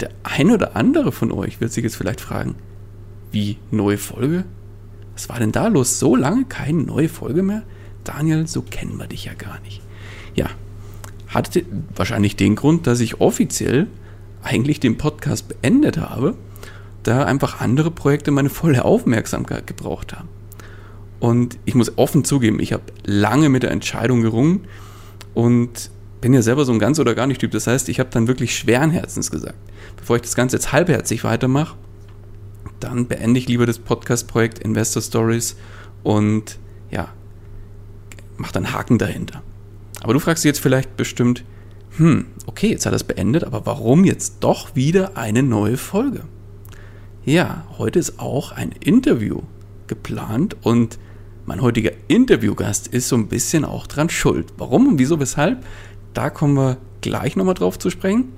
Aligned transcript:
der 0.00 0.10
ein 0.22 0.50
oder 0.50 0.76
andere 0.76 1.12
von 1.12 1.32
euch 1.32 1.60
wird 1.60 1.72
sich 1.72 1.84
jetzt 1.84 1.96
vielleicht 1.96 2.20
fragen, 2.20 2.54
wie 3.30 3.58
neue 3.70 3.98
Folge? 3.98 4.44
Was 5.14 5.28
war 5.28 5.38
denn 5.38 5.52
da 5.52 5.68
los? 5.68 5.98
So 5.98 6.16
lange 6.16 6.44
keine 6.46 6.82
neue 6.82 7.08
Folge 7.08 7.42
mehr? 7.42 7.62
Daniel, 8.04 8.46
so 8.46 8.62
kennen 8.62 8.98
wir 8.98 9.06
dich 9.06 9.26
ja 9.26 9.34
gar 9.34 9.60
nicht. 9.60 9.82
Ja, 10.34 10.46
hatte 11.28 11.64
wahrscheinlich 11.94 12.36
den 12.36 12.56
Grund, 12.56 12.86
dass 12.86 13.00
ich 13.00 13.20
offiziell 13.20 13.86
eigentlich 14.42 14.80
den 14.80 14.96
Podcast 14.96 15.48
beendet 15.48 15.98
habe, 15.98 16.34
da 17.02 17.24
einfach 17.24 17.60
andere 17.60 17.90
Projekte 17.90 18.30
meine 18.30 18.50
volle 18.50 18.84
Aufmerksamkeit 18.84 19.66
gebraucht 19.66 20.14
haben. 20.14 20.28
Und 21.18 21.58
ich 21.66 21.74
muss 21.74 21.98
offen 21.98 22.24
zugeben, 22.24 22.60
ich 22.60 22.72
habe 22.72 22.84
lange 23.04 23.50
mit 23.50 23.62
der 23.62 23.70
Entscheidung 23.70 24.22
gerungen 24.22 24.62
und 25.34 25.90
bin 26.20 26.32
ja 26.32 26.42
selber 26.42 26.64
so 26.64 26.72
ein 26.72 26.78
ganz 26.78 26.98
oder 26.98 27.14
gar 27.14 27.26
nicht 27.26 27.40
Typ. 27.40 27.50
Das 27.50 27.66
heißt, 27.66 27.88
ich 27.88 28.00
habe 28.00 28.10
dann 28.10 28.26
wirklich 28.26 28.56
schweren 28.56 28.90
Herzens 28.90 29.30
gesagt, 29.30 29.58
bevor 30.00 30.16
ich 30.16 30.22
das 30.22 30.34
Ganze 30.34 30.56
jetzt 30.56 30.72
halbherzig 30.72 31.24
weitermache, 31.24 31.76
dann 32.80 33.06
beende 33.06 33.38
ich 33.38 33.48
lieber 33.48 33.66
das 33.66 33.78
Podcast-Projekt 33.78 34.58
Investor 34.58 35.02
Stories 35.02 35.56
und 36.02 36.58
ja, 36.90 37.08
mache 38.36 38.52
dann 38.52 38.72
Haken 38.72 38.98
dahinter. 38.98 39.42
Aber 40.02 40.14
du 40.14 40.20
fragst 40.20 40.44
dich 40.44 40.48
jetzt 40.48 40.60
vielleicht 40.60 40.96
bestimmt, 40.96 41.44
hm, 41.96 42.26
okay, 42.46 42.70
jetzt 42.70 42.86
hat 42.86 42.94
es 42.94 43.04
beendet, 43.04 43.44
aber 43.44 43.66
warum 43.66 44.04
jetzt 44.04 44.36
doch 44.40 44.74
wieder 44.74 45.16
eine 45.16 45.42
neue 45.42 45.76
Folge? 45.76 46.24
Ja, 47.24 47.64
heute 47.76 47.98
ist 47.98 48.18
auch 48.18 48.52
ein 48.52 48.72
Interview 48.72 49.42
geplant 49.86 50.56
und 50.62 50.98
mein 51.44 51.60
heutiger 51.60 51.90
Interviewgast 52.08 52.86
ist 52.86 53.08
so 53.08 53.16
ein 53.16 53.28
bisschen 53.28 53.64
auch 53.64 53.86
dran 53.86 54.08
schuld. 54.08 54.52
Warum 54.56 54.86
und 54.86 54.98
wieso, 54.98 55.20
weshalb? 55.20 55.64
Da 56.14 56.30
kommen 56.30 56.54
wir 56.54 56.78
gleich 57.00 57.36
nochmal 57.36 57.54
drauf 57.54 57.78
zu 57.78 57.90
sprechen. 57.90 58.32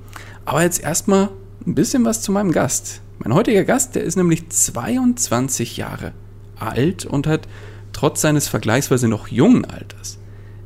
Aber 0.45 0.63
jetzt 0.63 0.83
erstmal 0.83 1.31
ein 1.67 1.75
bisschen 1.75 2.05
was 2.05 2.23
zu 2.23 2.33
meinem 2.33 2.53
Gast. 2.53 3.01
Mein 3.19 3.35
heutiger 3.35 3.65
Gast, 3.65 3.95
der 3.95 4.03
ist 4.03 4.17
nämlich 4.17 4.49
22 4.49 5.77
Jahre 5.77 6.13
alt 6.59 7.05
und 7.05 7.27
hat 7.27 7.49
trotz 7.93 8.21
seines 8.21 8.49
vergleichsweise 8.49 9.09
noch 9.09 9.29
jungen 9.29 9.65
Alters 9.65 10.19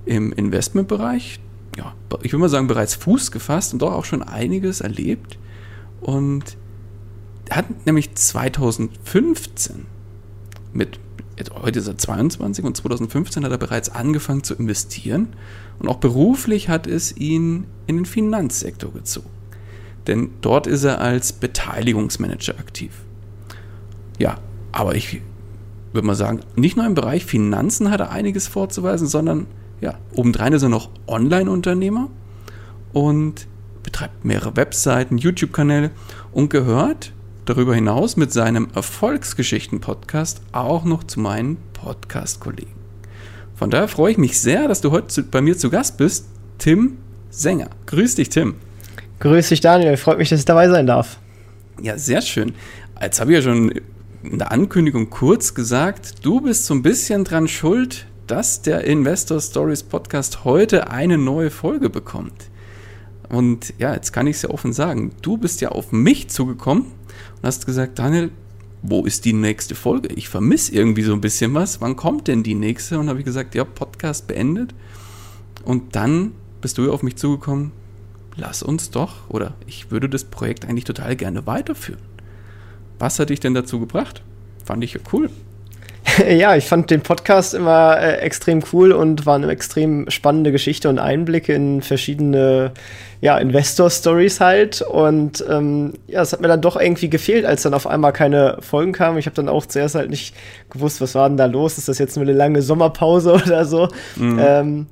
im 0.04 0.32
Investmentbereich, 0.32 1.40
ja, 1.76 1.94
ich 2.22 2.32
würde 2.32 2.40
mal 2.42 2.48
sagen, 2.48 2.68
bereits 2.68 2.94
Fuß 2.94 3.30
gefasst 3.32 3.72
und 3.72 3.82
doch 3.82 3.92
auch 3.92 4.04
schon 4.04 4.22
einiges 4.22 4.80
erlebt. 4.80 5.38
Und 6.00 6.56
hat 7.50 7.86
nämlich 7.86 8.14
2015 8.14 9.86
mit 10.72 11.00
heute 11.62 11.80
ist 11.80 11.88
er 11.88 11.98
22 11.98 12.64
und 12.64 12.76
2015 12.76 13.44
hat 13.44 13.52
er 13.52 13.58
bereits 13.58 13.90
angefangen 13.90 14.42
zu 14.42 14.54
investieren 14.54 15.28
und 15.78 15.88
auch 15.88 15.98
beruflich 15.98 16.70
hat 16.70 16.86
es 16.86 17.14
ihn 17.14 17.66
in 17.86 17.96
den 17.96 18.06
Finanzsektor 18.06 18.90
gezogen. 18.92 19.35
Denn 20.06 20.30
dort 20.40 20.66
ist 20.66 20.84
er 20.84 21.00
als 21.00 21.32
Beteiligungsmanager 21.32 22.58
aktiv. 22.58 22.92
Ja, 24.18 24.38
aber 24.72 24.94
ich 24.94 25.20
würde 25.92 26.06
mal 26.06 26.14
sagen, 26.14 26.40
nicht 26.54 26.76
nur 26.76 26.86
im 26.86 26.94
Bereich 26.94 27.24
Finanzen 27.24 27.90
hat 27.90 28.00
er 28.00 28.10
einiges 28.10 28.46
vorzuweisen, 28.46 29.06
sondern 29.06 29.46
ja, 29.80 29.98
obendrein 30.14 30.52
ist 30.52 30.62
er 30.62 30.68
noch 30.68 30.90
Online-Unternehmer 31.06 32.08
und 32.92 33.46
betreibt 33.82 34.24
mehrere 34.24 34.56
Webseiten, 34.56 35.18
YouTube-Kanäle 35.18 35.90
und 36.32 36.50
gehört 36.50 37.12
darüber 37.44 37.74
hinaus 37.74 38.16
mit 38.16 38.32
seinem 38.32 38.68
Erfolgsgeschichten-Podcast 38.74 40.40
auch 40.52 40.84
noch 40.84 41.04
zu 41.04 41.20
meinen 41.20 41.58
Podcast-Kollegen. 41.72 42.72
Von 43.54 43.70
daher 43.70 43.88
freue 43.88 44.12
ich 44.12 44.18
mich 44.18 44.40
sehr, 44.40 44.68
dass 44.68 44.80
du 44.80 44.90
heute 44.90 45.22
bei 45.22 45.40
mir 45.40 45.56
zu 45.56 45.70
Gast 45.70 45.96
bist, 45.96 46.26
Tim 46.58 46.98
Sänger. 47.30 47.70
Grüß 47.86 48.16
dich, 48.16 48.28
Tim. 48.28 48.56
Grüß 49.20 49.48
dich, 49.48 49.60
Daniel. 49.60 49.96
Freut 49.96 50.18
mich, 50.18 50.28
dass 50.28 50.40
ich 50.40 50.44
dabei 50.44 50.68
sein 50.68 50.86
darf. 50.86 51.18
Ja, 51.82 51.96
sehr 51.96 52.20
schön. 52.20 52.54
Jetzt 53.00 53.20
habe 53.20 53.32
ich 53.32 53.36
ja 53.36 53.42
schon 53.42 53.72
in 54.22 54.38
der 54.38 54.52
Ankündigung 54.52 55.10
kurz 55.10 55.54
gesagt, 55.54 56.24
du 56.24 56.40
bist 56.40 56.66
so 56.66 56.74
ein 56.74 56.82
bisschen 56.82 57.24
dran 57.24 57.48
schuld, 57.48 58.06
dass 58.26 58.62
der 58.62 58.84
Investor 58.84 59.40
Stories 59.40 59.82
Podcast 59.82 60.44
heute 60.44 60.90
eine 60.90 61.16
neue 61.16 61.50
Folge 61.50 61.90
bekommt. 61.90 62.50
Und 63.28 63.72
ja, 63.78 63.94
jetzt 63.94 64.12
kann 64.12 64.26
ich 64.26 64.36
es 64.36 64.42
ja 64.42 64.50
offen 64.50 64.72
sagen. 64.72 65.12
Du 65.22 65.36
bist 65.36 65.60
ja 65.60 65.70
auf 65.70 65.92
mich 65.92 66.28
zugekommen 66.28 66.84
und 66.84 67.42
hast 67.42 67.66
gesagt, 67.66 67.98
Daniel, 67.98 68.30
wo 68.82 69.04
ist 69.04 69.24
die 69.24 69.32
nächste 69.32 69.74
Folge? 69.74 70.08
Ich 70.14 70.28
vermisse 70.28 70.72
irgendwie 70.74 71.02
so 71.02 71.12
ein 71.12 71.20
bisschen 71.20 71.54
was. 71.54 71.80
Wann 71.80 71.96
kommt 71.96 72.28
denn 72.28 72.42
die 72.42 72.54
nächste? 72.54 72.98
Und 72.98 73.08
habe 73.08 73.18
ich 73.18 73.24
gesagt, 73.24 73.54
ja, 73.54 73.64
Podcast 73.64 74.26
beendet. 74.26 74.74
Und 75.64 75.96
dann 75.96 76.32
bist 76.60 76.78
du 76.78 76.92
auf 76.92 77.02
mich 77.02 77.16
zugekommen, 77.16 77.72
lass 78.36 78.62
uns 78.62 78.90
doch, 78.90 79.28
oder 79.28 79.54
ich 79.66 79.90
würde 79.90 80.08
das 80.08 80.24
Projekt 80.24 80.64
eigentlich 80.64 80.84
total 80.84 81.16
gerne 81.16 81.46
weiterführen. 81.46 82.00
Was 82.98 83.18
hat 83.18 83.30
dich 83.30 83.40
denn 83.40 83.54
dazu 83.54 83.80
gebracht? 83.80 84.22
Fand 84.64 84.82
ich 84.84 84.94
ja 84.94 85.00
cool. 85.12 85.30
ja, 86.28 86.56
ich 86.56 86.66
fand 86.66 86.90
den 86.90 87.00
Podcast 87.00 87.54
immer 87.54 87.98
äh, 87.98 88.18
extrem 88.18 88.62
cool 88.72 88.92
und 88.92 89.26
war 89.26 89.34
eine 89.34 89.50
extrem 89.50 90.08
spannende 90.10 90.52
Geschichte 90.52 90.88
und 90.88 90.98
Einblicke 90.98 91.52
in 91.52 91.82
verschiedene 91.82 92.72
ja, 93.20 93.38
Investor-Stories 93.38 94.40
halt. 94.40 94.82
Und 94.82 95.44
ähm, 95.48 95.94
ja, 96.06 96.22
es 96.22 96.32
hat 96.32 96.40
mir 96.40 96.48
dann 96.48 96.60
doch 96.60 96.76
irgendwie 96.76 97.10
gefehlt, 97.10 97.44
als 97.44 97.62
dann 97.62 97.74
auf 97.74 97.86
einmal 97.86 98.12
keine 98.12 98.58
Folgen 98.60 98.92
kamen. 98.92 99.18
Ich 99.18 99.26
habe 99.26 99.36
dann 99.36 99.48
auch 99.48 99.66
zuerst 99.66 99.94
halt 99.94 100.10
nicht 100.10 100.34
gewusst, 100.70 101.00
was 101.00 101.14
war 101.14 101.28
denn 101.28 101.38
da 101.38 101.46
los? 101.46 101.78
Ist 101.78 101.88
das 101.88 101.98
jetzt 101.98 102.16
nur 102.16 102.24
eine 102.24 102.34
lange 102.34 102.62
Sommerpause 102.62 103.32
oder 103.46 103.64
so? 103.64 103.88
Mhm. 104.16 104.40
Ähm, 104.40 104.86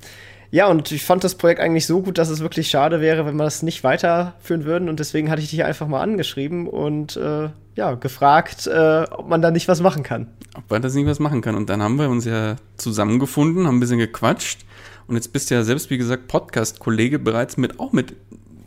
ja, 0.55 0.69
und 0.69 0.93
ich 0.93 1.05
fand 1.05 1.25
das 1.25 1.35
Projekt 1.35 1.61
eigentlich 1.61 1.85
so 1.85 2.01
gut, 2.01 2.17
dass 2.17 2.29
es 2.29 2.39
wirklich 2.39 2.69
schade 2.69 3.01
wäre, 3.01 3.27
wenn 3.27 3.35
wir 3.35 3.43
das 3.43 3.65
nicht 3.65 3.83
weiterführen 3.83 4.65
würden. 4.65 4.89
Und 4.89 5.01
deswegen 5.01 5.29
hatte 5.29 5.43
ich 5.43 5.51
dich 5.51 5.65
einfach 5.65 5.89
mal 5.89 6.01
angeschrieben 6.01 6.69
und 6.69 7.17
äh, 7.17 7.49
ja, 7.75 7.95
gefragt, 7.95 8.69
äh, 8.69 9.03
ob 9.11 9.29
man 9.29 9.43
da 9.43 9.51
nicht 9.51 9.67
was 9.67 9.81
machen 9.81 10.05
kann. 10.05 10.29
Ob 10.57 10.71
man 10.71 10.81
das 10.81 10.95
nicht 10.95 11.09
was 11.09 11.19
machen 11.19 11.41
kann. 11.41 11.57
Und 11.57 11.71
dann 11.71 11.83
haben 11.83 11.99
wir 11.99 12.09
uns 12.09 12.25
ja 12.25 12.55
zusammengefunden, 12.77 13.67
haben 13.67 13.79
ein 13.79 13.81
bisschen 13.81 13.99
gequatscht. 13.99 14.65
Und 15.09 15.17
jetzt 15.17 15.33
bist 15.33 15.51
du 15.51 15.57
ja 15.57 15.65
selbst, 15.65 15.91
wie 15.91 15.99
gesagt, 15.99 16.29
Podcast-Kollege 16.29 17.19
bereits 17.19 17.57
mit, 17.57 17.81
auch 17.81 17.91
mit, 17.91 18.15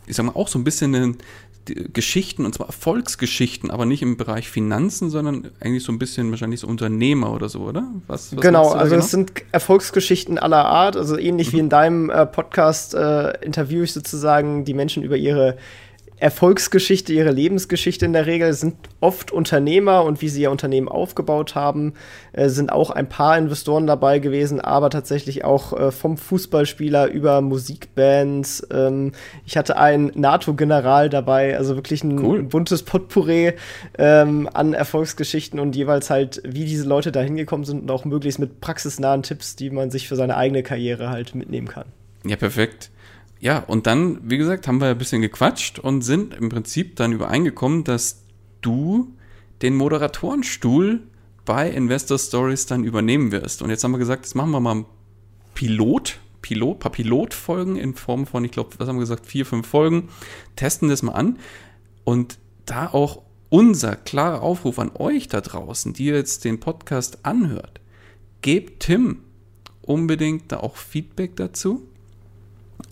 ich 0.08 0.18
sag 0.18 0.26
mal, 0.26 0.34
auch 0.36 0.50
so 0.50 0.59
ein 0.59 0.66
bisschen 0.66 0.94
in, 0.94 1.18
Geschichten, 1.94 2.45
und 2.45 2.53
zwar 2.53 2.67
Erfolgsgeschichten, 2.67 3.72
aber 3.72 3.85
nicht 3.85 4.01
im 4.01 4.17
Bereich 4.17 4.50
Finanzen, 4.50 5.09
sondern 5.09 5.51
eigentlich 5.59 5.83
so 5.83 5.91
ein 5.91 6.00
bisschen 6.00 6.29
wahrscheinlich 6.31 6.59
so 6.59 6.67
Unternehmer 6.67 7.33
oder 7.33 7.50
so, 7.50 7.61
oder? 7.61 7.83
Was, 8.07 8.35
was 8.35 8.41
genau, 8.41 8.72
also 8.72 8.91
genau? 8.91 9.03
es 9.03 9.11
sind 9.11 9.31
Erfolgsgeschichten 9.51 10.38
aller 10.38 10.66
Art, 10.66 10.95
also 10.95 11.17
ähnlich 11.17 11.51
mhm. 11.51 11.55
wie 11.55 11.59
in 11.59 11.69
deinem 11.69 12.09
äh, 12.09 12.25
Podcast 12.25 12.94
äh, 12.94 13.31
interviewe 13.45 13.83
ich 13.83 13.94
sozusagen 13.94 14.66
die 14.66 14.73
Menschen 14.73 15.03
über 15.03 15.17
ihre 15.17 15.57
Erfolgsgeschichte, 16.19 17.13
ihre 17.13 17.31
Lebensgeschichte 17.31 18.05
in 18.05 18.13
der 18.13 18.25
Regel, 18.25 18.51
sind 18.53 18.75
oft 19.01 19.31
Unternehmer 19.31 20.03
und 20.03 20.19
wie 20.22 20.29
sie 20.29 20.41
ihr 20.41 20.51
Unternehmen 20.51 20.89
aufgebaut 20.89 21.53
haben, 21.53 21.94
äh, 22.33 22.50
sind 22.50 22.72
auch 22.72 22.89
ein 22.89 23.07
paar 23.07 23.38
Investoren 23.38 23.85
dabei 23.85 24.17
gewesen, 24.17 24.59
aber 24.59 24.89
tatsächlich 24.89 25.45
auch 25.45 25.73
äh, 25.73 25.91
vom 25.91 26.17
Fußballspieler 26.17 27.07
über 27.07 27.41
Musikbands. 27.41 28.66
Ähm, 28.72 29.11
ich 29.46 29.58
hatte 29.58 29.78
einen 29.78 30.11
NATO-General 30.16 31.09
dabei, 31.09 31.55
also 31.55 31.75
wirklich 31.75 32.03
ein 32.03 32.20
cool. 32.20 32.41
buntes 32.41 32.81
Potpourri 32.81 33.53
ähm, 33.99 34.49
an 34.52 34.73
Erfolgsgeschichten 34.73 35.59
und 35.59 35.75
jeweils 35.75 36.09
halt, 36.09 36.41
wie 36.43 36.66
diese 36.66 36.87
Leute 36.87 37.11
da 37.11 37.22
hingekommen 37.22 37.66
sind 37.66 37.84
und 37.84 37.91
auch 37.91 38.05
möglichst 38.05 38.40
mit 38.40 38.59
praxisnahen 38.59 39.22
Tipps, 39.22 39.55
die 39.55 39.70
man 39.70 39.91
sich 39.91 40.08
für 40.08 40.16
seine 40.16 40.35
eigene 40.35 40.63
Karriere 40.63 41.11
halt 41.11 41.35
mitnehmen 41.35 41.67
kann. 41.67 41.85
Ja, 42.25 42.37
perfekt 42.37 42.90
ja, 43.39 43.59
und 43.59 43.87
dann, 43.87 44.19
wie 44.23 44.37
gesagt, 44.37 44.67
haben 44.67 44.81
wir 44.81 44.87
ein 44.87 44.97
bisschen 44.97 45.22
gequatscht 45.22 45.79
und 45.79 46.01
sind 46.01 46.34
im 46.34 46.49
Prinzip 46.49 46.95
dann 46.95 47.11
übereingekommen, 47.11 47.84
dass 47.84 48.23
du 48.61 49.13
den 49.61 49.75
Moderatorenstuhl 49.75 51.01
bei 51.45 51.69
Investor 51.69 52.17
Stories 52.17 52.66
dann 52.66 52.84
übernehmen 52.84 53.31
wirst. 53.31 53.61
Und 53.61 53.69
jetzt 53.69 53.84
haben 53.84 53.91
wir 53.91 53.99
gesagt, 53.99 54.25
jetzt 54.25 54.35
machen 54.35 54.51
wir 54.51 54.59
mal 54.59 54.85
Pilot, 55.53 56.19
Pilot, 56.41 56.79
paar 56.79 56.91
Pilotfolgen 56.91 57.78
in 57.78 57.95
Form 57.95 58.25
von, 58.25 58.43
ich 58.43 58.51
glaube, 58.51 58.72
was 58.78 58.87
haben 58.87 58.97
wir 58.97 59.01
gesagt, 59.01 59.25
vier, 59.25 59.45
fünf 59.45 59.67
Folgen, 59.67 60.09
testen 60.55 60.89
das 60.89 61.03
mal 61.03 61.13
an. 61.13 61.37
Und 62.03 62.37
da 62.66 62.87
auch 62.87 63.23
unser 63.49 63.95
klarer 63.95 64.41
Aufruf 64.41 64.79
an 64.79 64.91
euch 64.95 65.28
da 65.28 65.41
draußen, 65.41 65.93
die 65.93 66.05
jetzt 66.05 66.43
den 66.43 66.59
Podcast 66.59 67.25
anhört, 67.25 67.79
gebt 68.41 68.84
Tim 68.84 69.19
unbedingt 69.81 70.51
da 70.51 70.59
auch 70.59 70.75
Feedback 70.75 71.35
dazu 71.37 71.87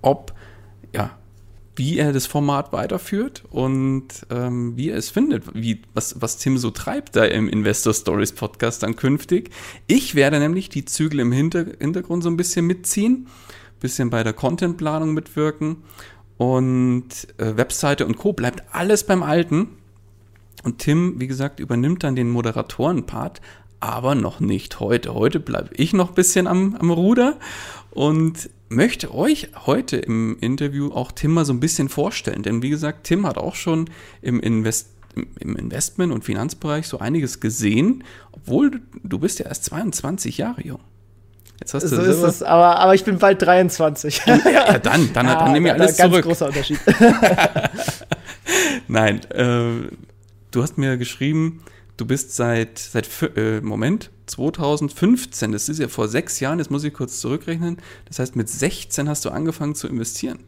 ob 0.06 0.34
ja, 0.94 1.12
wie 1.76 1.98
er 1.98 2.14
das 2.14 2.26
Format 2.26 2.72
weiterführt 2.72 3.44
und 3.50 4.08
ähm, 4.30 4.78
wie 4.78 4.92
er 4.92 4.98
es 4.98 5.10
findet, 5.10 5.44
wie, 5.54 5.82
was, 5.94 6.22
was 6.22 6.38
Tim 6.38 6.58
so 6.58 6.72
treibt 6.72 7.16
da 7.16 7.26
im 7.26 7.50
Investor 7.50 7.94
Stories 7.94 8.32
Podcast 8.32 8.84
dann 8.84 8.96
künftig. 8.96 9.50
Ich 9.88 10.16
werde 10.16 10.40
nämlich 10.40 10.70
die 10.70 10.86
Zügel 10.86 11.20
im 11.20 11.34
Hinter 11.34 11.66
Hintergrund 11.80 12.24
so 12.24 12.30
ein 12.30 12.38
bisschen 12.38 12.66
mitziehen, 12.66 13.28
bisschen 13.82 14.10
bei 14.10 14.24
der 14.24 14.32
Contentplanung 14.32 15.14
mitwirken 15.14 15.84
und 16.38 17.28
äh, 17.38 17.58
Webseite 17.58 18.06
und 18.06 18.18
Co. 18.18 18.32
bleibt 18.32 18.64
alles 18.72 19.06
beim 19.06 19.24
Alten. 19.24 19.70
Und 20.64 20.80
Tim, 20.80 21.20
wie 21.20 21.28
gesagt, 21.28 21.60
übernimmt 21.60 22.04
dann 22.04 22.16
den 22.16 22.30
Moderatoren-Part, 22.30 23.42
aber 23.80 24.16
noch 24.16 24.40
nicht 24.40 24.80
heute. 24.80 25.14
Heute 25.14 25.40
bleibe 25.40 25.70
ich 25.76 25.94
noch 25.94 26.10
ein 26.10 26.16
bisschen 26.16 26.48
am, 26.48 26.76
am 26.76 26.90
Ruder 26.90 27.38
und 27.92 28.50
möchte 28.70 29.14
euch 29.14 29.50
heute 29.66 29.98
im 29.98 30.38
Interview 30.40 30.92
auch 30.92 31.12
Tim 31.12 31.34
mal 31.34 31.46
so 31.46 31.54
ein 31.54 31.60
bisschen 31.60 31.90
vorstellen. 31.90 32.44
Denn 32.44 32.62
wie 32.62 32.70
gesagt, 32.70 33.06
Tim 33.06 33.26
hat 33.26 33.38
auch 33.38 33.56
schon 33.56 33.90
im, 34.22 34.40
Invest 34.40 34.90
im 35.40 35.56
Investment- 35.56 36.12
und 36.12 36.26
Finanzbereich 36.26 36.88
so 36.88 37.00
einiges 37.00 37.40
gesehen, 37.40 38.04
obwohl 38.32 38.82
du, 39.04 39.20
bist 39.20 39.40
ja 39.40 39.46
erst 39.46 39.64
22 39.66 40.38
Jahre 40.38 40.62
jung. 40.62 40.82
Jetzt 41.60 41.74
hast 41.74 41.88
so 41.88 41.96
du 41.96 42.02
ist 42.02 42.22
es, 42.22 42.44
aber, 42.44 42.80
aber 42.80 42.96
ich 42.96 43.06
bin 43.06 43.18
bald 43.18 43.42
23. 43.42 44.24
ja, 44.26 44.40
ja 44.50 44.80
dann, 44.80 45.14
dann, 45.14 45.26
ja, 45.26 45.36
dann 45.36 45.54
nehme 45.54 45.70
ich 45.70 45.74
alles 45.74 45.96
ganz 45.96 46.12
zurück. 46.12 46.26
großer 46.26 46.48
Unterschied. 46.48 46.80
Nein, 48.90 49.24
äh, 49.32 49.88
du 50.52 50.62
hast 50.62 50.78
mir 50.78 50.98
geschrieben, 50.98 51.62
du 51.98 52.06
bist 52.06 52.36
seit, 52.36 52.78
seit 52.80 53.08
äh, 53.36 53.62
Moment, 53.62 54.12
2015, 54.28 55.52
das 55.52 55.70
ist 55.70 55.80
ja 55.80 55.88
vor 55.88 56.08
sechs 56.08 56.40
Jahren, 56.40 56.60
jetzt 56.60 56.72
muss 56.72 56.84
ich 56.84 56.94
kurz 56.94 57.20
zurückrechnen. 57.20 57.78
Das 58.06 58.20
heißt, 58.20 58.36
mit 58.36 58.50
16 58.50 59.08
hast 59.08 59.26
du 59.26 59.30
angefangen 59.30 59.76
zu 59.76 59.88
investieren. 59.88 60.40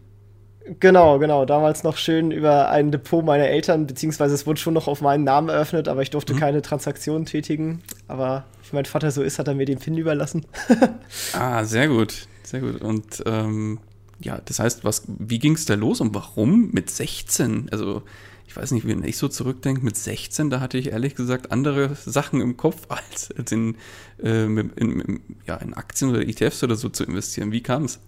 Genau, 0.79 1.17
genau. 1.17 1.45
Damals 1.45 1.83
noch 1.83 1.95
schön 1.95 2.31
über 2.31 2.69
ein 2.69 2.91
Depot 2.91 3.23
meiner 3.23 3.47
Eltern, 3.47 3.88
beziehungsweise 3.88 4.35
es 4.35 4.45
wurde 4.45 4.59
schon 4.59 4.73
noch 4.73 4.88
auf 4.88 5.01
meinen 5.01 5.23
Namen 5.23 5.49
eröffnet, 5.49 5.88
aber 5.88 6.01
ich 6.01 6.09
durfte 6.09 6.33
mhm. 6.33 6.39
keine 6.39 6.61
Transaktion 6.61 7.25
tätigen. 7.25 7.81
Aber 8.07 8.45
wie 8.69 8.75
mein 8.75 8.85
Vater 8.85 9.11
so 9.11 9.23
ist, 9.23 9.39
hat 9.39 9.47
er 9.47 9.53
mir 9.53 9.65
den 9.65 9.79
PIN 9.79 9.97
überlassen. 9.97 10.45
ah, 11.33 11.63
sehr 11.63 11.88
gut. 11.88 12.27
Sehr 12.44 12.59
gut. 12.61 12.81
Und 12.81 13.23
ähm, 13.25 13.79
ja, 14.19 14.39
das 14.44 14.59
heißt, 14.59 14.83
was, 14.83 15.03
wie 15.07 15.39
ging 15.39 15.53
es 15.53 15.65
da 15.65 15.75
los 15.75 16.01
und 16.01 16.13
warum 16.13 16.71
mit 16.71 16.89
16? 16.89 17.69
Also 17.71 18.03
ich 18.47 18.55
weiß 18.55 18.71
nicht, 18.71 18.88
wenn 18.88 19.03
ich 19.03 19.17
so 19.17 19.27
zurückdenke, 19.27 19.83
mit 19.83 19.97
16, 19.97 20.49
da 20.49 20.61
hatte 20.61 20.77
ich 20.77 20.88
ehrlich 20.88 21.15
gesagt 21.15 21.51
andere 21.51 21.95
Sachen 21.95 22.39
im 22.41 22.55
Kopf, 22.57 22.85
als, 22.89 23.31
als 23.38 23.51
in, 23.51 23.75
äh, 24.23 24.45
in, 24.45 24.71
in, 24.75 25.21
ja, 25.45 25.57
in 25.57 25.73
Aktien 25.73 26.09
oder 26.09 26.21
ETFs 26.21 26.63
oder 26.63 26.75
so 26.75 26.89
zu 26.89 27.03
investieren. 27.03 27.51
Wie 27.51 27.61
kam 27.61 27.83
es? 27.83 27.99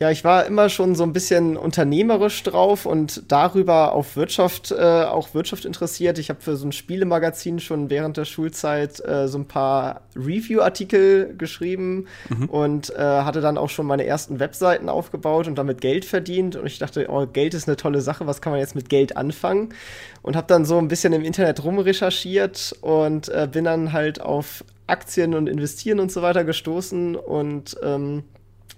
Ja, 0.00 0.10
ich 0.10 0.24
war 0.24 0.46
immer 0.46 0.70
schon 0.70 0.94
so 0.94 1.02
ein 1.02 1.12
bisschen 1.12 1.58
unternehmerisch 1.58 2.42
drauf 2.42 2.86
und 2.86 3.22
darüber 3.28 3.92
auf 3.92 4.16
Wirtschaft, 4.16 4.70
äh, 4.70 5.04
auch 5.04 5.34
Wirtschaft 5.34 5.66
interessiert. 5.66 6.18
Ich 6.18 6.30
habe 6.30 6.40
für 6.40 6.56
so 6.56 6.66
ein 6.66 6.72
Spielemagazin 6.72 7.60
schon 7.60 7.90
während 7.90 8.16
der 8.16 8.24
Schulzeit 8.24 8.98
äh, 9.06 9.28
so 9.28 9.36
ein 9.36 9.44
paar 9.44 10.00
Review-Artikel 10.16 11.34
geschrieben 11.36 12.06
mhm. 12.30 12.46
und 12.46 12.96
äh, 12.96 12.98
hatte 12.98 13.42
dann 13.42 13.58
auch 13.58 13.68
schon 13.68 13.84
meine 13.84 14.06
ersten 14.06 14.40
Webseiten 14.40 14.88
aufgebaut 14.88 15.46
und 15.48 15.56
damit 15.56 15.82
Geld 15.82 16.06
verdient. 16.06 16.56
Und 16.56 16.64
ich 16.64 16.78
dachte, 16.78 17.06
oh, 17.10 17.26
Geld 17.26 17.52
ist 17.52 17.68
eine 17.68 17.76
tolle 17.76 18.00
Sache, 18.00 18.26
was 18.26 18.40
kann 18.40 18.52
man 18.52 18.60
jetzt 18.60 18.74
mit 18.74 18.88
Geld 18.88 19.18
anfangen? 19.18 19.74
Und 20.22 20.34
habe 20.34 20.46
dann 20.46 20.64
so 20.64 20.78
ein 20.78 20.88
bisschen 20.88 21.12
im 21.12 21.22
Internet 21.22 21.62
rumrecherchiert 21.62 22.74
und 22.80 23.28
äh, 23.28 23.46
bin 23.52 23.64
dann 23.64 23.92
halt 23.92 24.18
auf 24.22 24.64
Aktien 24.86 25.34
und 25.34 25.46
Investieren 25.46 26.00
und 26.00 26.10
so 26.10 26.22
weiter 26.22 26.44
gestoßen 26.44 27.16
und 27.16 27.76
ähm, 27.82 28.24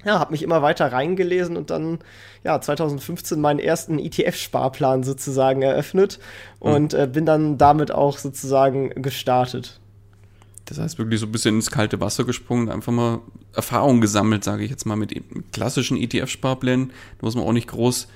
ja, 0.04 0.18
habe 0.18 0.32
mich 0.32 0.42
immer 0.42 0.62
weiter 0.62 0.92
reingelesen 0.92 1.56
und 1.56 1.70
dann 1.70 1.98
ja 2.44 2.60
2015 2.60 3.40
meinen 3.40 3.58
ersten 3.58 3.98
ETF-Sparplan 3.98 5.02
sozusagen 5.02 5.62
eröffnet 5.62 6.18
mhm. 6.62 6.72
und 6.72 6.94
äh, 6.94 7.08
bin 7.10 7.26
dann 7.26 7.58
damit 7.58 7.92
auch 7.92 8.18
sozusagen 8.18 8.90
gestartet. 9.02 9.80
Das 10.64 10.78
heißt 10.78 10.98
wirklich 10.98 11.20
so 11.20 11.26
ein 11.26 11.32
bisschen 11.32 11.56
ins 11.56 11.70
kalte 11.70 12.00
Wasser 12.00 12.24
gesprungen, 12.24 12.68
einfach 12.68 12.92
mal 12.92 13.20
Erfahrung 13.54 14.00
gesammelt, 14.00 14.44
sage 14.44 14.64
ich 14.64 14.70
jetzt 14.70 14.86
mal, 14.86 14.96
mit, 14.96 15.14
mit 15.34 15.52
klassischen 15.52 15.96
ETF-Sparplänen. 15.96 16.88
Da 16.88 17.26
muss 17.26 17.34
man 17.34 17.44
auch 17.44 17.52
nicht 17.52 17.68
groß 17.68 18.08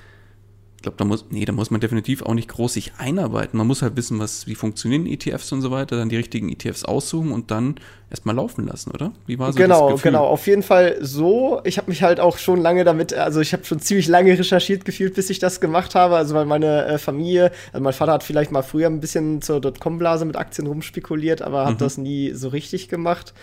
ich 0.77 0.83
glaube, 0.83 0.97
da 0.97 1.05
muss, 1.05 1.25
nee, 1.31 1.43
da 1.43 1.53
muss 1.53 1.71
man 1.71 1.81
definitiv 1.81 2.21
auch 2.21 2.35
nicht 2.35 2.47
groß 2.49 2.73
sich 2.73 2.93
einarbeiten. 2.99 3.57
Man 3.57 3.65
muss 3.65 3.81
halt 3.81 3.97
wissen, 3.97 4.19
was, 4.19 4.45
wie 4.45 4.53
funktionieren 4.53 5.07
ETFs 5.07 5.51
und 5.51 5.63
so 5.63 5.71
weiter, 5.71 5.97
dann 5.97 6.09
die 6.09 6.17
richtigen 6.17 6.49
ETFs 6.49 6.85
aussuchen 6.85 7.31
und 7.31 7.49
dann 7.49 7.79
erstmal 8.11 8.35
laufen 8.35 8.67
lassen, 8.67 8.91
oder? 8.91 9.11
Wie 9.25 9.39
war 9.39 9.51
so 9.51 9.57
genau, 9.57 9.89
das 9.89 9.95
Gefühl? 9.95 10.11
Genau, 10.11 10.25
auf 10.27 10.45
jeden 10.45 10.61
Fall 10.61 10.97
so. 11.01 11.61
Ich 11.63 11.79
habe 11.79 11.89
mich 11.89 12.03
halt 12.03 12.19
auch 12.19 12.37
schon 12.37 12.61
lange 12.61 12.83
damit, 12.83 13.11
also 13.11 13.41
ich 13.41 13.53
habe 13.53 13.65
schon 13.65 13.79
ziemlich 13.79 14.07
lange 14.07 14.37
recherchiert 14.37 14.85
gefühlt, 14.85 15.15
bis 15.15 15.31
ich 15.31 15.39
das 15.39 15.59
gemacht 15.59 15.95
habe. 15.95 16.15
Also 16.15 16.35
weil 16.35 16.45
meine 16.45 16.85
äh, 16.85 16.97
Familie, 16.99 17.51
also 17.73 17.83
mein 17.83 17.93
Vater 17.93 18.11
hat 18.11 18.23
vielleicht 18.23 18.51
mal 18.51 18.61
früher 18.61 18.87
ein 18.87 18.99
bisschen 18.99 19.41
zur 19.41 19.59
Dotcom-Blase 19.59 20.25
mit 20.25 20.35
Aktien 20.35 20.67
rumspekuliert, 20.67 21.41
aber 21.41 21.65
hat 21.65 21.73
mhm. 21.73 21.79
das 21.79 21.97
nie 21.97 22.33
so 22.33 22.49
richtig 22.49 22.87
gemacht. 22.87 23.33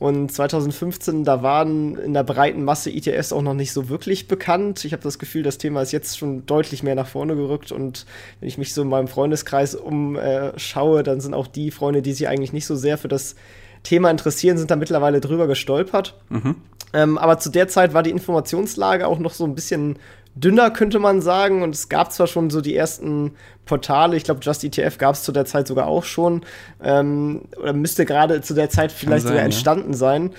Und 0.00 0.32
2015, 0.32 1.24
da 1.24 1.42
waren 1.42 1.94
in 1.96 2.14
der 2.14 2.24
breiten 2.24 2.64
Masse 2.64 2.90
ETFs 2.90 3.34
auch 3.34 3.42
noch 3.42 3.52
nicht 3.52 3.70
so 3.70 3.90
wirklich 3.90 4.28
bekannt. 4.28 4.82
Ich 4.86 4.94
habe 4.94 5.02
das 5.02 5.18
Gefühl, 5.18 5.42
das 5.42 5.58
Thema 5.58 5.82
ist 5.82 5.92
jetzt 5.92 6.16
schon 6.16 6.46
deutlich 6.46 6.82
mehr 6.82 6.94
nach 6.94 7.06
vorne 7.06 7.36
gerückt. 7.36 7.70
Und 7.70 8.06
wenn 8.40 8.48
ich 8.48 8.56
mich 8.56 8.72
so 8.72 8.80
in 8.80 8.88
meinem 8.88 9.08
Freundeskreis 9.08 9.74
umschaue, 9.74 11.02
dann 11.02 11.20
sind 11.20 11.34
auch 11.34 11.46
die 11.46 11.70
Freunde, 11.70 12.00
die 12.00 12.14
sich 12.14 12.28
eigentlich 12.28 12.54
nicht 12.54 12.64
so 12.64 12.76
sehr 12.76 12.96
für 12.96 13.08
das 13.08 13.34
Thema 13.82 14.10
interessieren, 14.10 14.56
sind 14.56 14.70
da 14.70 14.76
mittlerweile 14.76 15.20
drüber 15.20 15.46
gestolpert. 15.46 16.18
Mhm. 16.30 16.56
Ähm, 16.94 17.18
aber 17.18 17.38
zu 17.38 17.50
der 17.50 17.68
Zeit 17.68 17.92
war 17.92 18.02
die 18.02 18.10
Informationslage 18.10 19.06
auch 19.06 19.18
noch 19.18 19.34
so 19.34 19.44
ein 19.44 19.54
bisschen 19.54 19.98
dünner, 20.34 20.70
könnte 20.70 20.98
man 20.98 21.20
sagen. 21.20 21.62
Und 21.62 21.74
es 21.74 21.88
gab 21.88 22.12
zwar 22.12 22.26
schon 22.26 22.50
so 22.50 22.60
die 22.60 22.76
ersten 22.76 23.32
Portale, 23.66 24.16
ich 24.16 24.24
glaube, 24.24 24.40
Just 24.42 24.64
ETF 24.64 24.98
gab 24.98 25.14
es 25.14 25.22
zu 25.22 25.32
der 25.32 25.44
Zeit 25.44 25.68
sogar 25.68 25.86
auch 25.86 26.04
schon, 26.04 26.42
ähm, 26.82 27.42
oder 27.60 27.72
müsste 27.72 28.04
gerade 28.04 28.40
zu 28.40 28.54
der 28.54 28.70
Zeit 28.70 28.90
vielleicht 28.92 29.22
sein, 29.22 29.28
sogar 29.28 29.44
entstanden 29.44 29.92
ja. 29.92 29.98
sein. 29.98 30.30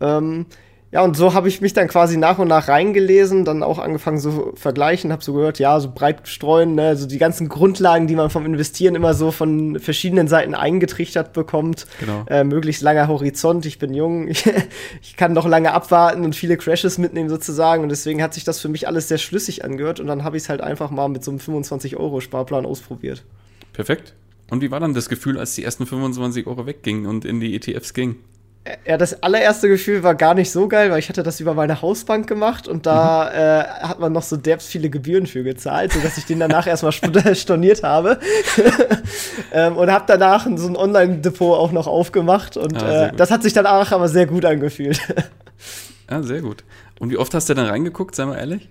Ähm, 0.00 0.46
ja, 0.92 1.02
und 1.02 1.16
so 1.16 1.34
habe 1.34 1.48
ich 1.48 1.60
mich 1.60 1.72
dann 1.72 1.88
quasi 1.88 2.16
nach 2.16 2.38
und 2.38 2.46
nach 2.46 2.68
reingelesen, 2.68 3.44
dann 3.44 3.64
auch 3.64 3.80
angefangen 3.80 4.18
so 4.18 4.52
vergleichen, 4.54 5.10
habe 5.10 5.22
so 5.22 5.32
gehört, 5.32 5.58
ja, 5.58 5.80
so 5.80 5.90
breit 5.92 6.28
streuen, 6.28 6.76
ne, 6.76 6.96
so 6.96 7.06
die 7.06 7.18
ganzen 7.18 7.48
Grundlagen, 7.48 8.06
die 8.06 8.14
man 8.14 8.30
vom 8.30 8.46
Investieren 8.46 8.94
immer 8.94 9.12
so 9.12 9.32
von 9.32 9.80
verschiedenen 9.80 10.28
Seiten 10.28 10.54
eingetrichtert 10.54 11.32
bekommt. 11.32 11.86
Genau. 11.98 12.24
Äh, 12.28 12.44
möglichst 12.44 12.82
langer 12.82 13.08
Horizont, 13.08 13.66
ich 13.66 13.80
bin 13.80 13.94
jung, 13.94 14.28
ich, 14.28 14.44
ich 15.02 15.16
kann 15.16 15.32
noch 15.32 15.46
lange 15.46 15.72
abwarten 15.72 16.24
und 16.24 16.36
viele 16.36 16.56
Crashes 16.56 16.98
mitnehmen 16.98 17.28
sozusagen 17.28 17.82
und 17.82 17.88
deswegen 17.88 18.22
hat 18.22 18.32
sich 18.32 18.44
das 18.44 18.60
für 18.60 18.68
mich 18.68 18.86
alles 18.86 19.08
sehr 19.08 19.18
schlüssig 19.18 19.64
angehört 19.64 19.98
und 19.98 20.06
dann 20.06 20.22
habe 20.22 20.36
ich 20.36 20.44
es 20.44 20.48
halt 20.48 20.60
einfach 20.60 20.90
mal 20.90 21.08
mit 21.08 21.24
so 21.24 21.32
einem 21.32 21.40
25-Euro-Sparplan 21.40 22.64
ausprobiert. 22.64 23.24
Perfekt. 23.72 24.14
Und 24.50 24.62
wie 24.62 24.70
war 24.70 24.78
dann 24.78 24.94
das 24.94 25.08
Gefühl, 25.08 25.38
als 25.38 25.56
die 25.56 25.64
ersten 25.64 25.84
25 25.84 26.46
Euro 26.46 26.64
weggingen 26.64 27.06
und 27.06 27.24
in 27.24 27.40
die 27.40 27.56
ETFs 27.56 27.92
gingen? 27.92 28.16
Ja, 28.84 28.96
das 28.96 29.22
allererste 29.22 29.68
Gefühl 29.68 30.02
war 30.02 30.14
gar 30.14 30.34
nicht 30.34 30.50
so 30.50 30.66
geil, 30.68 30.90
weil 30.90 30.98
ich 30.98 31.08
hatte 31.08 31.22
das 31.22 31.40
über 31.40 31.54
meine 31.54 31.82
Hausbank 31.82 32.26
gemacht 32.26 32.66
und 32.66 32.86
da 32.86 33.24
mhm. 33.24 33.38
äh, 33.38 33.86
hat 33.86 34.00
man 34.00 34.12
noch 34.12 34.22
so 34.22 34.36
derbst 34.36 34.68
viele 34.68 34.90
Gebühren 34.90 35.26
für 35.26 35.44
gezahlt, 35.44 35.92
sodass 35.92 36.18
ich 36.18 36.24
den 36.24 36.40
danach 36.40 36.66
erstmal 36.66 36.92
storniert 37.34 37.82
habe. 37.82 38.18
ähm, 39.52 39.76
und 39.76 39.90
habe 39.90 40.04
danach 40.06 40.46
so 40.56 40.68
ein 40.68 40.76
Online-Depot 40.76 41.58
auch 41.58 41.72
noch 41.72 41.86
aufgemacht 41.86 42.56
und 42.56 42.82
ah, 42.82 43.06
äh, 43.06 43.12
das 43.16 43.30
hat 43.30 43.42
sich 43.42 43.52
danach 43.52 43.92
aber 43.92 44.08
sehr 44.08 44.26
gut 44.26 44.44
angefühlt. 44.44 45.00
ja, 46.10 46.22
sehr 46.22 46.40
gut. 46.40 46.64
Und 46.98 47.10
wie 47.10 47.18
oft 47.18 47.34
hast 47.34 47.48
du 47.48 47.54
dann 47.54 47.66
reingeguckt, 47.66 48.14
sei 48.14 48.24
mal 48.24 48.36
ehrlich? 48.36 48.68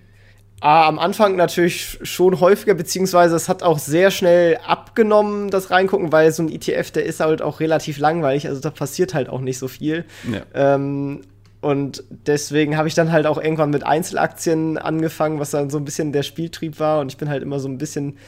Ah, 0.60 0.88
am 0.88 0.98
Anfang 0.98 1.36
natürlich 1.36 1.98
schon 2.02 2.40
häufiger, 2.40 2.74
beziehungsweise 2.74 3.36
es 3.36 3.48
hat 3.48 3.62
auch 3.62 3.78
sehr 3.78 4.10
schnell 4.10 4.56
abgenommen, 4.66 5.50
das 5.50 5.70
Reingucken, 5.70 6.12
weil 6.12 6.32
so 6.32 6.42
ein 6.42 6.50
ETF, 6.50 6.90
der 6.92 7.04
ist 7.04 7.20
halt 7.20 7.42
auch 7.42 7.60
relativ 7.60 7.98
langweilig, 7.98 8.48
also 8.48 8.60
da 8.60 8.70
passiert 8.70 9.12
halt 9.12 9.28
auch 9.28 9.42
nicht 9.42 9.58
so 9.58 9.68
viel. 9.68 10.06
Ja. 10.32 10.74
Ähm, 10.74 11.20
und 11.60 12.04
deswegen 12.26 12.76
habe 12.76 12.88
ich 12.88 12.94
dann 12.94 13.12
halt 13.12 13.26
auch 13.26 13.38
irgendwann 13.42 13.70
mit 13.70 13.84
Einzelaktien 13.84 14.78
angefangen, 14.78 15.40
was 15.40 15.50
dann 15.50 15.68
so 15.68 15.78
ein 15.78 15.84
bisschen 15.84 16.12
der 16.12 16.22
Spieltrieb 16.22 16.78
war. 16.78 17.00
Und 17.00 17.10
ich 17.10 17.18
bin 17.18 17.28
halt 17.28 17.42
immer 17.42 17.58
so 17.58 17.68
ein 17.68 17.76
bisschen 17.76 18.18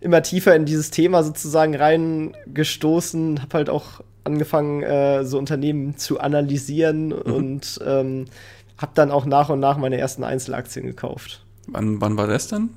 immer 0.00 0.22
tiefer 0.22 0.54
in 0.56 0.64
dieses 0.64 0.90
Thema 0.90 1.22
sozusagen 1.22 1.76
reingestoßen, 1.76 3.42
habe 3.42 3.56
halt 3.56 3.70
auch 3.70 4.00
angefangen, 4.24 4.82
äh, 4.82 5.24
so 5.24 5.38
Unternehmen 5.38 5.96
zu 5.96 6.20
analysieren 6.20 7.08
mhm. 7.08 7.32
und 7.32 7.80
ähm, 7.86 8.24
habe 8.76 8.92
dann 8.94 9.10
auch 9.10 9.26
nach 9.26 9.48
und 9.48 9.60
nach 9.60 9.76
meine 9.76 9.96
ersten 9.96 10.24
Einzelaktien 10.24 10.86
gekauft. 10.86 11.44
Wann, 11.68 12.00
wann 12.00 12.16
war 12.16 12.26
das 12.26 12.48
dann? 12.48 12.70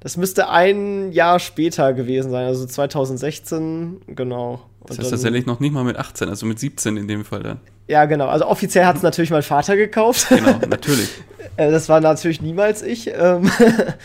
Das 0.00 0.18
müsste 0.18 0.50
ein 0.50 1.12
Jahr 1.12 1.40
später 1.40 1.94
gewesen 1.94 2.30
sein, 2.30 2.44
also 2.44 2.66
2016, 2.66 4.02
genau. 4.08 4.60
das 4.86 4.98
heißt 4.98 5.10
tatsächlich 5.10 5.46
noch 5.46 5.60
nicht 5.60 5.72
mal 5.72 5.82
mit 5.82 5.96
18, 5.96 6.28
also 6.28 6.44
mit 6.44 6.58
17 6.58 6.98
in 6.98 7.08
dem 7.08 7.24
Fall 7.24 7.42
dann. 7.42 7.60
Ja, 7.88 8.04
genau. 8.04 8.26
Also 8.26 8.46
offiziell 8.46 8.84
hat 8.84 8.96
es 8.96 9.02
natürlich 9.02 9.30
mein 9.30 9.42
Vater 9.42 9.76
gekauft. 9.76 10.26
Genau, 10.28 10.58
natürlich. 10.68 11.08
Äh, 11.56 11.70
das 11.70 11.88
war 11.88 12.00
natürlich 12.00 12.42
niemals 12.42 12.82
ich. 12.82 13.12
Ähm, 13.14 13.48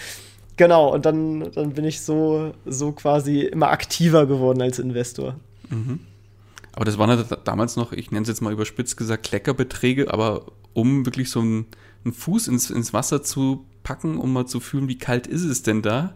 genau, 0.55 0.93
und 0.93 1.05
dann, 1.05 1.51
dann 1.53 1.71
bin 1.71 1.83
ich 1.83 2.01
so, 2.01 2.53
so 2.65 2.91
quasi 2.91 3.41
immer 3.41 3.69
aktiver 3.69 4.27
geworden 4.27 4.61
als 4.61 4.77
Investor. 4.77 5.35
Mhm. 5.69 6.01
Aber 6.73 6.85
das 6.85 6.99
waren 6.99 7.25
damals 7.45 7.75
noch, 7.75 7.91
ich 7.91 8.11
nenne 8.11 8.21
es 8.21 8.27
jetzt 8.27 8.41
mal 8.41 8.53
überspitzt 8.53 8.97
gesagt, 8.97 9.23
Kleckerbeträge, 9.23 10.13
aber 10.13 10.45
um 10.73 11.05
wirklich 11.05 11.31
so 11.31 11.39
einen, 11.39 11.65
einen 12.05 12.13
Fuß 12.13 12.49
ins, 12.49 12.69
ins 12.69 12.93
Wasser 12.93 13.23
zu 13.23 13.65
packen, 13.83 14.17
um 14.17 14.33
mal 14.33 14.45
zu 14.45 14.59
fühlen, 14.59 14.87
wie 14.87 14.97
kalt 14.97 15.27
ist 15.27 15.43
es 15.43 15.63
denn 15.63 15.81
da? 15.81 16.13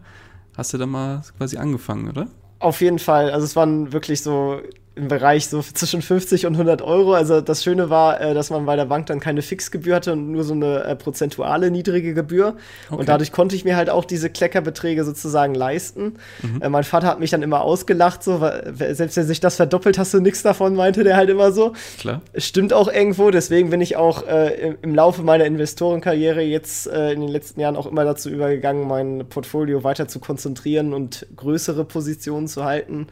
Hast 0.55 0.73
du 0.73 0.77
da 0.77 0.85
mal 0.85 1.23
quasi 1.37 1.57
angefangen, 1.57 2.09
oder? 2.09 2.27
Auf 2.59 2.81
jeden 2.81 2.99
Fall. 2.99 3.31
Also 3.31 3.45
es 3.45 3.55
waren 3.55 3.91
wirklich 3.91 4.21
so 4.21 4.61
im 4.95 5.07
Bereich 5.07 5.47
so 5.47 5.61
zwischen 5.61 6.03
50 6.03 6.45
und 6.45 6.53
100 6.53 6.83
Euro. 6.83 7.13
Also 7.13 7.41
das 7.41 7.63
Schöne 7.63 7.89
war, 7.89 8.21
äh, 8.21 8.33
dass 8.35 8.51
man 8.51 8.65
bei 8.65 8.75
der 8.75 8.85
Bank 8.85 9.07
dann 9.07 9.19
keine 9.19 9.41
Fixgebühr 9.41 9.95
hatte 9.95 10.13
und 10.13 10.31
nur 10.31 10.43
so 10.43 10.53
eine 10.53 10.83
äh, 10.83 10.95
prozentuale 10.95 11.71
niedrige 11.71 12.13
Gebühr. 12.13 12.55
Okay. 12.89 12.99
Und 12.99 13.09
dadurch 13.09 13.31
konnte 13.31 13.55
ich 13.55 13.65
mir 13.65 13.75
halt 13.75 13.89
auch 13.89 14.05
diese 14.05 14.29
Kleckerbeträge 14.29 15.03
sozusagen 15.03 15.55
leisten. 15.55 16.13
Mhm. 16.43 16.61
Äh, 16.61 16.69
mein 16.69 16.83
Vater 16.83 17.07
hat 17.07 17.19
mich 17.19 17.31
dann 17.31 17.41
immer 17.41 17.61
ausgelacht, 17.61 18.23
so, 18.23 18.39
weil, 18.39 18.93
selbst 18.93 19.17
wenn 19.17 19.25
sich 19.25 19.39
das 19.39 19.55
verdoppelt, 19.55 19.97
hast 19.97 20.13
du 20.13 20.19
nichts 20.19 20.43
davon, 20.43 20.75
meinte 20.75 21.03
der 21.03 21.17
halt 21.17 21.29
immer 21.31 21.51
so. 21.51 21.73
Klar. 21.97 22.21
Stimmt 22.37 22.71
auch 22.71 22.87
irgendwo, 22.87 23.31
deswegen 23.31 23.71
bin 23.71 23.81
ich 23.81 23.95
auch 23.95 24.27
äh, 24.27 24.75
im 24.79 24.93
Laufe 24.93 25.23
meiner 25.23 25.45
Investorenkarriere 25.45 26.41
jetzt 26.41 26.85
äh, 26.85 27.13
in 27.13 27.21
den 27.21 27.29
letzten 27.29 27.59
Jahren 27.59 27.75
auch 27.75 27.87
immer 27.87 28.03
dazu 28.03 28.29
übergegangen, 28.29 28.87
mein 28.87 29.25
Portfolio 29.27 29.83
weiter 29.83 30.07
zu 30.07 30.19
konzentrieren 30.19 30.93
und 30.93 31.25
größere 31.35 31.83
Positionen 31.83 32.47
zu 32.47 32.63
halten. 32.63 33.07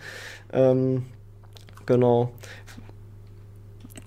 Ähm, 0.54 1.06
Genau. 1.92 2.32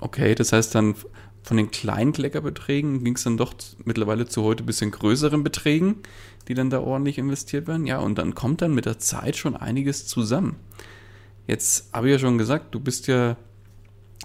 Okay, 0.00 0.34
das 0.34 0.52
heißt 0.52 0.74
dann 0.74 0.94
von 1.42 1.58
den 1.58 1.70
kleinen 1.70 2.12
Kleckerbeträgen 2.12 3.04
ging 3.04 3.16
es 3.16 3.24
dann 3.24 3.36
doch 3.36 3.52
mittlerweile 3.84 4.26
zu 4.26 4.42
heute 4.42 4.62
ein 4.62 4.66
bisschen 4.66 4.90
größeren 4.90 5.44
Beträgen, 5.44 5.96
die 6.48 6.54
dann 6.54 6.70
da 6.70 6.80
ordentlich 6.80 7.18
investiert 7.18 7.68
werden. 7.68 7.86
Ja, 7.86 7.98
und 7.98 8.16
dann 8.16 8.34
kommt 8.34 8.62
dann 8.62 8.74
mit 8.74 8.86
der 8.86 8.98
Zeit 8.98 9.36
schon 9.36 9.54
einiges 9.54 10.06
zusammen. 10.06 10.56
Jetzt 11.46 11.92
habe 11.92 12.08
ich 12.08 12.12
ja 12.12 12.18
schon 12.18 12.38
gesagt, 12.38 12.74
du 12.74 12.80
bist 12.80 13.06
ja, 13.06 13.36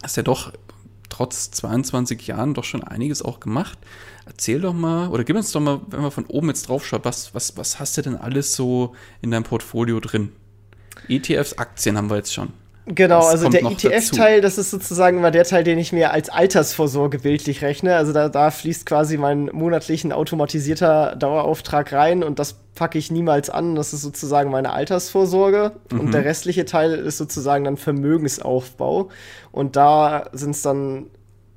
hast 0.01 0.15
ja 0.15 0.23
doch 0.23 0.53
trotz 1.09 1.51
22 1.51 2.27
Jahren 2.27 2.53
doch 2.53 2.63
schon 2.63 2.85
einiges 2.85 3.21
auch 3.21 3.41
gemacht. 3.41 3.77
Erzähl 4.25 4.61
doch 4.61 4.73
mal, 4.73 5.09
oder 5.09 5.25
gib 5.25 5.35
uns 5.35 5.51
doch 5.51 5.59
mal, 5.59 5.81
wenn 5.89 6.01
man 6.01 6.11
von 6.11 6.27
oben 6.27 6.47
jetzt 6.47 6.69
drauf 6.69 6.85
schaut, 6.85 7.03
was, 7.03 7.35
was, 7.35 7.57
was 7.57 7.77
hast 7.77 7.97
du 7.97 8.03
denn 8.03 8.15
alles 8.15 8.55
so 8.55 8.95
in 9.21 9.31
deinem 9.31 9.43
Portfolio 9.43 9.99
drin? 9.99 10.31
ETFs, 11.09 11.57
Aktien 11.57 11.97
haben 11.97 12.09
wir 12.09 12.15
jetzt 12.15 12.33
schon. 12.33 12.53
Genau, 12.91 13.19
das 13.19 13.43
also 13.43 13.49
der 13.49 13.63
ETF-Teil, 13.63 14.41
das 14.41 14.57
ist 14.57 14.71
sozusagen 14.71 15.19
immer 15.19 15.29
der 15.29 15.43
Teil, 15.43 15.63
den 15.63 15.77
ich 15.77 15.93
mir 15.93 16.11
als 16.11 16.29
Altersvorsorge 16.29 17.19
bildlich 17.19 17.61
rechne. 17.61 17.95
Also 17.95 18.13
da, 18.13 18.29
da 18.29 18.49
fließt 18.49 18.87
quasi 18.87 19.17
mein 19.17 19.45
monatlichen 19.53 20.11
automatisierter 20.11 21.15
Dauerauftrag 21.15 21.93
rein 21.93 22.23
und 22.23 22.39
das 22.39 22.55
packe 22.73 22.97
ich 22.97 23.11
niemals 23.11 23.51
an. 23.51 23.75
Das 23.75 23.93
ist 23.93 24.01
sozusagen 24.01 24.49
meine 24.49 24.71
Altersvorsorge. 24.71 25.73
Mhm. 25.91 25.99
Und 25.99 26.13
der 26.15 26.25
restliche 26.25 26.65
Teil 26.65 26.93
ist 26.93 27.19
sozusagen 27.19 27.65
dann 27.65 27.77
Vermögensaufbau. 27.77 29.09
Und 29.51 29.75
da 29.75 30.25
sind 30.33 30.51
es 30.51 30.63
dann 30.63 31.07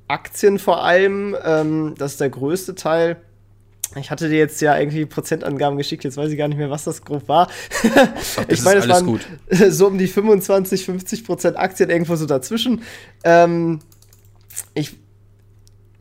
Aktien 0.07 0.59
vor 0.59 0.83
allem. 0.83 1.35
Ähm, 1.43 1.95
das 1.97 2.11
ist 2.11 2.21
der 2.21 2.29
größte 2.29 2.75
Teil. 2.75 3.17
Ich 3.95 4.11
hatte 4.11 4.29
dir 4.29 4.37
jetzt 4.37 4.61
ja 4.61 4.77
irgendwie 4.77 5.05
Prozentangaben 5.05 5.77
geschickt, 5.77 6.03
jetzt 6.03 6.17
weiß 6.17 6.31
ich 6.31 6.37
gar 6.37 6.47
nicht 6.47 6.57
mehr, 6.57 6.69
was 6.69 6.83
das 6.83 7.03
grob 7.03 7.27
war. 7.27 7.47
Ach, 7.95 8.45
ich 8.47 8.63
meine, 8.63 8.79
es 8.79 8.87
waren 8.87 9.05
gut. 9.05 9.21
so 9.69 9.87
um 9.87 9.97
die 9.97 10.07
25, 10.07 10.85
50 10.85 11.23
Prozent 11.23 11.57
Aktien 11.57 11.89
irgendwo 11.89 12.15
so 12.15 12.25
dazwischen. 12.25 12.81
Ähm, 13.23 13.79
ich 14.73 14.97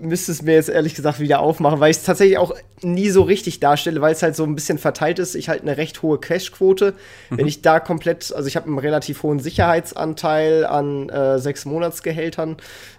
müsste 0.03 0.33
es 0.33 0.43
mir 0.43 0.55
jetzt 0.55 0.69
ehrlich 0.69 0.95
gesagt 0.95 1.21
wieder 1.21 1.41
aufmachen, 1.41 1.81
weil 1.81 1.91
ich 1.91 1.99
es 1.99 2.03
tatsächlich 2.03 2.37
auch 2.37 2.55
nie 2.83 3.09
so 3.11 3.23
richtig 3.23 3.61
darstelle, 3.61 4.01
weil 4.01 4.13
es 4.13 4.23
halt 4.23 4.35
so 4.35 4.43
ein 4.45 4.55
bisschen 4.55 4.79
verteilt 4.79 5.19
ist. 5.19 5.35
Ich 5.35 5.49
halt 5.49 5.63
eine 5.63 5.77
recht 5.77 6.03
hohe 6.03 6.19
Cashquote. 6.19 6.95
Mhm. 7.31 7.39
Wenn 7.39 7.47
ich 7.47 7.63
da 7.63 7.79
komplett, 7.79 8.33
also 8.35 8.49
ich 8.49 8.57
habe 8.57 8.67
einen 8.67 8.79
relativ 8.79 9.23
hohen 9.23 9.39
Sicherheitsanteil 9.39 10.67
an 10.67 11.09
äh, 11.09 11.39
sechs 11.39 11.65
Monatsgehältern, 11.65 12.57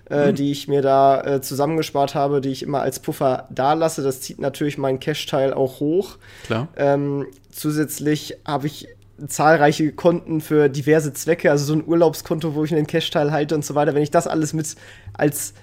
äh, 0.09 0.31
mhm. 0.31 0.35
die 0.35 0.51
ich 0.51 0.67
mir 0.67 0.81
da 0.81 1.21
äh, 1.21 1.41
zusammengespart 1.41 2.15
habe, 2.15 2.39
die 2.39 2.49
ich 2.49 2.63
immer 2.63 2.81
als 2.81 2.99
Puffer 2.99 3.47
da 3.49 3.73
lasse. 3.73 4.01
Das 4.01 4.21
zieht 4.21 4.39
natürlich 4.39 4.77
meinen 4.77 4.99
Cash-Teil 4.99 5.53
auch 5.53 5.81
hoch. 5.81 6.17
Klar. 6.45 6.69
Ähm, 6.77 7.27
zusätzlich 7.51 8.37
habe 8.45 8.67
ich 8.67 8.87
zahlreiche 9.27 9.91
Konten 9.91 10.41
für 10.41 10.69
diverse 10.69 11.13
Zwecke, 11.13 11.51
also 11.51 11.65
so 11.65 11.73
ein 11.73 11.85
Urlaubskonto, 11.85 12.55
wo 12.55 12.63
ich 12.63 12.73
einen 12.73 12.87
Cash-Teil 12.87 13.31
halte 13.31 13.55
und 13.55 13.65
so 13.65 13.75
weiter. 13.75 13.93
Wenn 13.93 14.03
ich 14.03 14.11
das 14.11 14.25
alles 14.25 14.53
mit 14.53 14.75
als 15.13 15.53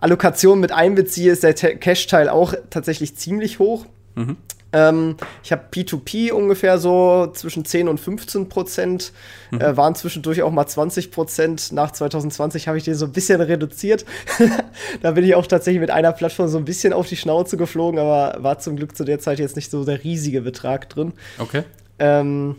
Allokation 0.00 0.60
mit 0.60 0.72
einbeziehe, 0.72 1.32
ist 1.32 1.42
der 1.42 1.54
Cash-Teil 1.54 2.28
auch 2.28 2.54
tatsächlich 2.70 3.16
ziemlich 3.16 3.58
hoch. 3.58 3.86
Mhm. 4.14 4.36
Ähm, 4.72 5.16
ich 5.42 5.50
habe 5.50 5.64
P2P 5.72 6.30
ungefähr 6.32 6.78
so 6.78 7.28
zwischen 7.34 7.64
10 7.64 7.88
und 7.88 7.98
15 7.98 8.48
Prozent, 8.48 9.12
mhm. 9.50 9.60
äh, 9.60 9.76
waren 9.76 9.94
zwischendurch 9.94 10.42
auch 10.42 10.52
mal 10.52 10.66
20 10.66 11.10
Prozent. 11.10 11.72
Nach 11.72 11.90
2020 11.90 12.68
habe 12.68 12.78
ich 12.78 12.84
den 12.84 12.94
so 12.94 13.06
ein 13.06 13.12
bisschen 13.12 13.40
reduziert. 13.40 14.04
da 15.02 15.12
bin 15.12 15.24
ich 15.24 15.34
auch 15.34 15.46
tatsächlich 15.46 15.80
mit 15.80 15.90
einer 15.90 16.12
Plattform 16.12 16.48
so 16.48 16.58
ein 16.58 16.64
bisschen 16.64 16.92
auf 16.92 17.08
die 17.08 17.16
Schnauze 17.16 17.56
geflogen, 17.56 17.98
aber 17.98 18.36
war 18.42 18.58
zum 18.60 18.76
Glück 18.76 18.96
zu 18.96 19.04
der 19.04 19.18
Zeit 19.18 19.38
jetzt 19.38 19.56
nicht 19.56 19.70
so 19.70 19.84
der 19.84 20.04
riesige 20.04 20.42
Betrag 20.42 20.88
drin. 20.88 21.14
Okay. 21.38 21.64
Ähm, 21.98 22.56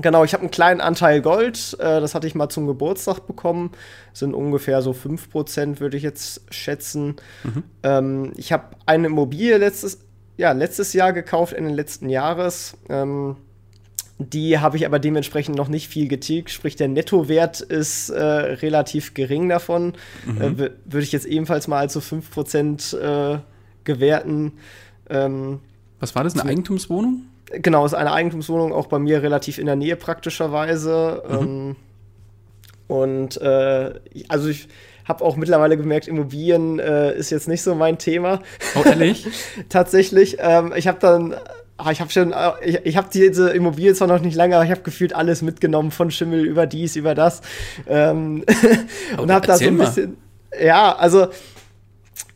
Genau, 0.00 0.24
ich 0.24 0.32
habe 0.32 0.42
einen 0.42 0.50
kleinen 0.50 0.80
Anteil 0.80 1.20
Gold. 1.20 1.76
Äh, 1.78 2.00
das 2.00 2.14
hatte 2.14 2.26
ich 2.26 2.34
mal 2.34 2.48
zum 2.48 2.66
Geburtstag 2.66 3.26
bekommen. 3.26 3.72
Sind 4.12 4.34
ungefähr 4.34 4.80
so 4.80 4.92
5%, 4.92 5.80
würde 5.80 5.96
ich 5.96 6.02
jetzt 6.02 6.42
schätzen. 6.50 7.16
Mhm. 7.44 7.62
Ähm, 7.82 8.32
ich 8.36 8.52
habe 8.52 8.76
eine 8.86 9.08
Immobilie 9.08 9.58
letztes, 9.58 9.98
ja, 10.38 10.52
letztes 10.52 10.94
Jahr 10.94 11.12
gekauft, 11.12 11.52
Ende 11.52 11.74
letzten 11.74 12.08
Jahres. 12.08 12.74
Ähm, 12.88 13.36
die 14.18 14.58
habe 14.58 14.76
ich 14.76 14.86
aber 14.86 14.98
dementsprechend 14.98 15.56
noch 15.56 15.68
nicht 15.68 15.88
viel 15.88 16.08
getilgt, 16.08 16.50
sprich 16.50 16.76
der 16.76 16.88
Nettowert 16.88 17.60
ist 17.60 18.10
äh, 18.10 18.22
relativ 18.22 19.14
gering 19.14 19.48
davon. 19.48 19.94
Mhm. 20.24 20.40
Äh, 20.40 20.58
Würde 20.58 21.02
ich 21.02 21.12
jetzt 21.12 21.26
ebenfalls 21.26 21.68
mal 21.68 21.78
als 21.78 21.92
so 21.92 22.00
5% 22.00 22.96
äh, 23.34 23.38
gewerten. 23.84 24.52
Ähm, 25.10 25.60
Was 26.00 26.14
war 26.14 26.24
das, 26.24 26.34
eine 26.34 26.48
Eigentumswohnung? 26.48 27.22
Genau, 27.54 27.84
ist 27.84 27.94
eine 27.94 28.12
Eigentumswohnung, 28.12 28.72
auch 28.72 28.86
bei 28.86 28.98
mir 28.98 29.22
relativ 29.22 29.58
in 29.58 29.66
der 29.66 29.76
Nähe 29.76 29.96
praktischerweise. 29.96 31.22
Mhm. 31.28 31.36
Ähm, 31.36 31.76
und 32.88 33.40
äh, 33.40 33.94
also 34.28 34.48
ich 34.48 34.68
habe 35.04 35.24
auch 35.24 35.36
mittlerweile 35.36 35.76
gemerkt, 35.76 36.08
Immobilien 36.08 36.78
äh, 36.78 37.14
ist 37.16 37.30
jetzt 37.30 37.48
nicht 37.48 37.62
so 37.62 37.74
mein 37.74 37.98
Thema. 37.98 38.40
Oh, 38.76 38.86
ehrlich? 38.86 39.26
Tatsächlich. 39.68 40.36
Ähm, 40.40 40.72
ich 40.76 40.86
habe 40.86 40.98
dann 41.00 41.34
ah, 41.76 41.90
ich 41.90 42.00
habe 42.00 42.10
schon, 42.10 42.32
äh, 42.32 42.52
ich, 42.62 42.80
ich 42.84 42.96
habe 42.96 43.08
diese 43.12 43.50
Immobilie 43.50 43.94
zwar 43.94 44.08
noch 44.08 44.20
nicht 44.20 44.36
lange, 44.36 44.56
aber 44.56 44.64
ich 44.64 44.70
habe 44.70 44.82
gefühlt 44.82 45.14
alles 45.14 45.42
mitgenommen, 45.42 45.90
von 45.90 46.10
Schimmel 46.10 46.44
über 46.44 46.66
dies, 46.66 46.96
über 46.96 47.14
das. 47.14 47.42
Ähm, 47.88 48.44
und 49.18 49.32
habe 49.32 49.46
da 49.46 49.56
so 49.58 49.66
ein 49.66 49.78
bisschen. 49.78 50.16
Mal. 50.50 50.64
Ja, 50.64 50.94
also 50.96 51.28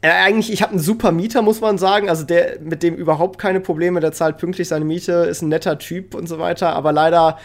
äh, 0.07 0.11
eigentlich, 0.11 0.53
ich 0.53 0.63
habe 0.63 0.71
einen 0.71 0.81
super 0.81 1.11
Mieter, 1.11 1.43
muss 1.43 1.61
man 1.61 1.79
sagen. 1.79 2.09
Also 2.09 2.25
der, 2.25 2.61
mit 2.61 2.83
dem 2.83 2.95
überhaupt 2.95 3.39
keine 3.39 3.61
Probleme, 3.61 3.99
der 3.99 4.13
zahlt 4.13 4.39
pünktlich 4.39 4.69
seine 4.69 4.85
Miete, 4.85 5.13
ist 5.13 5.43
ein 5.43 5.49
netter 5.49 5.79
Typ 5.79 6.15
und 6.15 6.29
so 6.29 6.39
weiter. 6.39 6.75
Aber 6.75 6.93
leider 6.93 7.39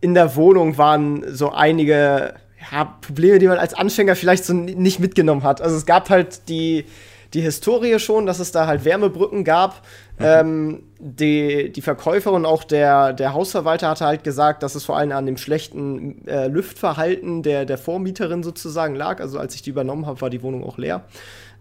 in 0.00 0.14
der 0.14 0.34
Wohnung 0.34 0.78
waren 0.78 1.24
so 1.28 1.52
einige 1.52 2.34
ja, 2.72 2.96
Probleme, 3.00 3.38
die 3.38 3.46
man 3.46 3.58
als 3.58 3.74
Anfänger 3.74 4.16
vielleicht 4.16 4.44
so 4.44 4.52
nicht 4.52 4.98
mitgenommen 4.98 5.44
hat. 5.44 5.60
Also 5.60 5.76
es 5.76 5.86
gab 5.86 6.10
halt 6.10 6.48
die, 6.48 6.86
die 7.34 7.40
Historie 7.40 8.00
schon, 8.00 8.26
dass 8.26 8.40
es 8.40 8.50
da 8.50 8.66
halt 8.66 8.84
Wärmebrücken 8.84 9.44
gab. 9.44 9.82
Mhm. 10.18 10.24
Ähm, 10.24 10.82
die, 10.98 11.70
die 11.70 11.82
Verkäuferin, 11.82 12.46
auch 12.46 12.64
der, 12.64 13.12
der 13.12 13.32
Hausverwalter 13.32 13.90
hatte 13.90 14.06
halt 14.06 14.24
gesagt, 14.24 14.64
dass 14.64 14.74
es 14.74 14.84
vor 14.84 14.96
allem 14.96 15.12
an 15.12 15.26
dem 15.26 15.36
schlechten 15.36 16.26
äh, 16.26 16.48
Lüftverhalten 16.48 17.44
der, 17.44 17.64
der 17.64 17.78
Vormieterin 17.78 18.42
sozusagen 18.42 18.96
lag. 18.96 19.20
Also 19.20 19.38
als 19.38 19.54
ich 19.54 19.62
die 19.62 19.70
übernommen 19.70 20.06
habe, 20.06 20.20
war 20.20 20.30
die 20.30 20.42
Wohnung 20.42 20.64
auch 20.64 20.78
leer 20.78 21.04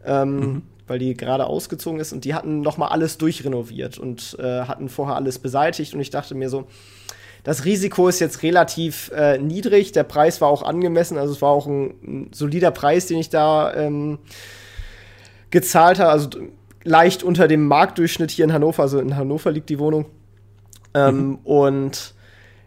ähm, 0.06 0.39
mhm. 0.39 0.62
weil 0.88 1.00
die 1.00 1.16
gerade 1.16 1.46
ausgezogen 1.46 2.00
ist 2.00 2.13
und 2.13 2.25
die 2.25 2.34
hatten 2.34 2.62
noch 2.62 2.77
mal 2.77 2.88
alles 2.88 3.18
durchrenoviert 3.18 3.98
und 3.98 4.38
äh, 4.39 4.62
hatten 4.62 4.89
vorher 4.89 5.16
alles 5.16 5.39
beseitigt 5.39 5.94
und 5.94 6.00
ich 6.00 6.10
dachte 6.10 6.36
mir 6.36 6.50
so, 6.50 6.68
das 7.44 7.63
Risiko 7.66 8.08
ist 8.08 8.20
jetzt 8.20 8.44
relativ 8.44 9.12
äh, 9.16 9.38
niedrig, 9.38 9.92
der 9.92 10.04
Preis 10.04 10.42
war 10.42 10.50
auch 10.50 10.63
angemessen, 10.63 11.18
also 11.18 11.34
es 11.34 11.42
war 11.42 11.50
auch 11.50 11.68
ein, 11.68 11.94
ein 12.04 12.30
solider 12.34 12.72
Preis, 12.72 13.06
den 13.06 13.20
ich 13.20 13.30
da 13.30 13.74
ähm, 13.74 14.20
gezahlt 15.50 16.00
habe, 16.00 16.12
also 16.12 16.30
leicht 16.84 17.24
unter 17.24 17.48
dem 17.48 17.68
Marktdurchschnitt 17.68 18.32
hier 18.32 18.46
in 18.46 18.54
Hannover, 18.54 18.84
also 18.84 19.00
in 19.00 19.16
Hannover 19.16 19.51
liegt 19.51 19.70
die 19.70 19.80
Wohnung. 19.80 20.06
Ähm, 20.94 21.27
mhm. 21.27 21.36
Und 21.44 22.13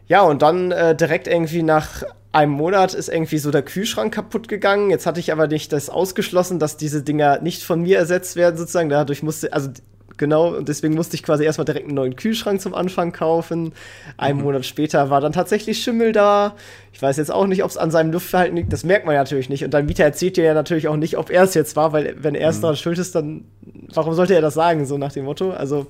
ja, 0.07 0.23
und 0.23 0.43
dann 0.43 0.73
äh, 0.73 0.95
direkt 0.95 1.27
irgendwie 1.27 1.63
nach 1.63 2.03
einem 2.33 2.53
Monat 2.53 2.95
ist 2.95 3.09
irgendwie 3.09 3.39
so 3.39 3.51
der 3.51 3.63
Kühlschrank 3.63 4.15
kaputt 4.15 4.49
gegangen. 4.49 4.91
Jetzt 4.91 5.07
hatte 5.07 5.21
ich 5.21 5.33
aber 5.33 5.49
nicht 5.49 5.73
das 5.73 5.91
ausgeschlossen, 5.91 6.59
dass 6.59 6.77
diese 6.77 7.03
Dinger 7.03 7.41
nicht 7.41 7.63
von 7.63 7.83
mir 7.83 7.99
ersetzt 7.99 8.37
werden, 8.37 8.57
sozusagen. 8.57 8.89
Dadurch 8.89 9.23
musste, 9.23 9.53
also 9.53 9.71
genau, 10.17 10.55
und 10.55 10.69
deswegen 10.69 10.95
musste 10.95 11.17
ich 11.17 11.25
quasi 11.25 11.45
erstmal 11.45 11.65
direkt 11.65 11.87
einen 11.87 11.97
neuen 11.97 12.15
Kühlschrank 12.15 12.61
zum 12.61 12.73
Anfang 12.75 13.13
kaufen. 13.13 13.73
Einen 14.17 14.39
mhm. 14.39 14.45
Monat 14.45 14.65
später 14.65 15.11
war 15.11 15.21
dann 15.21 15.33
tatsächlich 15.33 15.83
Schimmel 15.83 16.13
da. 16.13 16.55
Ich 16.93 17.03
weiß 17.03 17.17
jetzt 17.17 17.33
auch 17.33 17.49
nicht, 17.49 17.65
ob 17.65 17.71
es 17.71 17.77
an 17.77 17.91
seinem 17.91 18.13
Luftverhalten 18.13 18.57
liegt. 18.57 18.73
Das 18.73 18.85
merkt 18.85 19.07
man 19.07 19.17
ja 19.17 19.23
natürlich 19.23 19.49
nicht. 19.49 19.65
Und 19.65 19.75
dein 19.75 19.87
Mieter 19.87 20.05
erzählt 20.05 20.37
dir 20.37 20.45
ja 20.45 20.55
natürlich 20.55 20.87
auch 20.87 20.97
nicht, 20.97 21.19
ob 21.19 21.31
er 21.31 21.43
es 21.43 21.55
jetzt 21.55 21.75
war, 21.75 21.93
weil 21.93 22.15
wenn 22.19 22.37
er 22.37 22.51
es 22.51 22.59
mhm. 22.59 22.63
daran 22.63 22.77
schuld 22.77 22.99
ist, 22.99 23.17
dann 23.17 23.45
warum 23.93 24.15
sollte 24.15 24.35
er 24.35 24.41
das 24.41 24.55
sagen, 24.55 24.87
so 24.87 24.99
nach 24.99 25.13
dem 25.13 25.25
Motto? 25.25 25.51
Also, 25.51 25.89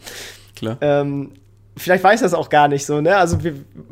Klar. 0.57 0.79
Ähm, 0.81 1.33
vielleicht 1.77 2.05
weiß 2.05 2.23
er 2.23 2.27
es 2.27 2.35
auch 2.35 2.49
gar 2.49 2.69
nicht 2.69 2.87
so, 2.87 3.01
ne? 3.01 3.17
Also, 3.17 3.39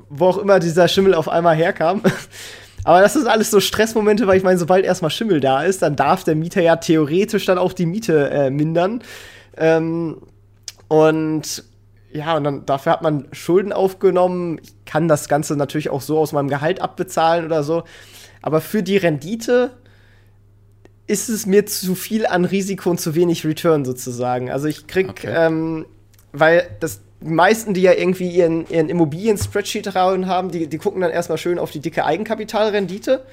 wo 0.08 0.26
auch 0.26 0.38
immer 0.38 0.58
dieser 0.58 0.88
Schimmel 0.88 1.14
auf 1.14 1.28
einmal 1.28 1.56
herkam. 1.56 2.02
Aber 2.84 3.00
das 3.00 3.16
ist 3.16 3.26
alles 3.26 3.50
so 3.50 3.60
Stressmomente, 3.60 4.26
weil 4.26 4.38
ich 4.38 4.44
meine, 4.44 4.58
sobald 4.58 4.84
erstmal 4.84 5.10
Schimmel 5.10 5.40
da 5.40 5.62
ist, 5.62 5.82
dann 5.82 5.96
darf 5.96 6.24
der 6.24 6.36
Mieter 6.36 6.62
ja 6.62 6.76
theoretisch 6.76 7.44
dann 7.44 7.58
auch 7.58 7.72
die 7.72 7.86
Miete 7.86 8.30
äh, 8.30 8.50
mindern. 8.50 9.02
Ähm, 9.56 10.22
und 10.86 11.64
ja, 12.10 12.36
und 12.36 12.44
dann 12.44 12.64
dafür 12.64 12.92
hat 12.92 13.02
man 13.02 13.26
Schulden 13.32 13.72
aufgenommen. 13.72 14.58
Ich 14.62 14.72
kann 14.86 15.08
das 15.08 15.28
Ganze 15.28 15.56
natürlich 15.56 15.90
auch 15.90 16.00
so 16.00 16.18
aus 16.18 16.32
meinem 16.32 16.48
Gehalt 16.48 16.80
abbezahlen 16.80 17.44
oder 17.44 17.62
so. 17.62 17.84
Aber 18.40 18.60
für 18.60 18.82
die 18.82 18.96
Rendite 18.96 19.72
ist 21.06 21.28
es 21.28 21.46
mir 21.46 21.66
zu 21.66 21.94
viel 21.94 22.26
an 22.26 22.44
Risiko 22.44 22.90
und 22.90 23.00
zu 23.00 23.14
wenig 23.14 23.44
Return 23.44 23.84
sozusagen. 23.84 24.50
Also 24.50 24.68
ich 24.68 24.86
krieg, 24.86 25.08
okay. 25.08 25.32
ähm, 25.34 25.86
weil 26.32 26.70
das 26.80 27.00
die 27.20 27.30
meisten, 27.30 27.74
die 27.74 27.82
ja 27.82 27.92
irgendwie 27.92 28.28
ihren, 28.28 28.68
ihren 28.68 28.88
Immobilien-Spreadsheet 28.88 29.94
haben, 29.94 30.50
die, 30.50 30.66
die 30.68 30.78
gucken 30.78 31.00
dann 31.00 31.10
erstmal 31.10 31.38
schön 31.38 31.58
auf 31.58 31.70
die 31.70 31.80
dicke 31.80 32.04
Eigenkapitalrendite 32.04 33.24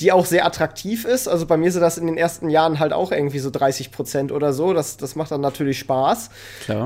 die 0.00 0.10
auch 0.10 0.26
sehr 0.26 0.46
attraktiv 0.46 1.04
ist. 1.04 1.28
Also 1.28 1.46
bei 1.46 1.56
mir 1.56 1.70
sind 1.70 1.82
das 1.82 1.98
in 1.98 2.06
den 2.06 2.16
ersten 2.16 2.48
Jahren 2.48 2.78
halt 2.78 2.92
auch 2.92 3.12
irgendwie 3.12 3.38
so 3.38 3.50
30 3.50 3.92
Prozent 3.92 4.32
oder 4.32 4.52
so. 4.52 4.72
Das, 4.72 4.96
das 4.96 5.16
macht 5.16 5.30
dann 5.30 5.40
natürlich 5.40 5.78
Spaß. 5.78 6.30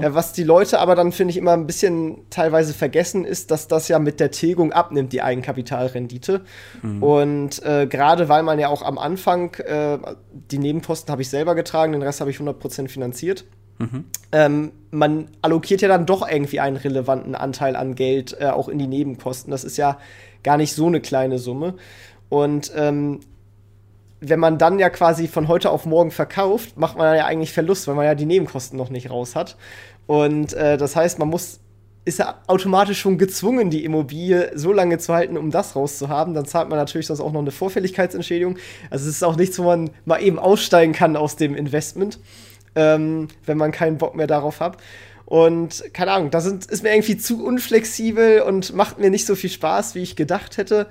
Äh, 0.02 0.14
was 0.14 0.32
die 0.32 0.42
Leute 0.42 0.80
aber 0.80 0.94
dann, 0.94 1.12
finde 1.12 1.30
ich, 1.30 1.36
immer 1.36 1.52
ein 1.52 1.66
bisschen 1.66 2.28
teilweise 2.30 2.74
vergessen, 2.74 3.24
ist, 3.24 3.50
dass 3.50 3.68
das 3.68 3.88
ja 3.88 3.98
mit 3.98 4.20
der 4.20 4.30
Tilgung 4.32 4.72
abnimmt, 4.72 5.12
die 5.12 5.22
Eigenkapitalrendite. 5.22 6.42
Mhm. 6.82 7.02
Und 7.02 7.62
äh, 7.64 7.86
gerade 7.86 8.28
weil 8.28 8.42
man 8.42 8.58
ja 8.58 8.68
auch 8.68 8.82
am 8.82 8.98
Anfang, 8.98 9.54
äh, 9.54 9.98
die 10.32 10.58
Nebenkosten 10.58 11.10
habe 11.10 11.22
ich 11.22 11.30
selber 11.30 11.54
getragen, 11.54 11.92
den 11.92 12.02
Rest 12.02 12.20
habe 12.20 12.30
ich 12.30 12.36
100 12.36 12.58
Prozent 12.58 12.90
finanziert. 12.90 13.44
Mhm. 13.78 14.04
Ähm, 14.32 14.72
man 14.90 15.28
allokiert 15.42 15.82
ja 15.82 15.88
dann 15.88 16.06
doch 16.06 16.26
irgendwie 16.28 16.60
einen 16.60 16.76
relevanten 16.76 17.34
Anteil 17.34 17.76
an 17.76 17.94
Geld 17.94 18.36
äh, 18.40 18.46
auch 18.46 18.68
in 18.68 18.78
die 18.78 18.86
Nebenkosten. 18.86 19.50
Das 19.50 19.64
ist 19.64 19.76
ja 19.76 19.98
gar 20.42 20.56
nicht 20.56 20.74
so 20.74 20.86
eine 20.86 21.00
kleine 21.00 21.38
Summe. 21.38 21.74
Und 22.28 22.72
ähm, 22.74 23.20
wenn 24.20 24.40
man 24.40 24.58
dann 24.58 24.78
ja 24.78 24.90
quasi 24.90 25.28
von 25.28 25.48
heute 25.48 25.70
auf 25.70 25.84
morgen 25.84 26.10
verkauft, 26.10 26.78
macht 26.78 26.96
man 26.96 27.14
ja 27.16 27.26
eigentlich 27.26 27.52
Verlust, 27.52 27.86
weil 27.86 27.94
man 27.94 28.06
ja 28.06 28.14
die 28.14 28.26
Nebenkosten 28.26 28.78
noch 28.78 28.90
nicht 28.90 29.10
raus 29.10 29.36
hat. 29.36 29.56
Und 30.06 30.54
äh, 30.54 30.78
das 30.78 30.96
heißt, 30.96 31.18
man 31.18 31.28
muss 31.28 31.60
ist 32.06 32.20
ja 32.20 32.36
automatisch 32.46 33.00
schon 33.00 33.18
gezwungen, 33.18 33.68
die 33.68 33.84
Immobilie 33.84 34.52
so 34.54 34.72
lange 34.72 34.98
zu 34.98 35.12
halten, 35.12 35.36
um 35.36 35.50
das 35.50 35.74
rauszuhaben. 35.74 36.34
Dann 36.34 36.46
zahlt 36.46 36.68
man 36.68 36.78
natürlich 36.78 37.08
sonst 37.08 37.20
auch 37.20 37.32
noch 37.32 37.40
eine 37.40 37.50
Vorfälligkeitsentschädigung. 37.50 38.58
Also 38.90 39.08
es 39.08 39.16
ist 39.16 39.24
auch 39.24 39.34
nichts, 39.34 39.58
wo 39.58 39.64
man 39.64 39.90
mal 40.04 40.22
eben 40.22 40.38
aussteigen 40.38 40.92
kann 40.92 41.16
aus 41.16 41.34
dem 41.34 41.56
Investment, 41.56 42.20
ähm, 42.76 43.28
wenn 43.44 43.58
man 43.58 43.72
keinen 43.72 43.98
Bock 43.98 44.14
mehr 44.14 44.28
darauf 44.28 44.60
hat. 44.60 44.76
Und 45.24 45.82
keine 45.92 46.12
Ahnung, 46.12 46.30
das 46.30 46.46
ist 46.46 46.84
mir 46.84 46.92
irgendwie 46.92 47.16
zu 47.16 47.44
unflexibel 47.44 48.42
und 48.42 48.74
macht 48.74 49.00
mir 49.00 49.10
nicht 49.10 49.26
so 49.26 49.34
viel 49.34 49.50
Spaß, 49.50 49.96
wie 49.96 50.02
ich 50.02 50.14
gedacht 50.14 50.56
hätte. 50.56 50.86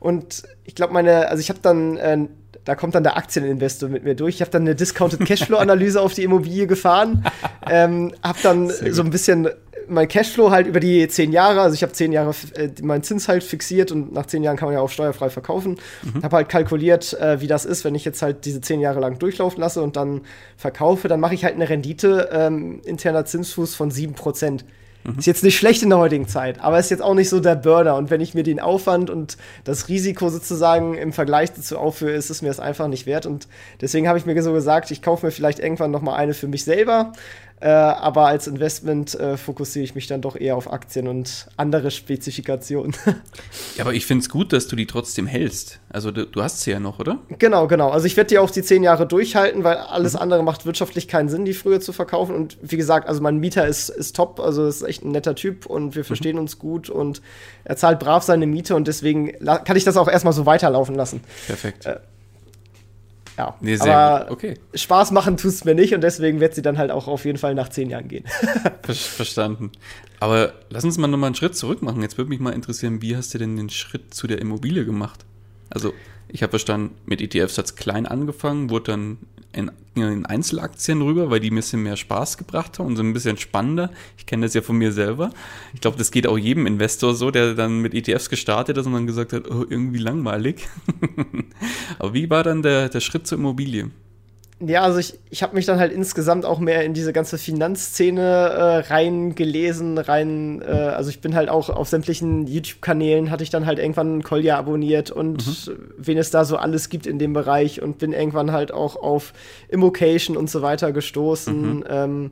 Und 0.00 0.42
ich 0.64 0.74
glaube, 0.74 0.92
meine, 0.92 1.28
also 1.28 1.40
ich 1.40 1.48
habe 1.50 1.60
dann, 1.62 1.96
äh, 1.96 2.26
da 2.64 2.74
kommt 2.74 2.96
dann 2.96 3.04
der 3.04 3.16
Aktieninvestor 3.16 3.88
mit 3.88 4.02
mir 4.02 4.16
durch. 4.16 4.36
Ich 4.36 4.40
habe 4.40 4.50
dann 4.50 4.62
eine 4.62 4.74
Discounted 4.74 5.20
Cashflow-Analyse 5.26 6.00
auf 6.00 6.14
die 6.14 6.24
Immobilie 6.24 6.66
gefahren, 6.66 7.24
ähm, 7.70 8.12
habe 8.24 8.38
dann 8.42 8.68
so 8.68 9.02
ein 9.02 9.10
bisschen 9.10 9.48
mein 9.88 10.08
Cashflow 10.08 10.50
halt 10.50 10.66
über 10.66 10.80
die 10.80 11.06
zehn 11.08 11.32
Jahre, 11.32 11.60
also 11.60 11.74
ich 11.74 11.82
habe 11.82 11.92
zehn 11.92 12.12
Jahre 12.12 12.34
äh, 12.54 12.68
meinen 12.82 13.02
Zins 13.02 13.28
halt 13.28 13.42
fixiert 13.42 13.92
und 13.92 14.12
nach 14.12 14.26
zehn 14.26 14.42
Jahren 14.42 14.56
kann 14.56 14.68
man 14.68 14.74
ja 14.74 14.80
auch 14.80 14.90
steuerfrei 14.90 15.30
verkaufen. 15.30 15.78
Mhm. 16.02 16.22
Habe 16.22 16.36
halt 16.36 16.48
kalkuliert, 16.48 17.14
äh, 17.14 17.40
wie 17.40 17.46
das 17.46 17.64
ist, 17.64 17.84
wenn 17.84 17.94
ich 17.94 18.04
jetzt 18.04 18.22
halt 18.22 18.44
diese 18.44 18.60
zehn 18.60 18.80
Jahre 18.80 19.00
lang 19.00 19.18
durchlaufen 19.18 19.60
lasse 19.60 19.82
und 19.82 19.96
dann 19.96 20.22
verkaufe, 20.56 21.08
dann 21.08 21.20
mache 21.20 21.34
ich 21.34 21.44
halt 21.44 21.54
eine 21.54 21.68
Rendite 21.68 22.30
ähm, 22.32 22.80
interner 22.84 23.24
Zinsfuß 23.24 23.74
von 23.74 23.90
sieben 23.90 24.14
Prozent. 24.14 24.64
Mhm. 25.06 25.18
Ist 25.18 25.26
jetzt 25.26 25.44
nicht 25.44 25.56
schlecht 25.56 25.82
in 25.82 25.90
der 25.90 25.98
heutigen 25.98 26.26
Zeit, 26.26 26.60
aber 26.60 26.78
ist 26.78 26.90
jetzt 26.90 27.02
auch 27.02 27.14
nicht 27.14 27.28
so 27.28 27.40
der 27.40 27.54
Burner. 27.54 27.96
Und 27.96 28.10
wenn 28.10 28.20
ich 28.20 28.34
mir 28.34 28.42
den 28.42 28.60
Aufwand 28.60 29.10
und 29.10 29.36
das 29.64 29.88
Risiko 29.88 30.28
sozusagen 30.28 30.94
im 30.94 31.12
Vergleich 31.12 31.52
dazu 31.52 31.78
aufführe, 31.78 32.12
ist 32.12 32.30
es 32.30 32.42
mir 32.42 32.48
das 32.48 32.60
einfach 32.60 32.88
nicht 32.88 33.06
wert. 33.06 33.26
Und 33.26 33.48
deswegen 33.80 34.08
habe 34.08 34.18
ich 34.18 34.26
mir 34.26 34.40
so 34.42 34.52
gesagt, 34.52 34.90
ich 34.90 35.02
kaufe 35.02 35.26
mir 35.26 35.32
vielleicht 35.32 35.58
irgendwann 35.58 35.90
noch 35.90 36.02
mal 36.02 36.16
eine 36.16 36.34
für 36.34 36.48
mich 36.48 36.64
selber, 36.64 37.12
äh, 37.58 37.68
aber 37.68 38.26
als 38.26 38.46
Investment 38.46 39.14
äh, 39.14 39.38
fokussiere 39.38 39.82
ich 39.82 39.94
mich 39.94 40.06
dann 40.06 40.20
doch 40.20 40.36
eher 40.36 40.56
auf 40.56 40.70
Aktien 40.70 41.08
und 41.08 41.48
andere 41.56 41.90
Spezifikationen. 41.90 42.94
ja, 43.76 43.84
aber 43.84 43.94
ich 43.94 44.04
finde 44.04 44.22
es 44.22 44.28
gut, 44.28 44.52
dass 44.52 44.68
du 44.68 44.76
die 44.76 44.86
trotzdem 44.86 45.26
hältst. 45.26 45.80
Also 45.88 46.10
du, 46.10 46.26
du 46.26 46.42
hast 46.42 46.60
sie 46.60 46.72
ja 46.72 46.80
noch, 46.80 46.98
oder? 46.98 47.18
Genau, 47.38 47.66
genau. 47.66 47.88
Also 47.88 48.06
ich 48.06 48.16
werde 48.18 48.28
die 48.28 48.38
auch 48.38 48.50
die 48.50 48.62
zehn 48.62 48.82
Jahre 48.82 49.06
durchhalten, 49.06 49.64
weil 49.64 49.78
alles 49.78 50.12
mhm. 50.12 50.20
andere 50.20 50.42
macht 50.42 50.66
wirtschaftlich 50.66 51.08
keinen 51.08 51.30
Sinn, 51.30 51.46
die 51.46 51.54
früher 51.54 51.80
zu 51.80 51.94
verkaufen. 51.94 52.34
Und 52.34 52.58
wie 52.60 52.76
gesagt, 52.76 53.08
also 53.08 53.22
mein 53.22 53.38
Mieter 53.38 53.66
ist, 53.66 53.88
ist 53.88 54.14
top, 54.14 54.38
also 54.38 54.66
ist 54.66 54.82
echt 54.82 55.02
ein 55.02 55.12
netter 55.12 55.34
Typ 55.34 55.64
und 55.64 55.94
wir 55.94 56.02
mhm. 56.02 56.06
verstehen 56.06 56.36
mhm. 56.36 56.42
uns 56.42 56.58
gut 56.58 56.90
und 56.90 57.22
er 57.64 57.76
zahlt 57.76 58.00
brav 58.00 58.22
seine 58.22 58.46
Miete 58.46 58.76
und 58.76 58.86
deswegen 58.86 59.32
kann 59.64 59.76
ich 59.76 59.84
das 59.84 59.96
auch 59.96 60.08
erstmal 60.08 60.34
so 60.34 60.44
weiterlaufen 60.44 60.94
lassen. 60.94 61.22
Perfekt. 61.46 61.86
Äh, 61.86 62.00
ja, 63.36 63.54
nee, 63.60 63.78
aber 63.78 64.30
okay. 64.30 64.54
Spaß 64.74 65.10
machen 65.10 65.36
tut 65.36 65.50
es 65.50 65.64
mir 65.64 65.74
nicht 65.74 65.94
und 65.94 66.00
deswegen 66.00 66.40
wird 66.40 66.54
sie 66.54 66.62
dann 66.62 66.78
halt 66.78 66.90
auch 66.90 67.06
auf 67.06 67.24
jeden 67.24 67.38
Fall 67.38 67.54
nach 67.54 67.68
zehn 67.68 67.90
Jahren 67.90 68.08
gehen. 68.08 68.24
Verstanden. 68.82 69.72
Aber 70.20 70.54
lass 70.70 70.84
uns 70.84 70.96
mal 70.96 71.06
nochmal 71.06 71.28
einen 71.28 71.34
Schritt 71.34 71.54
zurück 71.54 71.82
machen. 71.82 72.00
Jetzt 72.02 72.16
würde 72.16 72.30
mich 72.30 72.40
mal 72.40 72.52
interessieren, 72.52 73.02
wie 73.02 73.16
hast 73.16 73.34
du 73.34 73.38
denn 73.38 73.56
den 73.56 73.68
Schritt 73.68 74.14
zu 74.14 74.26
der 74.26 74.40
Immobilie 74.40 74.86
gemacht? 74.86 75.26
Also, 75.68 75.92
ich 76.28 76.42
habe 76.42 76.50
verstanden, 76.50 76.94
mit 77.04 77.20
ETFs 77.20 77.58
hat 77.58 77.66
es 77.66 77.76
klein 77.76 78.06
angefangen, 78.06 78.70
wurde 78.70 78.92
dann 78.92 79.18
in, 79.56 79.70
in, 79.94 80.26
Einzelaktien 80.26 81.02
rüber, 81.02 81.30
weil 81.30 81.40
die 81.40 81.50
ein 81.50 81.56
bisschen 81.56 81.82
mehr 81.82 81.96
Spaß 81.96 82.36
gebracht 82.36 82.78
haben 82.78 82.86
und 82.86 82.96
so 82.96 83.02
ein 83.02 83.12
bisschen 83.12 83.38
spannender. 83.38 83.90
Ich 84.18 84.26
kenne 84.26 84.46
das 84.46 84.54
ja 84.54 84.62
von 84.62 84.76
mir 84.76 84.92
selber. 84.92 85.30
Ich 85.74 85.80
glaube, 85.80 85.96
das 85.96 86.10
geht 86.10 86.26
auch 86.26 86.38
jedem 86.38 86.66
Investor 86.66 87.14
so, 87.14 87.30
der 87.30 87.54
dann 87.54 87.80
mit 87.80 87.94
ETFs 87.94 88.28
gestartet 88.28 88.76
ist 88.76 88.86
und 88.86 88.92
dann 88.92 89.06
gesagt 89.06 89.32
hat, 89.32 89.50
oh, 89.50 89.64
irgendwie 89.68 89.98
langweilig. 89.98 90.68
Aber 91.98 92.14
wie 92.14 92.28
war 92.28 92.44
dann 92.44 92.62
der, 92.62 92.88
der 92.88 93.00
Schritt 93.00 93.26
zur 93.26 93.38
Immobilie? 93.38 93.90
Ja, 94.58 94.82
also 94.82 94.98
ich, 94.98 95.18
ich 95.28 95.42
habe 95.42 95.54
mich 95.54 95.66
dann 95.66 95.78
halt 95.78 95.92
insgesamt 95.92 96.46
auch 96.46 96.58
mehr 96.58 96.82
in 96.84 96.94
diese 96.94 97.12
ganze 97.12 97.36
Finanzszene 97.36 98.22
äh, 98.22 98.76
reingelesen, 98.88 99.98
rein, 99.98 100.62
äh, 100.62 100.70
also 100.70 101.10
ich 101.10 101.20
bin 101.20 101.34
halt 101.34 101.50
auch 101.50 101.68
auf 101.68 101.88
sämtlichen 101.90 102.46
YouTube-Kanälen, 102.46 103.30
hatte 103.30 103.42
ich 103.42 103.50
dann 103.50 103.66
halt 103.66 103.78
irgendwann 103.78 104.22
Kolja 104.22 104.56
abonniert 104.56 105.10
und 105.10 105.46
mhm. 105.46 105.76
wen 105.98 106.16
es 106.16 106.30
da 106.30 106.46
so 106.46 106.56
alles 106.56 106.88
gibt 106.88 107.06
in 107.06 107.18
dem 107.18 107.34
Bereich 107.34 107.82
und 107.82 107.98
bin 107.98 108.14
irgendwann 108.14 108.50
halt 108.50 108.72
auch 108.72 108.96
auf 108.96 109.34
Immocation 109.68 110.38
und 110.38 110.48
so 110.48 110.62
weiter 110.62 110.90
gestoßen 110.90 111.76
mhm. 111.76 111.84
ähm, 111.86 112.30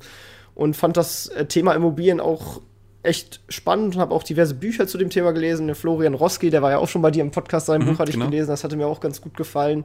und 0.55 0.77
fand 0.77 0.97
das 0.97 1.27
äh, 1.29 1.45
Thema 1.45 1.75
Immobilien 1.75 2.21
auch 2.21 2.63
echt 3.03 3.41
spannend 3.51 3.97
und 3.97 4.01
habe 4.01 4.15
auch 4.15 4.23
diverse 4.23 4.55
Bücher 4.55 4.87
zu 4.87 4.97
dem 4.97 5.11
Thema 5.11 5.33
gelesen. 5.33 5.67
Der 5.67 5.77
Florian 5.77 6.15
Roski, 6.15 6.49
der 6.49 6.63
war 6.63 6.71
ja 6.71 6.79
auch 6.79 6.89
schon 6.89 7.03
bei 7.03 7.11
dir 7.11 7.23
im 7.23 7.33
Podcast, 7.33 7.67
sein 7.67 7.83
mhm, 7.83 7.87
Buch 7.87 7.99
hatte 7.99 8.11
ich 8.11 8.17
genau. 8.17 8.31
gelesen, 8.31 8.49
das 8.49 8.65
hatte 8.65 8.77
mir 8.77 8.87
auch 8.87 9.01
ganz 9.01 9.21
gut 9.21 9.37
gefallen. 9.37 9.85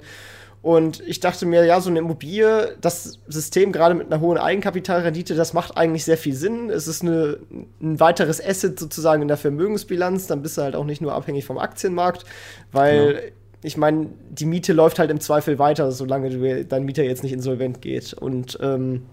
Und 0.62 1.02
ich 1.08 1.22
dachte 1.22 1.46
mir, 1.46 1.64
ja, 1.66 1.80
so 1.80 1.90
eine 1.90 2.00
Immobilie, 2.00 2.76
das 2.82 3.20
System 3.28 3.72
gerade 3.72 3.96
mit 3.96 4.08
einer 4.08 4.20
hohen 4.20 4.38
Eigenkapitalrendite, 4.38 5.36
das 5.36 5.54
macht 5.54 5.78
eigentlich 5.78 6.04
sehr 6.04 6.18
viel 6.18 6.34
Sinn. 6.34 6.70
Es 6.70 6.88
ist 6.88 7.02
eine, 7.02 7.38
ein 7.82 8.00
weiteres 8.00 8.44
Asset 8.46 8.78
sozusagen 8.78 9.22
in 9.22 9.30
der 9.30 9.38
Vermögensbilanz. 9.38 10.28
Dann 10.28 10.42
bist 10.42 10.58
du 10.58 10.62
halt 10.62 10.76
auch 10.76 10.84
nicht 10.84 11.02
nur 11.02 11.14
abhängig 11.14 11.46
vom 11.46 11.58
Aktienmarkt, 11.58 12.26
weil 12.74 13.14
ja. 13.14 13.32
ich 13.64 13.78
meine, 13.78 14.10
die 14.30 14.46
Miete 14.46 14.74
läuft 14.74 15.00
halt 15.00 15.12
im 15.12 15.22
Zweifel 15.22 15.60
weiter, 15.60 15.94
solange 15.94 16.30
du, 16.30 16.66
dein 16.66 16.84
Mieter 16.84 17.04
jetzt 17.04 17.24
nicht 17.24 17.34
insolvent 17.34 17.82
geht. 17.82 18.12
Und 18.12 18.60
ähm, 18.62 19.06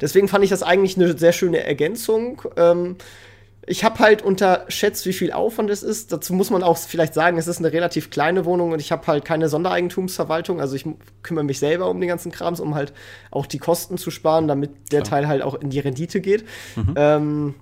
deswegen 0.00 0.28
fand 0.28 0.44
ich 0.44 0.50
das 0.50 0.62
eigentlich 0.62 0.96
eine 0.96 1.18
sehr 1.18 1.32
schöne 1.32 1.64
Ergänzung. 1.64 2.40
Ähm, 2.56 2.96
ich 3.66 3.84
habe 3.84 4.00
halt 4.00 4.22
unterschätzt, 4.22 5.06
wie 5.06 5.12
viel 5.12 5.32
Aufwand 5.32 5.70
es 5.70 5.82
ist. 5.84 6.12
Dazu 6.12 6.32
muss 6.32 6.50
man 6.50 6.64
auch 6.64 6.76
vielleicht 6.76 7.14
sagen, 7.14 7.38
es 7.38 7.46
ist 7.46 7.58
eine 7.58 7.72
relativ 7.72 8.10
kleine 8.10 8.44
Wohnung 8.44 8.72
und 8.72 8.80
ich 8.80 8.90
habe 8.90 9.06
halt 9.06 9.24
keine 9.24 9.48
Sondereigentumsverwaltung. 9.48 10.60
Also 10.60 10.74
ich 10.74 10.84
kümmere 11.22 11.44
mich 11.44 11.60
selber 11.60 11.88
um 11.88 12.00
den 12.00 12.08
ganzen 12.08 12.32
Krams, 12.32 12.58
um 12.58 12.74
halt 12.74 12.92
auch 13.30 13.46
die 13.46 13.58
Kosten 13.58 13.98
zu 13.98 14.10
sparen, 14.10 14.48
damit 14.48 14.70
der 14.90 15.02
Klar. 15.02 15.20
Teil 15.20 15.28
halt 15.28 15.42
auch 15.42 15.54
in 15.54 15.70
die 15.70 15.78
Rendite 15.78 16.20
geht. 16.20 16.44
Mhm. 16.74 16.94
Ähm, 16.96 17.54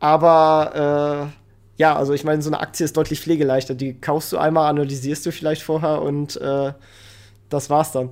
aber 0.00 1.30
äh, 1.30 1.42
ja, 1.76 1.94
also 1.94 2.14
ich 2.14 2.24
meine, 2.24 2.40
so 2.40 2.48
eine 2.48 2.60
Aktie 2.60 2.84
ist 2.84 2.96
deutlich 2.96 3.20
pflegeleichter. 3.20 3.74
Die 3.74 4.00
kaufst 4.00 4.32
du 4.32 4.38
einmal, 4.38 4.70
analysierst 4.70 5.26
du 5.26 5.32
vielleicht 5.32 5.62
vorher 5.62 6.00
und 6.00 6.40
äh, 6.40 6.72
das 7.50 7.68
war's 7.68 7.92
dann. 7.92 8.10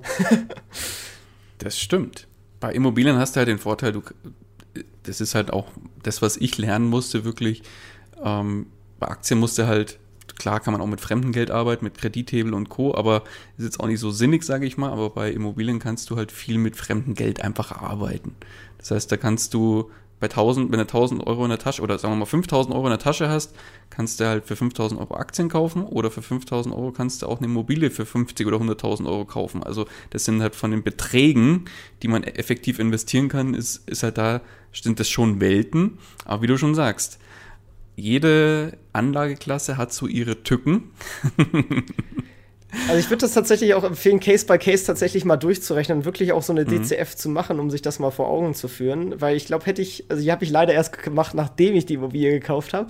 das 1.57 1.79
stimmt. 1.79 2.27
Bei 2.59 2.71
Immobilien 2.71 3.17
hast 3.17 3.35
du 3.35 3.39
halt 3.39 3.47
den 3.47 3.57
Vorteil, 3.57 3.93
du 3.93 4.03
das 5.03 5.21
ist 5.21 5.35
halt 5.35 5.51
auch 5.51 5.67
das, 6.03 6.21
was 6.21 6.37
ich 6.37 6.57
lernen 6.57 6.87
musste, 6.87 7.23
wirklich. 7.23 7.63
Ähm, 8.23 8.67
bei 8.99 9.07
Aktien 9.07 9.39
musste 9.39 9.67
halt, 9.67 9.99
klar 10.35 10.59
kann 10.59 10.73
man 10.73 10.81
auch 10.81 10.87
mit 10.87 11.01
Fremdengeld 11.01 11.51
arbeiten, 11.51 11.85
mit 11.85 11.97
Kredithebel 11.97 12.53
und 12.53 12.69
Co., 12.69 12.95
aber 12.95 13.23
ist 13.57 13.65
jetzt 13.65 13.79
auch 13.79 13.87
nicht 13.87 13.99
so 13.99 14.11
sinnig, 14.11 14.43
sage 14.43 14.65
ich 14.65 14.77
mal, 14.77 14.91
aber 14.91 15.09
bei 15.09 15.31
Immobilien 15.31 15.79
kannst 15.79 16.09
du 16.09 16.17
halt 16.17 16.31
viel 16.31 16.57
mit 16.57 16.75
fremdem 16.75 17.15
Geld 17.15 17.41
einfach 17.41 17.71
arbeiten. 17.71 18.35
Das 18.77 18.91
heißt, 18.91 19.11
da 19.11 19.17
kannst 19.17 19.53
du 19.53 19.91
bei 20.21 20.27
1000, 20.27 20.71
wenn 20.71 20.77
du 20.77 20.83
1000 20.83 21.25
Euro 21.25 21.43
in 21.43 21.49
der 21.49 21.57
Tasche 21.57 21.81
oder 21.81 21.97
sagen 21.97 22.13
wir 22.13 22.19
mal 22.19 22.25
5000 22.25 22.73
Euro 22.73 22.85
in 22.85 22.91
der 22.91 22.99
Tasche 22.99 23.27
hast, 23.27 23.55
kannst 23.89 24.19
du 24.19 24.27
halt 24.27 24.45
für 24.45 24.55
5000 24.55 25.01
Euro 25.01 25.15
Aktien 25.15 25.49
kaufen 25.49 25.83
oder 25.83 26.11
für 26.11 26.21
5000 26.21 26.73
Euro 26.73 26.91
kannst 26.91 27.23
du 27.23 27.25
auch 27.25 27.39
eine 27.39 27.47
Immobilie 27.47 27.89
für 27.89 28.05
50 28.05 28.45
oder 28.45 28.57
100.000 28.57 29.07
Euro 29.07 29.25
kaufen. 29.25 29.63
Also 29.63 29.87
das 30.11 30.23
sind 30.23 30.41
halt 30.41 30.55
von 30.55 30.71
den 30.71 30.83
Beträgen, 30.83 31.65
die 32.03 32.07
man 32.07 32.23
effektiv 32.23 32.77
investieren 32.77 33.29
kann, 33.29 33.55
ist, 33.55 33.89
ist 33.89 34.03
halt 34.03 34.19
da, 34.19 34.41
sind 34.71 34.99
das 34.99 35.09
schon 35.09 35.41
Welten. 35.41 35.97
Aber 36.23 36.43
wie 36.43 36.47
du 36.47 36.57
schon 36.57 36.75
sagst, 36.75 37.19
jede 37.95 38.77
Anlageklasse 38.93 39.75
hat 39.75 39.91
so 39.91 40.05
ihre 40.05 40.43
Tücken. 40.43 40.91
Also 42.87 42.99
ich 42.99 43.09
würde 43.09 43.21
das 43.21 43.33
tatsächlich 43.33 43.73
auch 43.73 43.83
empfehlen, 43.83 44.19
Case 44.19 44.45
by 44.45 44.57
Case 44.57 44.85
tatsächlich 44.85 45.25
mal 45.25 45.37
durchzurechnen 45.37 45.99
und 45.99 46.05
wirklich 46.05 46.31
auch 46.31 46.41
so 46.41 46.53
eine 46.53 46.63
mhm. 46.63 46.83
DCF 46.83 47.15
zu 47.15 47.29
machen, 47.29 47.59
um 47.59 47.69
sich 47.69 47.81
das 47.81 47.99
mal 47.99 48.11
vor 48.11 48.27
Augen 48.27 48.53
zu 48.53 48.67
führen. 48.67 49.19
Weil 49.19 49.35
ich 49.35 49.45
glaube, 49.45 49.65
hätte 49.65 49.81
ich, 49.81 50.05
also 50.09 50.23
die 50.23 50.31
habe 50.31 50.43
ich 50.43 50.49
leider 50.49 50.73
erst 50.73 50.97
gemacht, 51.03 51.33
nachdem 51.33 51.75
ich 51.75 51.85
die 51.85 51.95
Immobilie 51.95 52.31
gekauft 52.31 52.73
habe. 52.73 52.87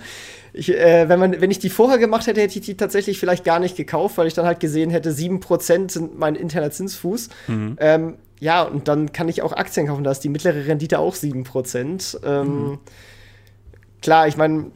Äh, 0.54 1.08
wenn, 1.08 1.18
man, 1.18 1.40
wenn 1.40 1.50
ich 1.50 1.58
die 1.58 1.70
vorher 1.70 1.98
gemacht 1.98 2.26
hätte, 2.26 2.40
hätte 2.40 2.58
ich 2.58 2.64
die 2.64 2.76
tatsächlich 2.76 3.18
vielleicht 3.18 3.44
gar 3.44 3.58
nicht 3.58 3.76
gekauft, 3.76 4.18
weil 4.18 4.26
ich 4.26 4.34
dann 4.34 4.46
halt 4.46 4.60
gesehen 4.60 4.90
hätte, 4.90 5.10
7% 5.10 5.90
sind 5.90 6.18
mein 6.18 6.36
interner 6.36 6.70
Zinsfuß. 6.70 7.28
Mhm. 7.48 7.76
Ähm, 7.80 8.14
ja, 8.40 8.62
und 8.62 8.88
dann 8.88 9.12
kann 9.12 9.28
ich 9.28 9.42
auch 9.42 9.52
Aktien 9.52 9.86
kaufen, 9.86 10.02
da 10.04 10.10
ist 10.10 10.20
die 10.20 10.28
mittlere 10.28 10.66
Rendite 10.66 10.98
auch 10.98 11.14
7%. 11.14 12.24
Ähm, 12.24 12.46
mhm. 12.46 12.78
Klar, 14.00 14.26
ich 14.26 14.36
meine, 14.36 14.72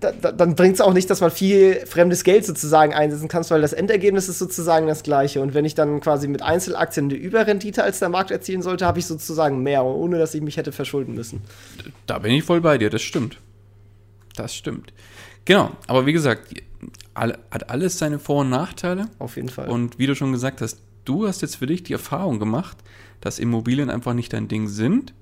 da, 0.00 0.12
da, 0.12 0.32
dann 0.32 0.54
bringt 0.54 0.74
es 0.74 0.80
auch 0.80 0.92
nicht, 0.92 1.08
dass 1.10 1.20
man 1.20 1.30
viel 1.30 1.84
fremdes 1.86 2.24
Geld 2.24 2.44
sozusagen 2.44 2.94
einsetzen 2.94 3.28
kann, 3.28 3.44
weil 3.50 3.60
das 3.60 3.72
Endergebnis 3.72 4.28
ist 4.28 4.38
sozusagen 4.38 4.86
das 4.86 5.02
gleiche. 5.02 5.40
Und 5.40 5.54
wenn 5.54 5.64
ich 5.64 5.74
dann 5.74 6.00
quasi 6.00 6.28
mit 6.28 6.42
Einzelaktien 6.42 7.06
eine 7.06 7.14
Überrendite 7.14 7.82
als 7.82 7.98
der 7.98 8.08
Markt 8.08 8.30
erzielen 8.30 8.62
sollte, 8.62 8.86
habe 8.86 8.98
ich 8.98 9.06
sozusagen 9.06 9.62
mehr, 9.62 9.84
ohne 9.84 10.18
dass 10.18 10.34
ich 10.34 10.42
mich 10.42 10.56
hätte 10.56 10.72
verschulden 10.72 11.14
müssen. 11.14 11.42
Da 12.06 12.18
bin 12.18 12.32
ich 12.32 12.44
voll 12.44 12.60
bei 12.60 12.78
dir, 12.78 12.90
das 12.90 13.02
stimmt. 13.02 13.38
Das 14.36 14.54
stimmt. 14.54 14.92
Genau, 15.44 15.70
aber 15.86 16.06
wie 16.06 16.12
gesagt, 16.12 16.54
hat 17.14 17.70
alles 17.70 17.98
seine 17.98 18.18
Vor- 18.18 18.42
und 18.42 18.50
Nachteile. 18.50 19.06
Auf 19.18 19.36
jeden 19.36 19.48
Fall. 19.48 19.68
Und 19.68 19.98
wie 19.98 20.06
du 20.06 20.14
schon 20.14 20.32
gesagt 20.32 20.60
hast, 20.60 20.78
du 21.04 21.26
hast 21.26 21.42
jetzt 21.42 21.56
für 21.56 21.66
dich 21.66 21.82
die 21.82 21.92
Erfahrung 21.92 22.38
gemacht, 22.38 22.78
dass 23.20 23.38
Immobilien 23.38 23.90
einfach 23.90 24.14
nicht 24.14 24.32
dein 24.32 24.48
Ding 24.48 24.68
sind 24.68 25.12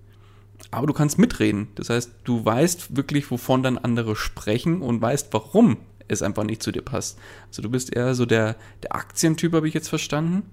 aber 0.70 0.86
du 0.86 0.92
kannst 0.92 1.18
mitreden. 1.18 1.68
Das 1.74 1.90
heißt, 1.90 2.12
du 2.24 2.44
weißt 2.44 2.96
wirklich, 2.96 3.30
wovon 3.30 3.62
dann 3.62 3.78
andere 3.78 4.16
sprechen 4.16 4.82
und 4.82 5.00
weißt, 5.00 5.28
warum 5.32 5.78
es 6.08 6.22
einfach 6.22 6.44
nicht 6.44 6.62
zu 6.62 6.72
dir 6.72 6.82
passt. 6.82 7.18
Also 7.48 7.62
du 7.62 7.70
bist 7.70 7.94
eher 7.94 8.14
so 8.14 8.26
der, 8.26 8.56
der 8.82 8.94
Aktientyp, 8.94 9.52
habe 9.52 9.68
ich 9.68 9.74
jetzt 9.74 9.88
verstanden. 9.88 10.50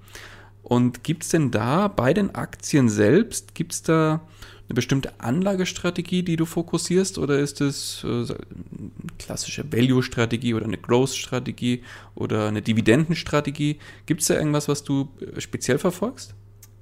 Und 0.63 1.03
gibt 1.03 1.23
es 1.23 1.29
denn 1.29 1.51
da 1.51 1.87
bei 1.87 2.13
den 2.13 2.33
Aktien 2.33 2.89
selbst, 2.89 3.53
gibt 3.55 3.73
es 3.73 3.83
da 3.83 4.21
eine 4.67 4.73
bestimmte 4.73 5.19
Anlagestrategie, 5.19 6.23
die 6.23 6.37
du 6.37 6.45
fokussierst, 6.45 7.19
oder 7.19 7.37
ist 7.37 7.61
es 7.61 8.03
äh, 8.03 8.07
eine 8.07 8.91
klassische 9.19 9.71
Value-Strategie 9.71 10.55
oder 10.55 10.65
eine 10.65 10.77
Growth-Strategie 10.77 11.83
oder 12.15 12.47
eine 12.47 12.63
Dividendenstrategie? 12.63 13.77
Gibt 14.07 14.21
es 14.21 14.27
da 14.27 14.35
irgendwas, 14.35 14.67
was 14.67 14.83
du 14.83 15.09
äh, 15.19 15.39
speziell 15.39 15.77
verfolgst? 15.77 16.33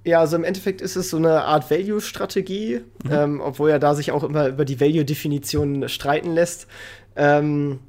Ja, 0.06 0.20
also 0.20 0.36
im 0.36 0.44
Endeffekt 0.44 0.82
ist 0.82 0.96
es 0.96 1.10
so 1.10 1.18
eine 1.18 1.44
Art 1.44 1.72
Value-Strategie, 1.72 2.82
mhm. 3.04 3.12
ähm, 3.12 3.42
obwohl 3.42 3.70
ja 3.70 3.80
da 3.80 3.96
sich 3.96 4.12
auch 4.12 4.24
immer 4.24 4.48
über 4.48 4.66
die 4.66 4.80
Value-Definition 4.80 5.88
streiten 5.88 6.34
lässt. 6.34 6.68
Ähm, 7.16 7.80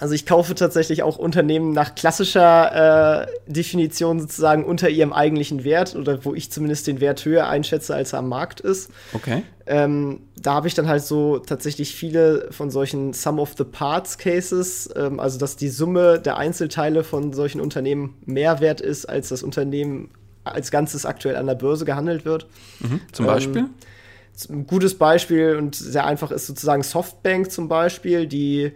also 0.00 0.14
ich 0.14 0.26
kaufe 0.26 0.56
tatsächlich 0.56 1.04
auch 1.04 1.18
Unternehmen 1.18 1.72
nach 1.72 1.94
klassischer 1.94 3.22
äh, 3.22 3.26
Definition 3.46 4.18
sozusagen 4.18 4.64
unter 4.64 4.88
ihrem 4.88 5.12
eigentlichen 5.12 5.62
Wert 5.62 5.94
oder 5.94 6.24
wo 6.24 6.34
ich 6.34 6.50
zumindest 6.50 6.88
den 6.88 7.00
Wert 7.00 7.24
höher 7.24 7.48
einschätze, 7.48 7.94
als 7.94 8.12
er 8.12 8.18
am 8.18 8.28
Markt 8.28 8.60
ist. 8.60 8.90
Okay. 9.12 9.44
Ähm, 9.66 10.22
da 10.36 10.54
habe 10.54 10.66
ich 10.66 10.74
dann 10.74 10.88
halt 10.88 11.04
so 11.04 11.38
tatsächlich 11.38 11.94
viele 11.94 12.48
von 12.50 12.70
solchen 12.70 13.12
Sum 13.12 13.38
of 13.38 13.54
the 13.56 13.62
Parts 13.62 14.18
Cases, 14.18 14.90
ähm, 14.96 15.20
also 15.20 15.38
dass 15.38 15.54
die 15.54 15.68
Summe 15.68 16.18
der 16.18 16.38
Einzelteile 16.38 17.04
von 17.04 17.32
solchen 17.32 17.60
Unternehmen 17.60 18.16
mehr 18.26 18.58
wert 18.58 18.80
ist, 18.80 19.08
als 19.08 19.28
das 19.28 19.44
Unternehmen 19.44 20.10
als 20.44 20.70
Ganzes 20.70 21.06
aktuell 21.06 21.36
an 21.36 21.46
der 21.46 21.54
Börse 21.54 21.84
gehandelt 21.84 22.24
wird. 22.24 22.46
Mhm. 22.80 23.00
Zum 23.12 23.26
Beispiel? 23.26 23.62
Ähm, 23.62 23.70
ein 24.50 24.66
gutes 24.66 24.96
Beispiel 24.96 25.56
und 25.56 25.76
sehr 25.76 26.06
einfach 26.06 26.30
ist 26.30 26.46
sozusagen 26.46 26.82
Softbank 26.82 27.50
zum 27.52 27.68
Beispiel, 27.68 28.26
die 28.26 28.72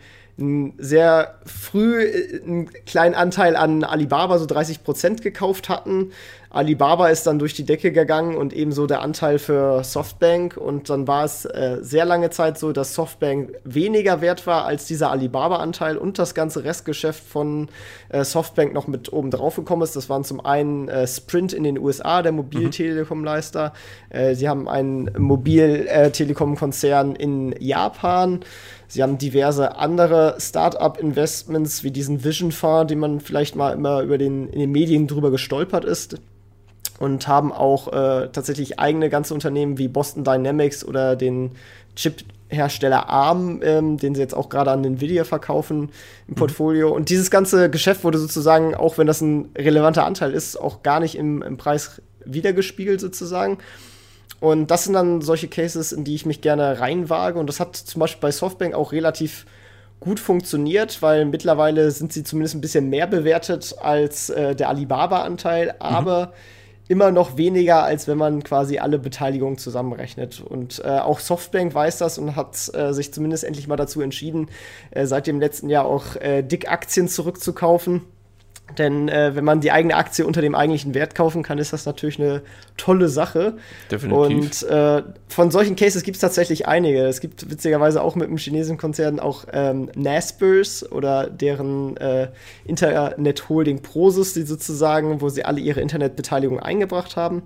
sehr 0.79 1.35
früh 1.45 2.03
äh, 2.03 2.43
einen 2.43 2.71
kleinen 2.87 3.15
Anteil 3.15 3.57
an 3.57 3.83
Alibaba, 3.83 4.39
so 4.39 4.47
30 4.47 4.85
Prozent 4.85 5.23
gekauft 5.23 5.69
hatten. 5.69 6.13
Alibaba 6.51 7.09
ist 7.09 7.27
dann 7.27 7.39
durch 7.39 7.53
die 7.53 7.65
Decke 7.65 7.93
gegangen 7.93 8.35
und 8.35 8.55
ebenso 8.55 8.87
der 8.87 9.03
Anteil 9.03 9.39
für 9.39 9.85
Softbank. 9.85 10.57
Und 10.57 10.89
dann 10.89 11.07
war 11.07 11.25
es 11.25 11.45
äh, 11.45 11.79
sehr 11.83 12.07
lange 12.07 12.31
Zeit 12.31 12.59
so, 12.59 12.73
dass 12.73 12.95
Softbank 12.95 13.51
weniger 13.65 14.23
wert 14.23 14.47
war 14.47 14.65
als 14.65 14.87
dieser 14.87 15.11
Alibaba-Anteil 15.11 15.99
und 15.99 16.19
das 16.19 16.35
ganze 16.35 16.65
Restgeschäft 16.65 17.23
von 17.23 17.69
äh, 18.09 18.25
Softbank 18.25 18.73
noch 18.73 18.87
mit 18.87 19.13
oben 19.13 19.31
drauf 19.31 19.57
gekommen 19.57 19.83
ist. 19.83 19.95
Das 19.95 20.09
waren 20.09 20.25
zum 20.25 20.43
einen 20.45 20.89
äh, 20.89 21.07
Sprint 21.07 21.53
in 21.53 21.65
den 21.65 21.79
USA, 21.79 22.23
der 22.23 22.33
Mobiltelekom-Leister. 22.33 23.73
Mhm. 24.13 24.35
sie 24.35 24.49
haben 24.49 24.69
einen 24.69 25.11
Mobiltelekom-Konzern 25.19 27.15
in 27.15 27.55
Japan. 27.59 28.41
Sie 28.89 29.03
haben 29.03 29.19
diverse 29.19 29.77
andere 29.77 30.37
Start-up-Investments, 30.39 31.85
wie 31.85 31.91
diesen 31.91 32.25
Vision 32.25 32.53
Fonds, 32.53 32.89
den 32.89 32.99
man 32.99 33.21
vielleicht 33.21 33.55
mal 33.55 33.75
immer 33.75 34.01
über 34.01 34.17
den, 34.17 34.49
in 34.49 34.59
den 34.59 34.73
Medien 34.73 35.07
drüber 35.07 35.31
gestolpert 35.31 35.85
ist. 35.85 36.17
Und 36.99 37.29
haben 37.29 37.53
auch 37.53 37.93
äh, 37.93 38.29
tatsächlich 38.33 38.81
eigene 38.81 39.09
ganze 39.09 39.33
Unternehmen 39.33 39.79
wie 39.79 39.87
Boston 39.87 40.25
Dynamics 40.25 40.85
oder 40.85 41.15
den 41.15 41.53
Chip-Hersteller 41.95 43.09
ARM, 43.09 43.61
ähm, 43.63 43.99
den 43.99 44.17
sie 44.17 44.21
jetzt 44.21 44.35
auch 44.35 44.49
gerade 44.49 44.73
an 44.73 44.85
Nvidia 44.85 45.23
verkaufen 45.23 45.91
im 46.27 46.33
mhm. 46.33 46.35
Portfolio. 46.35 46.93
Und 46.93 47.11
dieses 47.11 47.31
ganze 47.31 47.71
Geschäft 47.71 48.03
wurde 48.03 48.19
sozusagen, 48.19 48.75
auch 48.75 48.99
wenn 48.99 49.07
das 49.07 49.21
ein 49.21 49.51
relevanter 49.57 50.07
Anteil 50.07 50.33
ist, 50.33 50.57
auch 50.57 50.83
gar 50.83 50.99
nicht 50.99 51.17
im, 51.17 51.43
im 51.43 51.57
Preis 51.57 52.03
wiedergespiegelt 52.25 53.01
sozusagen. 53.01 53.59
Und 54.41 54.71
das 54.71 54.85
sind 54.85 54.93
dann 54.93 55.21
solche 55.21 55.49
Cases, 55.49 55.93
in 55.93 56.05
die 56.05 56.15
ich 56.15 56.27
mich 56.27 56.41
gerne 56.41 56.81
reinwage. 56.81 57.39
Und 57.39 57.49
das 57.49 57.61
hat 57.61 57.77
zum 57.77 58.01
Beispiel 58.01 58.21
bei 58.21 58.31
Softbank 58.31 58.75
auch 58.75 58.93
relativ 58.93 59.47
gut 60.01 60.21
funktioniert, 60.21 61.03
weil 61.03 61.25
mittlerweile 61.25 61.91
sind 61.91 62.13
sie 62.13 62.23
zumindest 62.23 62.55
ein 62.55 62.61
bisschen 62.61 62.89
mehr 62.89 63.09
bewertet 63.09 63.75
als 63.81 64.31
äh, 64.31 64.55
der 64.55 64.69
Alibaba-Anteil, 64.69 65.67
mhm. 65.67 65.73
aber 65.81 66.27
mhm. 66.27 66.33
immer 66.87 67.11
noch 67.11 67.37
weniger, 67.37 67.83
als 67.83 68.07
wenn 68.07 68.17
man 68.17 68.45
quasi 68.45 68.79
alle 68.79 69.01
Beteiligungen 69.01 69.59
zusammenrechnet. 69.59 70.41
Und 70.41 70.81
äh, 70.85 70.99
auch 71.01 71.19
Softbank 71.19 71.75
weiß 71.75 71.99
das 71.99 72.17
und 72.19 72.37
hat 72.37 72.73
äh, 72.75 72.93
sich 72.93 73.13
zumindest 73.13 73.43
endlich 73.43 73.67
mal 73.67 73.77
dazu 73.77 74.01
entschieden, 74.01 74.49
äh, 74.93 75.05
seit 75.07 75.27
dem 75.27 75.41
letzten 75.41 75.69
Jahr 75.69 75.85
auch 75.85 76.15
äh, 76.15 76.43
dick 76.43 76.71
Aktien 76.71 77.09
zurückzukaufen 77.09 78.03
denn 78.77 79.09
äh, 79.09 79.35
wenn 79.35 79.45
man 79.45 79.61
die 79.61 79.73
eigene 79.73 79.97
Aktie 79.97 80.27
unter 80.27 80.43
dem 80.43 80.55
eigentlichen 80.55 80.95
Wert 80.95 81.15
kaufen 81.15 81.43
kann, 81.43 81.59
ist 81.59 81.73
das 81.73 81.87
natürlich 81.87 82.21
eine 82.21 82.43
tolle 82.77 83.09
Sache. 83.09 83.55
Definitiv. 83.91 84.63
Und 84.63 84.63
äh, 84.69 85.03
von 85.29 85.51
solchen 85.51 85.75
Cases 85.75 86.03
gibt 86.03 86.17
es 86.17 86.21
tatsächlich 86.21 86.69
einige. 86.69 87.07
Es 87.07 87.21
gibt 87.21 87.51
witzigerweise 87.51 88.03
auch 88.03 88.15
mit 88.15 88.29
dem 88.29 88.37
chinesischen 88.37 88.77
Konzern 88.77 89.21
auch 89.21 89.47
ähm, 89.53 89.91
Naspers 89.95 90.91
oder 90.91 91.29
deren 91.29 91.97
äh, 91.97 92.29
Internet-Holding 92.67 93.81
Prosus, 93.81 94.35
die 94.35 94.43
sozusagen, 94.43 95.21
wo 95.21 95.29
sie 95.29 95.45
alle 95.45 95.61
ihre 95.61 95.81
Internetbeteiligung 95.81 96.61
eingebracht 96.61 97.17
haben. 97.17 97.43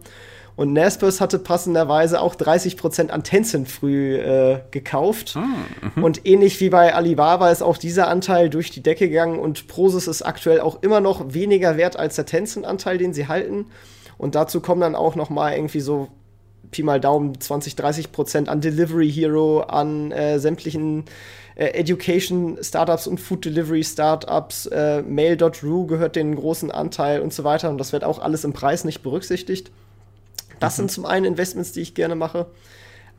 Und 0.54 0.72
Naspers 0.74 1.20
hatte 1.20 1.38
passenderweise 1.38 2.20
auch 2.20 2.34
30% 2.34 3.08
an 3.08 3.24
Tencent 3.24 3.68
früh 3.68 4.16
äh, 4.16 4.60
gekauft. 4.70 5.34
Ah, 5.36 5.46
mhm. 5.96 6.04
und 6.04 6.26
ähnlich 6.26 6.60
wie 6.60 6.68
bei 6.68 6.94
Alibaba 6.94 7.50
ist 7.50 7.62
auch 7.62 7.78
dieser 7.78 8.08
Anteil 8.08 8.50
durch 8.50 8.70
die 8.70 8.82
Decke 8.82 9.08
gegangen 9.08 9.38
und 9.38 9.66
Prosus 9.66 10.08
ist 10.08 10.22
aktuell 10.22 10.60
auch 10.60 10.82
immer 10.82 11.00
noch 11.00 11.32
weniger 11.32 11.76
wert 11.76 11.98
als 11.98 12.16
der 12.16 12.26
Tencent-Anteil, 12.26 12.98
den 12.98 13.14
sie 13.14 13.28
halten. 13.28 13.66
Und 14.18 14.34
dazu 14.34 14.60
kommen 14.60 14.82
dann 14.82 14.94
auch 14.94 15.16
noch 15.16 15.30
mal 15.30 15.54
irgendwie 15.54 15.80
so 15.80 16.08
Pi 16.70 16.82
mal 16.82 17.00
Daumen 17.00 17.40
20, 17.40 17.76
30 17.76 18.12
Prozent 18.12 18.48
an 18.48 18.60
Delivery 18.60 19.10
Hero, 19.10 19.60
an 19.60 20.12
äh, 20.12 20.38
sämtlichen 20.38 21.04
äh, 21.54 21.66
Education 21.66 22.58
Startups 22.60 23.06
und 23.06 23.20
Food 23.20 23.44
Delivery 23.44 23.84
Startups. 23.84 24.66
Äh, 24.66 25.02
Mail.ru 25.02 25.86
gehört 25.86 26.16
den 26.16 26.34
großen 26.34 26.70
Anteil 26.70 27.20
und 27.20 27.32
so 27.32 27.44
weiter. 27.44 27.70
Und 27.70 27.78
das 27.78 27.92
wird 27.92 28.04
auch 28.04 28.18
alles 28.18 28.44
im 28.44 28.52
Preis 28.52 28.84
nicht 28.84 29.02
berücksichtigt. 29.02 29.70
Das 30.62 30.74
mhm. 30.74 30.82
sind 30.82 30.90
zum 30.92 31.06
einen 31.06 31.26
Investments, 31.26 31.72
die 31.72 31.80
ich 31.80 31.94
gerne 31.94 32.14
mache, 32.14 32.46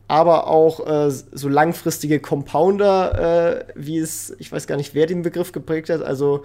aber 0.08 0.48
auch 0.48 0.86
äh, 0.88 1.10
so 1.10 1.50
langfristige 1.50 2.20
Compounder, 2.20 3.60
äh, 3.60 3.66
wie 3.76 4.00
es, 4.00 4.36
ich 4.40 4.52
weiß 4.52 4.66
gar 4.66 4.78
nicht, 4.78 4.96
wer 4.96 5.06
den 5.06 5.22
Begriff 5.22 5.52
geprägt 5.52 5.90
hat, 5.90 6.02
also 6.02 6.44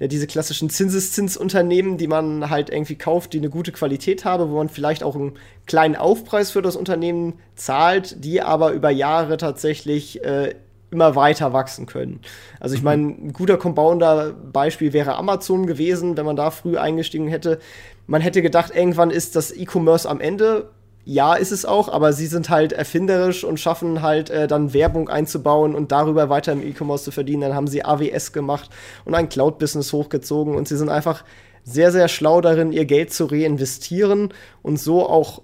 ja, 0.00 0.06
diese 0.06 0.26
klassischen 0.26 0.70
Zinseszinsunternehmen, 0.70 1.98
die 1.98 2.06
man 2.06 2.50
halt 2.50 2.70
irgendwie 2.70 2.94
kauft, 2.94 3.32
die 3.32 3.38
eine 3.38 3.50
gute 3.50 3.72
Qualität 3.72 4.24
haben, 4.24 4.50
wo 4.50 4.56
man 4.56 4.68
vielleicht 4.68 5.02
auch 5.02 5.16
einen 5.16 5.32
kleinen 5.66 5.96
Aufpreis 5.96 6.50
für 6.50 6.62
das 6.62 6.76
Unternehmen 6.76 7.34
zahlt, 7.56 8.24
die 8.24 8.40
aber 8.40 8.72
über 8.72 8.90
Jahre 8.90 9.36
tatsächlich 9.36 10.24
äh, 10.24 10.54
immer 10.90 11.16
weiter 11.16 11.52
wachsen 11.52 11.86
können. 11.86 12.20
Also 12.60 12.74
ich 12.74 12.80
mhm. 12.80 12.84
meine, 12.84 13.02
ein 13.02 13.32
guter 13.32 13.56
Compounder-Beispiel 13.56 14.92
wäre 14.92 15.16
Amazon 15.16 15.66
gewesen, 15.66 16.16
wenn 16.16 16.26
man 16.26 16.36
da 16.36 16.50
früh 16.50 16.78
eingestiegen 16.78 17.28
hätte. 17.28 17.58
Man 18.06 18.22
hätte 18.22 18.42
gedacht, 18.42 18.74
irgendwann 18.74 19.10
ist 19.10 19.36
das 19.36 19.50
E-Commerce 19.54 20.08
am 20.08 20.20
Ende. 20.20 20.70
Ja, 21.04 21.34
ist 21.34 21.52
es 21.52 21.64
auch, 21.64 21.88
aber 21.88 22.12
sie 22.12 22.26
sind 22.26 22.50
halt 22.50 22.72
erfinderisch 22.72 23.42
und 23.42 23.58
schaffen 23.58 24.02
halt 24.02 24.28
äh, 24.28 24.46
dann 24.46 24.74
Werbung 24.74 25.08
einzubauen 25.08 25.74
und 25.74 25.90
darüber 25.90 26.28
weiter 26.28 26.52
im 26.52 26.62
E-Commerce 26.62 27.04
zu 27.04 27.10
verdienen. 27.10 27.42
Dann 27.42 27.54
haben 27.54 27.66
sie 27.66 27.84
AWS 27.84 28.32
gemacht 28.32 28.68
und 29.06 29.14
ein 29.14 29.28
Cloud-Business 29.28 29.92
hochgezogen 29.92 30.54
und 30.54 30.68
sie 30.68 30.76
sind 30.76 30.90
einfach 30.90 31.24
sehr, 31.64 31.92
sehr 31.92 32.08
schlau 32.08 32.40
darin, 32.40 32.72
ihr 32.72 32.84
Geld 32.84 33.12
zu 33.12 33.26
reinvestieren 33.26 34.32
und 34.62 34.78
so 34.78 35.08
auch 35.08 35.42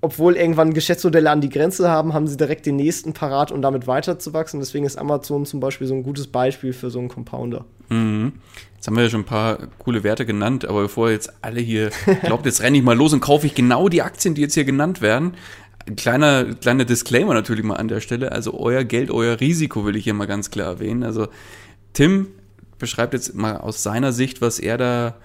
obwohl 0.00 0.36
irgendwann 0.36 0.74
Geschäftsmodelle 0.74 1.30
an 1.30 1.40
die 1.40 1.48
Grenze 1.48 1.88
haben, 1.88 2.14
haben 2.14 2.28
sie 2.28 2.36
direkt 2.36 2.66
den 2.66 2.76
nächsten 2.76 3.14
parat, 3.14 3.50
um 3.50 3.62
damit 3.62 3.86
weiterzuwachsen. 3.86 4.60
Deswegen 4.60 4.84
ist 4.84 4.96
Amazon 4.96 5.44
zum 5.44 5.58
Beispiel 5.58 5.86
so 5.86 5.94
ein 5.94 6.04
gutes 6.04 6.28
Beispiel 6.28 6.72
für 6.72 6.90
so 6.90 7.00
einen 7.00 7.08
Compounder. 7.08 7.64
Mhm. 7.88 8.34
Jetzt 8.76 8.86
haben 8.86 8.96
wir 8.96 9.02
ja 9.02 9.10
schon 9.10 9.22
ein 9.22 9.26
paar 9.26 9.58
coole 9.78 10.04
Werte 10.04 10.24
genannt, 10.24 10.64
aber 10.64 10.82
bevor 10.82 11.10
jetzt 11.10 11.32
alle 11.42 11.60
hier 11.60 11.90
glaubt, 12.22 12.46
jetzt 12.46 12.62
renne 12.62 12.78
ich 12.78 12.84
mal 12.84 12.96
los 12.96 13.12
und 13.12 13.20
kaufe 13.20 13.46
ich 13.46 13.54
genau 13.56 13.88
die 13.88 14.02
Aktien, 14.02 14.34
die 14.34 14.42
jetzt 14.42 14.54
hier 14.54 14.64
genannt 14.64 15.00
werden. 15.00 15.34
Ein 15.86 15.96
kleiner, 15.96 16.44
kleiner 16.54 16.84
Disclaimer 16.84 17.34
natürlich 17.34 17.64
mal 17.64 17.76
an 17.76 17.88
der 17.88 18.00
Stelle. 18.00 18.30
Also 18.30 18.54
euer 18.54 18.84
Geld, 18.84 19.10
euer 19.10 19.40
Risiko 19.40 19.84
will 19.84 19.96
ich 19.96 20.04
hier 20.04 20.14
mal 20.14 20.26
ganz 20.26 20.50
klar 20.50 20.68
erwähnen. 20.68 21.02
Also 21.02 21.26
Tim 21.92 22.28
beschreibt 22.78 23.14
jetzt 23.14 23.34
mal 23.34 23.56
aus 23.56 23.82
seiner 23.82 24.12
Sicht, 24.12 24.40
was 24.40 24.60
er 24.60 24.78
da 24.78 25.16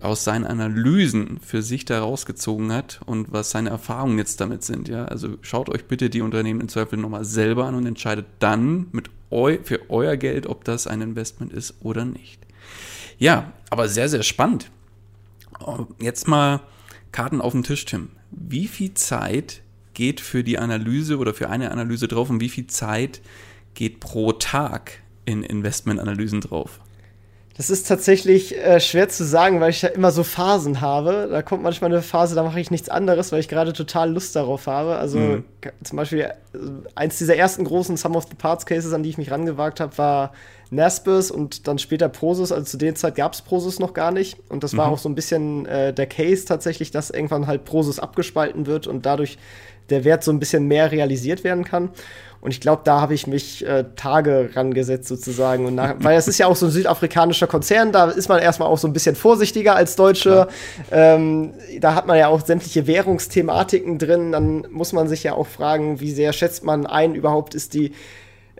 aus 0.00 0.24
seinen 0.24 0.44
Analysen 0.46 1.40
für 1.40 1.62
sich 1.62 1.84
da 1.84 2.00
rausgezogen 2.00 2.72
hat 2.72 3.00
und 3.04 3.32
was 3.32 3.50
seine 3.50 3.70
Erfahrungen 3.70 4.18
jetzt 4.18 4.40
damit 4.40 4.62
sind. 4.64 4.88
Ja? 4.88 5.04
Also 5.04 5.36
schaut 5.42 5.68
euch 5.68 5.84
bitte 5.84 6.08
die 6.08 6.22
Unternehmen 6.22 6.60
im 6.60 6.68
Zweifel 6.68 6.98
nochmal 6.98 7.24
selber 7.24 7.66
an 7.66 7.74
und 7.74 7.86
entscheidet 7.86 8.26
dann 8.38 8.86
mit 8.92 9.10
eu 9.30 9.58
für 9.62 9.90
euer 9.90 10.16
Geld, 10.16 10.46
ob 10.46 10.64
das 10.64 10.86
ein 10.86 11.02
Investment 11.02 11.52
ist 11.52 11.74
oder 11.80 12.04
nicht. 12.04 12.40
Ja, 13.18 13.52
aber 13.68 13.88
sehr, 13.88 14.08
sehr 14.08 14.22
spannend. 14.22 14.70
Jetzt 15.98 16.26
mal 16.26 16.60
Karten 17.12 17.40
auf 17.40 17.52
den 17.52 17.62
Tisch, 17.62 17.84
Tim. 17.84 18.10
Wie 18.30 18.68
viel 18.68 18.94
Zeit 18.94 19.60
geht 19.92 20.20
für 20.20 20.42
die 20.42 20.58
Analyse 20.58 21.18
oder 21.18 21.34
für 21.34 21.50
eine 21.50 21.70
Analyse 21.70 22.08
drauf 22.08 22.30
und 22.30 22.40
wie 22.40 22.48
viel 22.48 22.66
Zeit 22.68 23.20
geht 23.74 24.00
pro 24.00 24.32
Tag 24.32 25.02
in 25.26 25.42
Investmentanalysen 25.42 26.40
drauf? 26.40 26.80
Das 27.60 27.68
ist 27.68 27.86
tatsächlich 27.86 28.56
äh, 28.56 28.80
schwer 28.80 29.10
zu 29.10 29.22
sagen, 29.22 29.60
weil 29.60 29.68
ich 29.68 29.82
ja 29.82 29.90
immer 29.90 30.12
so 30.12 30.24
Phasen 30.24 30.80
habe. 30.80 31.28
Da 31.30 31.42
kommt 31.42 31.62
manchmal 31.62 31.92
eine 31.92 32.00
Phase, 32.00 32.34
da 32.34 32.42
mache 32.42 32.58
ich 32.58 32.70
nichts 32.70 32.88
anderes, 32.88 33.32
weil 33.32 33.40
ich 33.40 33.48
gerade 33.48 33.74
total 33.74 34.10
Lust 34.10 34.34
darauf 34.34 34.66
habe. 34.66 34.96
Also 34.96 35.18
mhm. 35.18 35.44
zum 35.84 35.96
Beispiel 35.98 36.20
äh, 36.20 36.32
eins 36.94 37.18
dieser 37.18 37.36
ersten 37.36 37.64
großen 37.64 37.98
Sum 37.98 38.16
of 38.16 38.28
the 38.30 38.34
Parts 38.34 38.64
Cases, 38.64 38.94
an 38.94 39.02
die 39.02 39.10
ich 39.10 39.18
mich 39.18 39.30
rangewagt 39.30 39.78
habe, 39.78 39.98
war 39.98 40.32
Naspers 40.70 41.30
und 41.30 41.68
dann 41.68 41.78
später 41.78 42.08
Prosus. 42.08 42.50
Also 42.50 42.64
zu 42.64 42.78
der 42.78 42.94
Zeit 42.94 43.16
gab 43.16 43.34
es 43.34 43.42
Prosus 43.42 43.78
noch 43.78 43.92
gar 43.92 44.10
nicht. 44.10 44.38
Und 44.48 44.64
das 44.64 44.74
war 44.74 44.86
mhm. 44.86 44.94
auch 44.94 44.98
so 44.98 45.10
ein 45.10 45.14
bisschen 45.14 45.66
äh, 45.66 45.92
der 45.92 46.06
Case 46.06 46.46
tatsächlich, 46.46 46.92
dass 46.92 47.10
irgendwann 47.10 47.46
halt 47.46 47.66
Prosus 47.66 47.98
abgespalten 47.98 48.64
wird 48.64 48.86
und 48.86 49.04
dadurch 49.04 49.36
der 49.90 50.04
Wert 50.04 50.24
so 50.24 50.32
ein 50.32 50.38
bisschen 50.38 50.66
mehr 50.66 50.92
realisiert 50.92 51.44
werden 51.44 51.64
kann. 51.64 51.90
Und 52.40 52.52
ich 52.52 52.60
glaube, 52.60 52.82
da 52.84 53.02
habe 53.02 53.12
ich 53.12 53.26
mich 53.26 53.66
äh, 53.66 53.84
Tage 53.96 54.50
rangesetzt 54.54 55.08
sozusagen. 55.08 55.66
Und 55.66 55.74
nach, 55.74 55.96
weil 55.98 56.16
es 56.16 56.26
ist 56.26 56.38
ja 56.38 56.46
auch 56.46 56.56
so 56.56 56.66
ein 56.66 56.72
südafrikanischer 56.72 57.46
Konzern, 57.46 57.92
da 57.92 58.08
ist 58.08 58.28
man 58.28 58.38
erstmal 58.38 58.68
auch 58.68 58.78
so 58.78 58.88
ein 58.88 58.94
bisschen 58.94 59.14
vorsichtiger 59.14 59.76
als 59.76 59.94
Deutsche. 59.94 60.48
Ähm, 60.90 61.52
da 61.80 61.94
hat 61.94 62.06
man 62.06 62.16
ja 62.18 62.28
auch 62.28 62.44
sämtliche 62.44 62.86
Währungsthematiken 62.86 63.98
drin. 63.98 64.32
Dann 64.32 64.66
muss 64.70 64.94
man 64.94 65.06
sich 65.06 65.22
ja 65.22 65.34
auch 65.34 65.46
fragen, 65.46 66.00
wie 66.00 66.12
sehr 66.12 66.32
schätzt 66.32 66.64
man 66.64 66.86
ein, 66.86 67.14
überhaupt 67.14 67.54
ist 67.54 67.74
die 67.74 67.92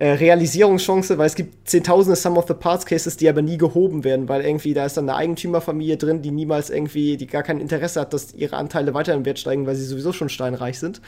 äh, 0.01 0.13
Realisierungschance, 0.13 1.19
weil 1.19 1.27
es 1.27 1.35
gibt 1.35 1.69
zehntausende 1.69 2.17
Sum 2.17 2.39
of 2.39 2.47
the 2.49 2.55
Parts 2.55 2.87
Cases, 2.87 3.19
die 3.19 3.29
aber 3.29 3.43
nie 3.43 3.59
gehoben 3.59 4.03
werden, 4.03 4.31
weil 4.31 4.41
irgendwie 4.41 4.73
da 4.73 4.87
ist 4.87 4.97
dann 4.97 5.07
eine 5.11 5.19
Eigentümerfamilie 5.19 5.99
drin, 5.99 6.23
die 6.23 6.31
niemals 6.31 6.71
irgendwie, 6.71 7.19
die 7.19 7.27
gar 7.27 7.43
kein 7.43 7.61
Interesse 7.61 8.01
hat, 8.01 8.15
dass 8.15 8.33
ihre 8.33 8.57
Anteile 8.57 8.95
weiter 8.95 9.13
im 9.13 9.27
Wert 9.27 9.39
steigen, 9.39 9.67
weil 9.67 9.75
sie 9.75 9.85
sowieso 9.85 10.15
schon 10.15 10.31
steinreich 10.31 10.79
sind. 10.79 11.03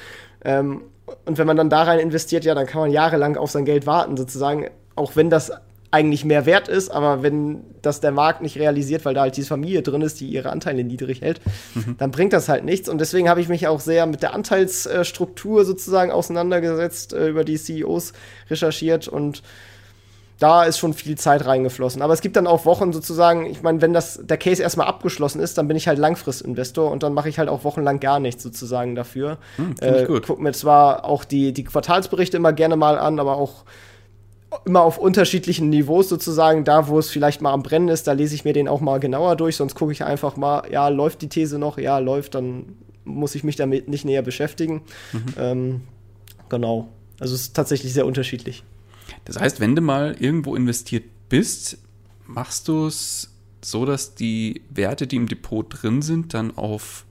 Ähm, 0.45 0.83
und 1.25 1.39
wenn 1.39 1.47
man 1.47 1.57
dann 1.57 1.71
da 1.71 1.85
rein 1.85 2.01
investiert, 2.01 2.45
ja, 2.45 2.55
dann 2.55 2.67
kann 2.67 2.83
man 2.83 2.91
jahrelang 2.91 3.39
auf 3.39 3.51
sein 3.51 3.65
Geld 3.65 3.87
warten, 3.87 4.19
sozusagen, 4.19 4.69
auch 4.95 5.17
wenn 5.17 5.31
das 5.31 5.53
eigentlich 5.93 6.25
mehr 6.25 6.47
wert 6.47 6.69
ist, 6.69 6.91
aber 6.91 7.23
wenn 7.23 7.65
das 7.83 8.01
der 8.01 8.13
Markt 8.13 8.41
nicht 8.41 8.57
realisiert, 8.57 9.05
weil 9.05 9.13
da 9.13 9.21
halt 9.21 9.37
diese 9.37 9.47
Familie 9.47 9.83
drin 9.83 10.01
ist, 10.01 10.21
die 10.21 10.27
ihre 10.27 10.51
Anteile 10.51 10.85
niedrig 10.85 11.21
hält, 11.21 11.41
mhm. 11.75 11.97
dann 11.99 12.11
bringt 12.11 12.33
das 12.33 12.49
halt 12.49 12.65
nichts. 12.65 12.89
Und 12.89 12.99
deswegen 12.99 13.29
habe 13.29 13.43
ich 13.43 13.49
mich 13.49 13.69
auch 13.69 13.79
sehr 13.79 14.07
mit 14.07 14.23
der 14.23 14.33
Anteilsstruktur 14.33 15.67
sozusagen 15.67 16.11
auseinandergesetzt, 16.11 17.13
äh, 17.13 17.29
über 17.29 17.45
die 17.45 17.59
CEOs 17.59 18.15
recherchiert 18.49 19.07
und 19.07 19.43
da 20.39 20.65
ist 20.65 20.79
schon 20.79 20.95
viel 20.95 21.17
Zeit 21.17 21.45
reingeflossen. 21.45 22.01
Aber 22.01 22.15
es 22.15 22.23
gibt 22.23 22.37
dann 22.37 22.47
auch 22.47 22.65
Wochen 22.65 22.93
sozusagen, 22.93 23.47
ich 23.47 23.63
meine, 23.63 23.81
wenn 23.83 23.93
das 23.93 24.19
der 24.25 24.39
Case 24.39 24.63
erstmal 24.63 24.89
abgeschlossen 24.89 25.41
ist, 25.41 25.59
dann 25.59 25.69
bin 25.69 25.77
ich 25.77 25.87
halt 25.87 25.99
Langfristinvestor 25.99 26.91
und 26.91 27.03
dann 27.03 27.13
mache 27.13 27.29
ich 27.29 27.39
halt 27.39 27.49
auch 27.51 27.65
wochenlang 27.65 28.01
gar 28.01 28.19
nichts 28.19 28.43
sozusagen 28.43 28.95
dafür. 28.95 29.37
Hm, 29.57 29.75
äh, 29.81 30.05
guck 30.05 30.41
mir 30.41 30.53
zwar 30.53 31.05
auch 31.05 31.25
die, 31.25 31.53
die 31.53 31.63
Quartalsberichte 31.63 32.39
immer 32.39 32.53
gerne 32.53 32.77
mal 32.77 32.99
an, 32.99 33.21
aber 33.21 33.37
auch 33.37 33.65
immer 34.65 34.83
auf 34.83 34.99
unterschiedlichen 34.99 35.71
Niveaus 35.71 36.09
sozusagen. 36.09 36.65
Da, 36.65 36.89
wo 36.89 36.99
es 36.99 37.11
vielleicht 37.11 37.41
mal 37.41 37.53
am 37.53 37.63
Brennen 37.63 37.89
ist, 37.89 38.07
da 38.07 38.13
lese 38.13 38.35
ich 38.35 38.45
mir 38.45 38.53
den 38.53 38.69
auch 38.69 38.81
mal 38.81 39.01
genauer 39.01 39.37
durch. 39.37 39.57
Sonst 39.57 39.75
gucke 39.75 39.93
ich 39.93 40.05
einfach 40.05 40.37
mal, 40.37 40.65
ja, 40.71 40.89
läuft 40.89 41.23
die 41.23 41.29
These 41.29 41.59
noch? 41.59 41.79
Ja, 41.79 41.99
läuft, 41.99 42.35
dann 42.35 42.77
muss 43.05 43.35
ich 43.35 43.45
mich 43.45 43.57
damit 43.57 43.89
nicht 43.89 44.05
näher 44.05 44.23
beschäftigen. 44.23 44.83
Mhm. 45.13 45.25
Ähm, 45.39 45.81
genau. 46.49 46.89
Also 47.19 47.35
es 47.35 47.43
ist 47.43 47.57
tatsächlich 47.57 47.93
sehr 47.93 48.07
unterschiedlich. 48.07 48.65
Das 49.25 49.39
heißt, 49.39 49.61
wenn 49.61 49.77
du 49.77 49.83
mal 49.83 50.17
irgendwo 50.19 50.55
investiert 50.55 51.05
bist, 51.29 51.79
machst 52.27 52.69
du 52.69 52.87
es 52.87 53.31
so, 53.65 53.87
dass 53.87 54.15
die 54.15 54.63
Werte, 54.71 55.07
die 55.07 55.17
im 55.17 55.29
Depot 55.29 55.67
drin 55.69 56.03
sind, 56.03 56.35
dann 56.35 56.57
auf, 56.57 57.05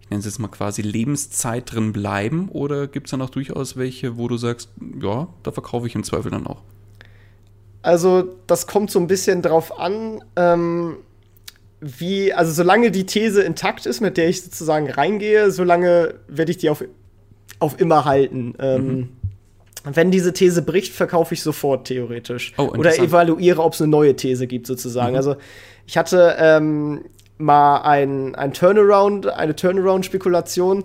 ich 0.00 0.10
nenne 0.10 0.20
es 0.20 0.26
jetzt 0.26 0.38
mal 0.38 0.48
quasi 0.48 0.82
Lebenszeit 0.82 1.72
drin 1.72 1.92
bleiben? 1.92 2.48
Oder 2.50 2.86
gibt 2.86 3.06
es 3.06 3.12
dann 3.12 3.22
auch 3.22 3.30
durchaus 3.30 3.76
welche, 3.76 4.18
wo 4.18 4.28
du 4.28 4.36
sagst, 4.36 4.68
ja, 5.00 5.28
da 5.42 5.52
verkaufe 5.52 5.86
ich 5.86 5.94
im 5.94 6.04
Zweifel 6.04 6.30
dann 6.30 6.46
auch? 6.46 6.62
Also, 7.84 8.36
das 8.46 8.66
kommt 8.66 8.90
so 8.90 8.98
ein 8.98 9.06
bisschen 9.08 9.42
drauf 9.42 9.78
an, 9.78 10.24
ähm, 10.36 10.96
wie, 11.80 12.32
also 12.32 12.50
solange 12.50 12.90
die 12.90 13.04
These 13.04 13.42
intakt 13.42 13.84
ist, 13.84 14.00
mit 14.00 14.16
der 14.16 14.26
ich 14.26 14.42
sozusagen 14.42 14.88
reingehe, 14.88 15.50
solange 15.50 16.14
werde 16.26 16.50
ich 16.50 16.56
die 16.56 16.70
auf, 16.70 16.82
auf 17.58 17.78
immer 17.78 18.06
halten. 18.06 18.54
Ähm, 18.58 18.86
mhm. 18.86 19.08
Wenn 19.84 20.10
diese 20.10 20.32
These 20.32 20.62
bricht, 20.62 20.94
verkaufe 20.94 21.34
ich 21.34 21.42
sofort 21.42 21.86
theoretisch. 21.86 22.54
Oh, 22.56 22.72
Oder 22.74 22.98
evaluiere, 22.98 23.62
ob 23.62 23.74
es 23.74 23.82
eine 23.82 23.90
neue 23.90 24.16
These 24.16 24.46
gibt, 24.46 24.66
sozusagen. 24.66 25.10
Mhm. 25.10 25.16
Also, 25.16 25.36
ich 25.86 25.98
hatte 25.98 26.36
ähm, 26.38 27.04
mal 27.36 27.82
ein, 27.82 28.34
ein 28.34 28.54
Turnaround, 28.54 29.26
eine 29.26 29.54
Turnaround-Spekulation. 29.54 30.84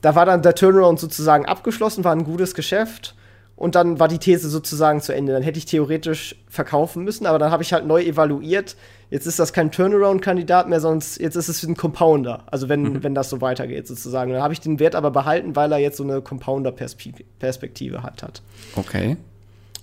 Da 0.00 0.16
war 0.16 0.26
dann 0.26 0.42
der 0.42 0.56
Turnaround 0.56 0.98
sozusagen 0.98 1.46
abgeschlossen, 1.46 2.02
war 2.02 2.16
ein 2.16 2.24
gutes 2.24 2.56
Geschäft 2.56 3.14
und 3.62 3.76
dann 3.76 4.00
war 4.00 4.08
die 4.08 4.18
These 4.18 4.48
sozusagen 4.48 5.00
zu 5.00 5.14
Ende. 5.14 5.32
Dann 5.32 5.44
hätte 5.44 5.56
ich 5.56 5.66
theoretisch 5.66 6.34
verkaufen 6.48 7.04
müssen, 7.04 7.26
aber 7.26 7.38
dann 7.38 7.52
habe 7.52 7.62
ich 7.62 7.72
halt 7.72 7.86
neu 7.86 8.02
evaluiert. 8.02 8.74
Jetzt 9.08 9.28
ist 9.28 9.38
das 9.38 9.52
kein 9.52 9.70
Turnaround-Kandidat 9.70 10.68
mehr, 10.68 10.80
sondern 10.80 11.08
jetzt 11.20 11.36
ist 11.36 11.48
es 11.48 11.62
ein 11.62 11.76
Compounder. 11.76 12.42
Also 12.46 12.68
wenn, 12.68 12.82
mhm. 12.82 13.04
wenn 13.04 13.14
das 13.14 13.30
so 13.30 13.40
weitergeht 13.40 13.86
sozusagen. 13.86 14.32
Dann 14.32 14.42
habe 14.42 14.52
ich 14.52 14.58
den 14.58 14.80
Wert 14.80 14.96
aber 14.96 15.12
behalten, 15.12 15.54
weil 15.54 15.70
er 15.70 15.78
jetzt 15.78 15.96
so 15.96 16.02
eine 16.02 16.20
Compounder-Perspektive 16.20 18.02
halt 18.02 18.24
hat. 18.24 18.42
Okay. 18.74 19.16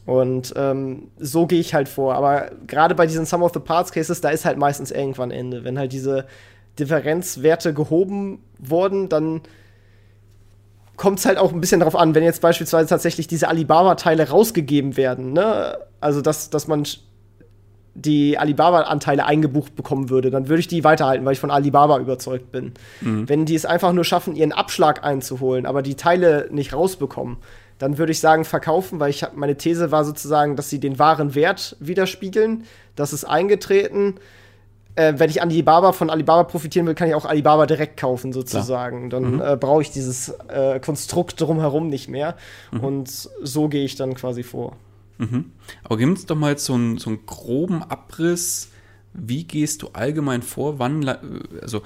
Und 0.05 0.53
ähm, 0.57 1.03
so 1.17 1.47
gehe 1.47 1.61
ich 1.61 1.73
halt 1.73 1.87
vor. 1.87 2.15
Aber 2.15 2.51
gerade 2.67 2.95
bei 2.95 3.07
diesen 3.07 3.25
Sum 3.25 3.43
of 3.43 3.53
the 3.53 3.61
Parts 3.61 3.93
Cases, 3.93 4.19
da 4.19 4.27
ist 4.27 4.43
halt 4.43 4.57
meistens 4.57 4.91
irgendwann 4.91 5.31
Ende. 5.31 5.63
Wenn 5.63 5.79
halt 5.79 5.93
diese 5.93 6.25
Differenzwerte 6.77 7.73
gehoben 7.73 8.39
wurden, 8.57 9.07
dann 9.07 9.39
kommt 10.99 11.19
es 11.19 11.25
halt 11.25 11.37
auch 11.37 11.53
ein 11.53 11.61
bisschen 11.61 11.79
darauf 11.79 11.95
an, 11.95 12.13
wenn 12.13 12.23
jetzt 12.23 12.41
beispielsweise 12.41 12.89
tatsächlich 12.89 13.25
diese 13.25 13.47
Alibaba-Teile 13.47 14.29
rausgegeben 14.29 14.97
werden, 14.97 15.31
ne? 15.31 15.77
Also, 16.01 16.21
dass, 16.21 16.49
dass 16.49 16.67
man 16.67 16.85
die 17.95 18.37
Alibaba-Anteile 18.37 19.25
eingebucht 19.25 19.75
bekommen 19.75 20.09
würde, 20.09 20.29
dann 20.29 20.49
würde 20.49 20.59
ich 20.59 20.67
die 20.67 20.83
weiterhalten, 20.83 21.25
weil 21.25 21.33
ich 21.33 21.39
von 21.39 21.51
Alibaba 21.51 21.99
überzeugt 21.99 22.51
bin. 22.51 22.73
Mhm. 22.99 23.27
Wenn 23.29 23.45
die 23.45 23.55
es 23.55 23.65
einfach 23.65 23.93
nur 23.93 24.03
schaffen, 24.03 24.35
ihren 24.35 24.51
Abschlag 24.51 25.03
einzuholen, 25.03 25.65
aber 25.65 25.81
die 25.81 25.95
Teile 25.95 26.47
nicht 26.51 26.73
rausbekommen, 26.73 27.37
dann 27.77 27.97
würde 27.97 28.11
ich 28.11 28.19
sagen, 28.19 28.43
verkaufen, 28.43 28.99
weil 28.99 29.09
ich 29.09 29.25
meine 29.33 29.55
These 29.55 29.91
war 29.91 30.03
sozusagen, 30.03 30.57
dass 30.57 30.69
sie 30.69 30.81
den 30.81 30.99
wahren 30.99 31.33
Wert 31.33 31.77
widerspiegeln. 31.79 32.65
Das 32.95 33.13
ist 33.13 33.23
eingetreten 33.23 34.15
äh, 34.99 35.17
wenn 35.17 35.29
ich 35.29 35.41
Alibaba 35.41 35.93
von 35.93 36.09
Alibaba 36.09 36.43
profitieren 36.43 36.85
will, 36.85 36.93
kann 36.93 37.07
ich 37.07 37.15
auch 37.15 37.25
Alibaba 37.25 37.65
direkt 37.65 37.97
kaufen, 37.97 38.33
sozusagen. 38.33 39.09
Klar. 39.09 39.21
Dann 39.21 39.35
mhm. 39.35 39.41
äh, 39.41 39.55
brauche 39.55 39.81
ich 39.81 39.91
dieses 39.91 40.29
äh, 40.49 40.79
Konstrukt 40.79 41.39
drumherum 41.39 41.87
nicht 41.87 42.09
mehr. 42.09 42.35
Mhm. 42.71 42.79
Und 42.81 43.09
so 43.41 43.69
gehe 43.69 43.85
ich 43.85 43.95
dann 43.95 44.13
quasi 44.13 44.43
vor. 44.43 44.75
Mhm. 45.17 45.51
Aber 45.83 45.97
gib 45.97 46.09
uns 46.09 46.25
doch 46.25 46.35
mal 46.35 46.57
so, 46.57 46.75
ein, 46.75 46.97
so 46.97 47.11
einen 47.11 47.25
groben 47.25 47.81
Abriss. 47.81 48.69
Wie 49.13 49.45
gehst 49.45 49.81
du 49.81 49.89
allgemein 49.93 50.41
vor? 50.41 50.79
Wann, 50.79 51.07
also, 51.61 51.81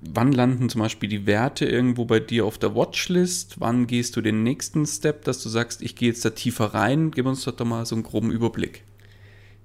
wann 0.00 0.32
landen 0.32 0.68
zum 0.68 0.80
Beispiel 0.80 1.08
die 1.08 1.26
Werte 1.26 1.64
irgendwo 1.64 2.06
bei 2.06 2.18
dir 2.18 2.44
auf 2.44 2.58
der 2.58 2.74
Watchlist? 2.74 3.60
Wann 3.60 3.86
gehst 3.86 4.16
du 4.16 4.20
den 4.20 4.42
nächsten 4.42 4.84
Step, 4.84 5.24
dass 5.24 5.42
du 5.42 5.48
sagst, 5.48 5.80
ich 5.80 5.94
gehe 5.94 6.08
jetzt 6.08 6.24
da 6.24 6.30
tiefer 6.30 6.74
rein? 6.74 7.12
Gib 7.12 7.26
uns 7.26 7.44
doch 7.44 7.64
mal 7.64 7.86
so 7.86 7.94
einen 7.94 8.02
groben 8.02 8.32
Überblick 8.32 8.82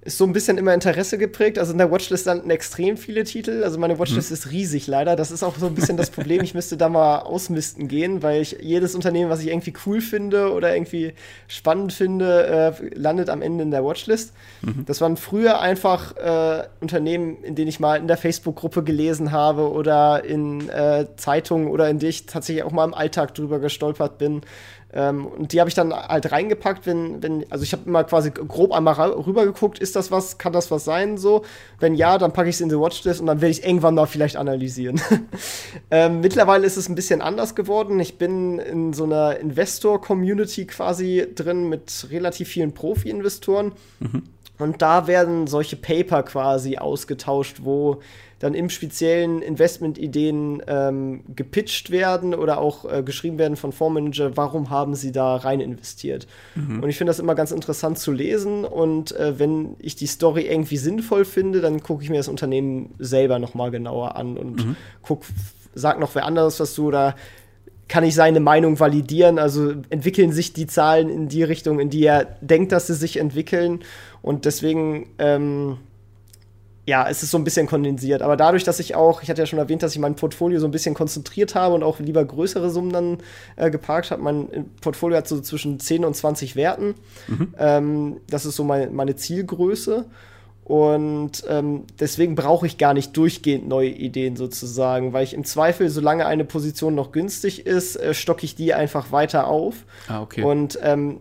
ist 0.06 0.20
so 0.20 0.24
ein 0.24 0.34
bisschen 0.34 0.60
immer 0.60 0.72
Interesse 0.72 1.18
geprägt. 1.18 1.58
Also 1.58 1.72
in 1.72 1.80
der 1.80 1.89
Watchlist 1.89 2.28
landen 2.28 2.52
extrem 2.52 2.96
viele 2.96 3.24
Titel. 3.24 3.63
Also 3.63 3.80
meine 3.80 3.98
Watchlist 3.98 4.30
mhm. 4.30 4.36
ist 4.36 4.52
riesig 4.52 4.86
leider. 4.86 5.15
Das 5.15 5.32
ist 5.32 5.41
auch 5.41 5.58
so 5.58 5.65
ein 5.65 5.74
bisschen 5.74 5.98
das 5.98 6.12
Problem. 6.12 6.44
Ich 6.44 6.54
müsste 6.54 6.78
da 6.78 6.89
mal 6.89 7.20
ausmisten 7.20 7.88
gehen, 7.88 8.22
weil 8.22 8.44
ich 8.44 8.58
jedes 8.62 8.94
Unternehmen, 8.94 9.32
was 9.32 9.41
ich 9.41 9.48
irgendwie 9.48 9.74
cool 9.88 10.02
finde 10.02 10.54
oder 10.54 10.76
irgendwie 10.76 11.13
spannend 11.48 11.91
finde, 11.91 12.76
äh, 12.80 12.96
landet 12.96 13.32
am 13.32 13.41
Ende 13.41 13.63
in 13.63 13.72
der 13.72 13.84
Watchlist. 13.84 14.34
Mhm. 14.62 14.86
Das 14.86 15.02
waren 15.02 15.18
früher 15.18 15.60
einfach 15.60 16.15
äh, 16.18 16.68
Unternehmen, 16.82 17.44
in 17.44 17.56
denen 17.56 17.68
ich 17.68 17.80
mal 17.80 17.96
in 17.96 18.08
der 18.08 18.18
Facebook-Gruppe 18.18 18.84
gelesen 18.84 19.32
habe 19.32 19.72
oder 19.72 20.24
in 20.24 20.70
äh, 20.70 21.08
Zeitungen 21.15 21.68
oder 21.68 21.89
in 21.89 21.98
die 21.98 22.08
ich 22.08 22.28
tatsächlich 22.28 22.63
auch 22.63 22.72
mal 22.72 22.86
im 22.86 22.94
Alltag 22.94 23.34
drüber 23.34 23.58
gestolpert 23.58 24.20
bin. 24.20 24.41
Ähm, 24.93 25.26
und 25.26 25.52
die 25.52 25.60
habe 25.60 25.69
ich 25.69 25.74
dann 25.74 25.93
halt 25.93 26.32
reingepackt, 26.32 26.86
wenn, 26.86 27.21
wenn, 27.21 27.45
also 27.52 27.63
ich 27.63 27.74
habe 27.74 27.84
immer 27.86 28.04
quasi 28.04 28.32
grob 28.32 28.71
einmal 28.71 28.95
rüber 29.12 29.45
geguckt, 29.45 29.80
ist 29.80 29.95
das 29.95 30.10
was, 30.12 30.38
kann 30.38 30.54
das 30.54 30.71
was 30.71 30.86
sein, 30.86 31.17
so. 31.17 31.43
Wenn 31.80 31.95
ja, 31.95 32.17
dann 32.17 32.32
packe 32.32 32.50
ich 32.50 32.56
es 32.56 32.62
in 32.62 32.69
die 32.69 32.80
Watchlist 32.80 33.19
und 33.19 33.28
dann 33.28 33.41
werde 33.41 33.52
ich 33.52 33.65
irgendwann 33.65 33.95
mal 33.95 34.06
vielleicht 34.06 34.38
analysieren. 34.38 35.02
ähm, 35.91 36.21
mittlerweile 36.21 36.65
ist 36.65 36.78
es 36.78 36.88
ein 36.88 36.95
bisschen 36.95 37.21
anders 37.21 37.56
geworden. 37.56 38.00
Ich 38.00 38.17
bin 38.17 38.60
in 38.60 38.93
so 38.93 39.04
einer 39.04 39.38
Investor-Community 39.38 40.65
quasi 40.65 41.28
drin 41.36 41.67
mit 41.67 42.08
relativ 42.10 42.48
vielen 42.48 42.74
Profi-Investoren. 42.74 43.74
Mhm. 44.00 44.24
Und 44.58 44.82
da 44.82 45.08
werden 45.08 45.48
solche 45.48 45.76
Paper 45.76 46.24
quasi 46.24 46.78
ausgetauscht, 46.78 47.58
wo 47.63 48.02
dann 48.39 48.54
im 48.54 48.69
speziellen 48.69 49.41
Investmentideen 49.41 50.62
ähm, 50.67 51.21
gepitcht 51.36 51.89
werden 51.89 52.36
oder 52.36 52.60
auch 52.60 52.86
äh, 52.86 53.02
geschrieben 53.02 53.38
werden 53.38 53.56
von 53.56 53.71
Fondsmanager, 53.71 54.36
warum 54.36 54.69
haben 54.69 54.95
sie 54.95 55.12
da 55.12 55.38
rein 55.38 55.62
investiert. 55.62 56.28
Mhm. 56.56 56.84
Und 56.84 56.89
ich 56.89 56.98
finde 56.98 57.10
das 57.10 57.19
immer 57.19 57.36
ganz 57.36 57.52
interessant 57.52 57.98
zu 57.98 58.12
lesen 58.12 58.65
und 58.65 59.15
äh, 59.15 59.39
wenn 59.39 59.76
ich 59.80 59.95
die 59.95 60.08
Story 60.08 60.48
irgendwie 60.48 60.78
sinnvoll 60.78 61.24
finde, 61.24 61.62
dann 61.62 61.82
gucke 61.82 62.04
ich 62.04 62.10
mir 62.10 62.17
das 62.17 62.28
Unternehmen 62.28 62.93
selber 63.00 63.39
noch 63.39 63.54
mal 63.54 63.71
genauer 63.71 64.15
an 64.15 64.38
und 64.38 64.65
mhm. 64.65 64.76
guck, 65.02 65.24
sag 65.74 66.00
noch 66.00 66.13
wer 66.15 66.26
anderes 66.26 66.60
was 66.60 66.76
du 66.76 66.88
oder 66.88 67.15
kann 67.88 68.04
ich 68.04 68.15
seine 68.15 68.39
Meinung 68.39 68.80
validieren? 68.80 69.38
Also 69.38 69.74
entwickeln 69.89 70.32
sich 70.32 70.54
die 70.54 70.67
Zahlen 70.67 71.10
in 71.10 71.28
die 71.28 71.43
Richtung, 71.43 71.80
in 71.80 71.89
die 71.89 72.04
er 72.04 72.26
denkt, 72.41 72.71
dass 72.71 72.88
sie 72.88 72.95
sich 72.95 73.17
entwickeln. 73.17 73.82
Und 74.21 74.45
deswegen 74.45 75.10
ähm, 75.19 75.78
ja, 76.86 77.08
es 77.10 77.24
ist 77.24 77.32
so 77.32 77.38
ein 77.38 77.43
bisschen 77.43 77.65
kondensiert. 77.65 78.21
Aber 78.21 78.38
dadurch, 78.38 78.63
dass 78.63 78.80
ich 78.80 78.95
auch, 78.95 79.24
ich 79.24 79.30
hatte 79.30 79.41
ja 79.41 79.45
schon 79.45 79.60
erwähnt, 79.60 79.82
dass 79.82 79.93
ich 79.93 80.00
mein 80.00 80.15
Portfolio 80.15 80.60
so 80.60 80.67
ein 80.67 80.71
bisschen 80.71 80.93
konzentriert 80.93 81.56
habe 81.56 81.74
und 81.74 81.84
auch 81.84 82.00
lieber 82.00 82.24
größere 82.24 82.69
Summen 82.69 82.91
dann 82.91 83.17
äh, 83.56 83.71
geparkt 83.71 84.12
habe. 84.12 84.21
Mein 84.21 84.52
äh, 84.52 84.63
Portfolio 84.82 85.17
hat 85.17 85.28
so 85.28 85.41
zwischen 85.41 85.80
10 85.80 86.06
und 86.06 86.15
20 86.15 86.56
Werten. 86.56 86.93
Mhm. 87.28 87.54
Ähm, 87.58 88.17
das 88.30 88.45
ist 88.45 88.56
so 88.56 88.63
mein, 88.63 88.93
meine 88.93 89.15
Zielgröße. 89.15 90.06
Und 90.63 91.43
ähm, 91.48 91.84
deswegen 92.00 92.34
brauche 92.34 92.65
ich 92.65 92.80
gar 92.80 92.95
nicht 92.95 93.15
durchgehend 93.15 93.67
neue 93.67 93.89
Ideen 93.89 94.36
sozusagen, 94.36 95.13
weil 95.13 95.24
ich 95.24 95.36
im 95.36 95.43
Zweifel, 95.43 95.89
solange 95.89 96.26
eine 96.26 96.43
Position 96.43 96.95
noch 96.95 97.12
günstig 97.12 97.67
ist, 97.67 97.95
äh, 97.95 98.15
stocke 98.15 98.45
ich 98.45 98.56
die 98.56 98.74
einfach 98.74 99.12
weiter 99.12 99.48
auf. 99.48 99.86
Ah, 100.08 100.21
okay. 100.21 100.43
Und 100.43 100.80
ähm, 100.82 101.19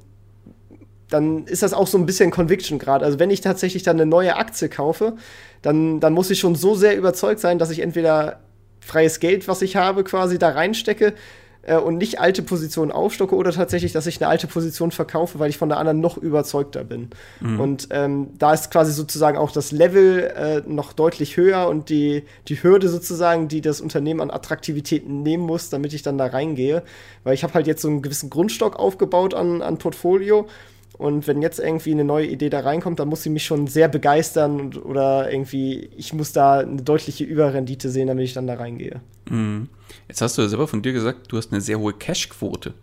dann 1.14 1.46
ist 1.46 1.62
das 1.62 1.72
auch 1.72 1.87
so 1.87 1.96
ein 1.96 2.07
bisschen 2.07 2.33
Conviction 2.33 2.81
gerade. 2.81 3.05
Also 3.05 3.20
wenn 3.20 3.31
ich 3.31 3.40
tatsächlich 3.40 3.85
dann 3.85 3.96
eine 3.96 4.05
neue 4.05 4.35
Aktie 4.35 4.68
kaufe, 4.68 5.14
dann, 5.62 6.00
dann 6.00 6.12
muss 6.12 6.29
ich 6.31 6.40
schon 6.40 6.57
so 6.57 6.74
sehr 6.74 6.96
überzeugt 6.96 7.38
sein, 7.38 7.61
dass 7.61 7.70
ich 7.70 7.79
entweder 7.79 8.40
freies 8.81 9.20
Geld, 9.20 9.46
was 9.46 9.62
ich 9.62 9.77
habe, 9.77 10.03
quasi 10.03 10.40
da 10.40 10.50
reinstecke 10.50 11.14
äh, 11.62 11.77
und 11.77 11.98
nicht 11.98 12.18
alte 12.18 12.42
Positionen 12.42 12.90
aufstocke 12.90 13.37
oder 13.37 13.53
tatsächlich, 13.53 13.92
dass 13.92 14.09
ich 14.09 14.20
eine 14.20 14.29
alte 14.29 14.48
Position 14.48 14.90
verkaufe, 14.90 15.38
weil 15.38 15.50
ich 15.50 15.57
von 15.57 15.68
der 15.68 15.79
anderen 15.79 16.00
noch 16.00 16.16
überzeugter 16.16 16.83
bin. 16.83 17.11
Mhm. 17.40 17.61
Und 17.61 17.88
ähm, 17.90 18.31
da 18.37 18.53
ist 18.53 18.72
quasi 18.72 18.90
sozusagen 18.90 19.38
auch 19.38 19.53
das 19.53 19.70
Level 19.70 20.33
äh, 20.37 20.62
noch 20.68 20.92
deutlich 20.92 21.37
höher 21.37 21.68
und 21.68 21.90
die, 21.90 22.24
die 22.48 22.61
Hürde 22.61 22.88
sozusagen, 22.88 23.46
die 23.46 23.61
das 23.61 23.81
Unternehmen 23.81 24.20
an 24.20 24.33
Attraktivität 24.33 25.09
nehmen 25.09 25.44
muss, 25.44 25.70
damit 25.70 25.92
ich 25.92 26.03
dann 26.03 26.18
da 26.18 26.27
reingehe. 26.27 26.83
Weil 27.22 27.35
ich 27.35 27.44
habe 27.44 27.55
halt 27.55 27.68
jetzt 27.68 27.83
so 27.83 27.88
einen 27.88 28.03
gewissen 28.03 28.31
Grundstock 28.31 28.81
aufgebaut 28.81 29.33
an, 29.33 29.62
an 29.62 29.79
Portfolio 29.79 30.48
und 30.96 31.26
wenn 31.26 31.42
jetzt 31.42 31.59
irgendwie 31.59 31.92
eine 31.92 32.04
neue 32.04 32.26
Idee 32.26 32.50
da 32.50 32.61
reinkommt, 32.61 33.00
dann 33.00 33.09
muss 33.09 33.22
sie 33.22 33.30
mich 33.30 33.44
schon 33.44 33.66
sehr 33.66 33.88
begeistern 33.88 34.61
und, 34.61 34.85
oder 34.85 35.30
irgendwie, 35.30 35.90
ich 35.96 36.12
muss 36.12 36.33
da 36.33 36.61
eine 36.61 36.83
deutliche 36.83 37.24
Überrendite 37.24 37.90
sehen, 37.90 38.07
damit 38.07 38.24
ich 38.24 38.35
dann 38.35 38.46
da 38.46 38.54
reingehe. 38.54 39.00
Mhm. 39.28 39.68
Jetzt 40.09 40.20
hast 40.20 40.38
du 40.38 40.42
ja 40.42 40.48
selber 40.48 40.68
von 40.68 40.83
dir 40.83 40.92
gesagt, 40.92 41.33
du 41.33 41.37
hast 41.37 41.52
eine 41.52 41.61
sehr 41.61 41.78
hohe 41.78 41.92
Cashquote. 41.92 42.74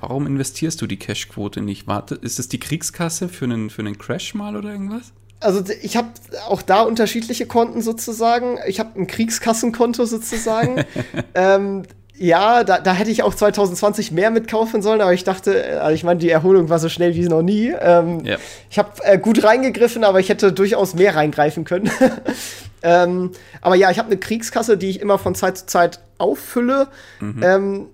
Warum 0.00 0.26
investierst 0.26 0.80
du 0.80 0.86
die 0.86 0.98
Cashquote 0.98 1.60
nicht? 1.60 1.86
Warte, 1.86 2.14
ist 2.16 2.38
es 2.38 2.48
die 2.48 2.58
Kriegskasse 2.58 3.28
für 3.28 3.44
einen, 3.44 3.70
für 3.70 3.82
einen 3.82 3.98
Crash 3.98 4.34
mal 4.34 4.56
oder 4.56 4.72
irgendwas? 4.72 5.12
also 5.42 5.62
ich 5.82 5.96
habe 5.96 6.08
auch 6.48 6.62
da 6.62 6.82
unterschiedliche 6.82 7.46
Konten 7.46 7.82
sozusagen. 7.82 8.58
Ich 8.66 8.80
habe 8.80 8.98
ein 8.98 9.06
Kriegskassenkonto 9.06 10.04
sozusagen. 10.04 10.84
ähm, 11.34 11.82
ja, 12.18 12.62
da, 12.62 12.78
da 12.78 12.92
hätte 12.92 13.10
ich 13.10 13.22
auch 13.22 13.34
2020 13.34 14.12
mehr 14.12 14.30
mitkaufen 14.30 14.82
sollen, 14.82 15.00
aber 15.00 15.14
ich 15.14 15.24
dachte, 15.24 15.80
also 15.80 15.94
ich 15.94 16.04
meine, 16.04 16.20
die 16.20 16.30
Erholung 16.30 16.68
war 16.68 16.78
so 16.78 16.88
schnell 16.88 17.14
wie 17.14 17.26
noch 17.26 17.42
nie. 17.42 17.72
Ähm, 17.80 18.24
ja. 18.24 18.36
Ich 18.70 18.78
habe 18.78 18.90
äh, 19.02 19.18
gut 19.18 19.42
reingegriffen, 19.42 20.04
aber 20.04 20.20
ich 20.20 20.28
hätte 20.28 20.52
durchaus 20.52 20.94
mehr 20.94 21.16
reingreifen 21.16 21.64
können. 21.64 21.90
ähm, 22.82 23.30
aber 23.60 23.76
ja, 23.76 23.90
ich 23.90 23.98
habe 23.98 24.08
eine 24.08 24.18
Kriegskasse, 24.18 24.76
die 24.76 24.90
ich 24.90 25.00
immer 25.00 25.18
von 25.18 25.34
Zeit 25.34 25.58
zu 25.58 25.66
Zeit 25.66 26.00
auffülle. 26.18 26.88
Mhm. 27.20 27.42
Ähm, 27.42 27.86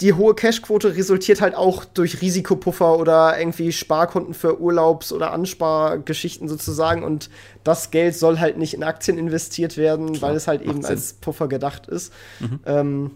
die 0.00 0.12
hohe 0.12 0.34
Cashquote 0.34 0.96
resultiert 0.96 1.40
halt 1.40 1.54
auch 1.54 1.84
durch 1.84 2.20
Risikopuffer 2.20 2.98
oder 2.98 3.38
irgendwie 3.38 3.72
Sparkonten 3.72 4.34
für 4.34 4.60
Urlaubs- 4.60 5.12
oder 5.12 5.32
Anspargeschichten 5.32 6.48
sozusagen. 6.48 7.02
Und 7.02 7.30
das 7.64 7.90
Geld 7.90 8.16
soll 8.16 8.38
halt 8.40 8.58
nicht 8.58 8.74
in 8.74 8.82
Aktien 8.82 9.18
investiert 9.18 9.76
werden, 9.76 10.12
Klar, 10.12 10.30
weil 10.30 10.36
es 10.36 10.48
halt 10.48 10.62
eben 10.62 10.82
Sinn. 10.82 10.90
als 10.90 11.14
Puffer 11.14 11.48
gedacht 11.48 11.86
ist. 11.86 12.12
Mhm. 12.40 12.60
Ähm, 12.66 13.10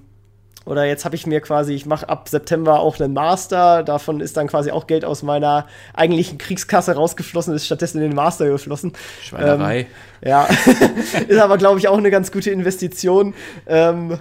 oder 0.64 0.84
jetzt 0.84 1.04
habe 1.04 1.16
ich 1.16 1.26
mir 1.26 1.40
quasi, 1.40 1.74
ich 1.74 1.86
mache 1.86 2.08
ab 2.08 2.28
September 2.28 2.80
auch 2.80 3.00
einen 3.00 3.12
Master. 3.12 3.82
Davon 3.82 4.20
ist 4.20 4.36
dann 4.36 4.46
quasi 4.46 4.70
auch 4.70 4.86
Geld 4.86 5.04
aus 5.04 5.22
meiner 5.22 5.66
eigentlichen 5.94 6.38
Kriegskasse 6.38 6.94
rausgeflossen, 6.94 7.54
ist 7.54 7.66
stattdessen 7.66 7.98
in 7.98 8.10
den 8.10 8.14
Master 8.14 8.48
geflossen. 8.48 8.92
Schweinerei. 9.22 9.80
Ähm, 9.80 9.86
ja, 10.24 10.48
ist 11.28 11.40
aber, 11.40 11.58
glaube 11.58 11.78
ich, 11.78 11.88
auch 11.88 11.98
eine 11.98 12.10
ganz 12.10 12.30
gute 12.30 12.50
Investition. 12.50 13.34
Ähm, 13.66 14.18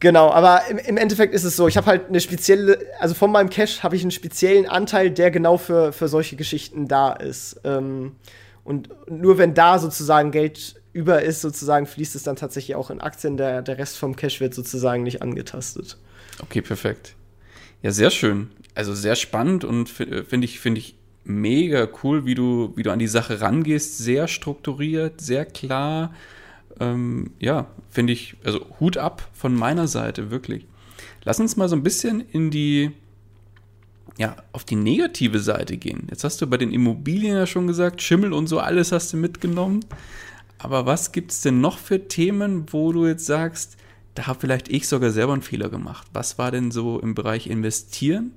genau, 0.00 0.30
aber 0.30 0.62
im, 0.68 0.78
im, 0.78 0.96
Endeffekt 0.98 1.34
ist 1.34 1.44
es 1.44 1.56
so, 1.56 1.66
ich 1.66 1.78
habe 1.78 1.86
halt 1.86 2.08
eine 2.08 2.20
spezielle, 2.20 2.78
also 3.00 3.14
von 3.14 3.32
meinem 3.32 3.48
Cash 3.48 3.82
habe 3.82 3.96
ich 3.96 4.02
einen 4.02 4.10
speziellen 4.10 4.68
Anteil, 4.68 5.10
der 5.10 5.30
genau 5.30 5.56
für, 5.56 5.92
für 5.92 6.08
solche 6.08 6.36
Geschichten 6.36 6.88
da 6.88 7.12
ist. 7.12 7.60
Ähm, 7.64 8.16
und 8.64 8.90
nur 9.10 9.38
wenn 9.38 9.54
da 9.54 9.78
sozusagen 9.78 10.30
Geld 10.30 10.76
über 10.94 11.22
ist, 11.22 11.42
sozusagen, 11.42 11.86
fließt 11.86 12.14
es 12.14 12.22
dann 12.22 12.36
tatsächlich 12.36 12.76
auch 12.76 12.88
in 12.88 13.00
Aktien. 13.00 13.36
Der, 13.36 13.60
der 13.60 13.76
Rest 13.76 13.98
vom 13.98 14.16
Cash 14.16 14.40
wird 14.40 14.54
sozusagen 14.54 15.02
nicht 15.02 15.20
angetastet. 15.20 15.98
Okay, 16.40 16.62
perfekt. 16.62 17.16
Ja, 17.82 17.90
sehr 17.90 18.10
schön. 18.10 18.48
Also 18.74 18.94
sehr 18.94 19.16
spannend 19.16 19.64
und 19.64 19.88
finde 19.88 20.44
ich, 20.44 20.60
finde 20.60 20.78
ich 20.78 20.96
mega 21.24 21.88
cool, 22.02 22.24
wie 22.24 22.34
du, 22.34 22.72
wie 22.76 22.82
du 22.82 22.90
an 22.90 22.98
die 22.98 23.08
Sache 23.08 23.40
rangehst. 23.40 23.98
Sehr 23.98 24.28
strukturiert, 24.28 25.20
sehr 25.20 25.44
klar. 25.44 26.14
Ähm, 26.80 27.32
ja, 27.40 27.66
finde 27.90 28.12
ich, 28.12 28.36
also 28.44 28.64
Hut 28.80 28.96
ab 28.96 29.28
von 29.32 29.54
meiner 29.54 29.88
Seite, 29.88 30.30
wirklich. 30.30 30.66
Lass 31.24 31.40
uns 31.40 31.56
mal 31.56 31.68
so 31.68 31.76
ein 31.76 31.82
bisschen 31.82 32.20
in 32.20 32.50
die, 32.50 32.92
ja, 34.16 34.36
auf 34.52 34.64
die 34.64 34.76
negative 34.76 35.40
Seite 35.40 35.76
gehen. 35.76 36.06
Jetzt 36.10 36.24
hast 36.24 36.40
du 36.40 36.46
bei 36.46 36.56
den 36.56 36.72
Immobilien 36.72 37.36
ja 37.36 37.46
schon 37.46 37.66
gesagt, 37.66 38.00
Schimmel 38.00 38.32
und 38.32 38.46
so 38.46 38.60
alles 38.60 38.92
hast 38.92 39.12
du 39.12 39.16
mitgenommen. 39.16 39.84
Aber 40.64 40.86
was 40.86 41.12
gibt 41.12 41.30
es 41.30 41.42
denn 41.42 41.60
noch 41.60 41.76
für 41.76 42.08
Themen, 42.08 42.64
wo 42.72 42.90
du 42.90 43.06
jetzt 43.06 43.26
sagst, 43.26 43.76
da 44.14 44.26
habe 44.26 44.40
vielleicht 44.40 44.70
ich 44.70 44.88
sogar 44.88 45.10
selber 45.10 45.34
einen 45.34 45.42
Fehler 45.42 45.68
gemacht? 45.68 46.06
Was 46.14 46.38
war 46.38 46.50
denn 46.50 46.70
so 46.70 46.98
im 47.00 47.14
Bereich 47.14 47.48
Investieren, 47.48 48.32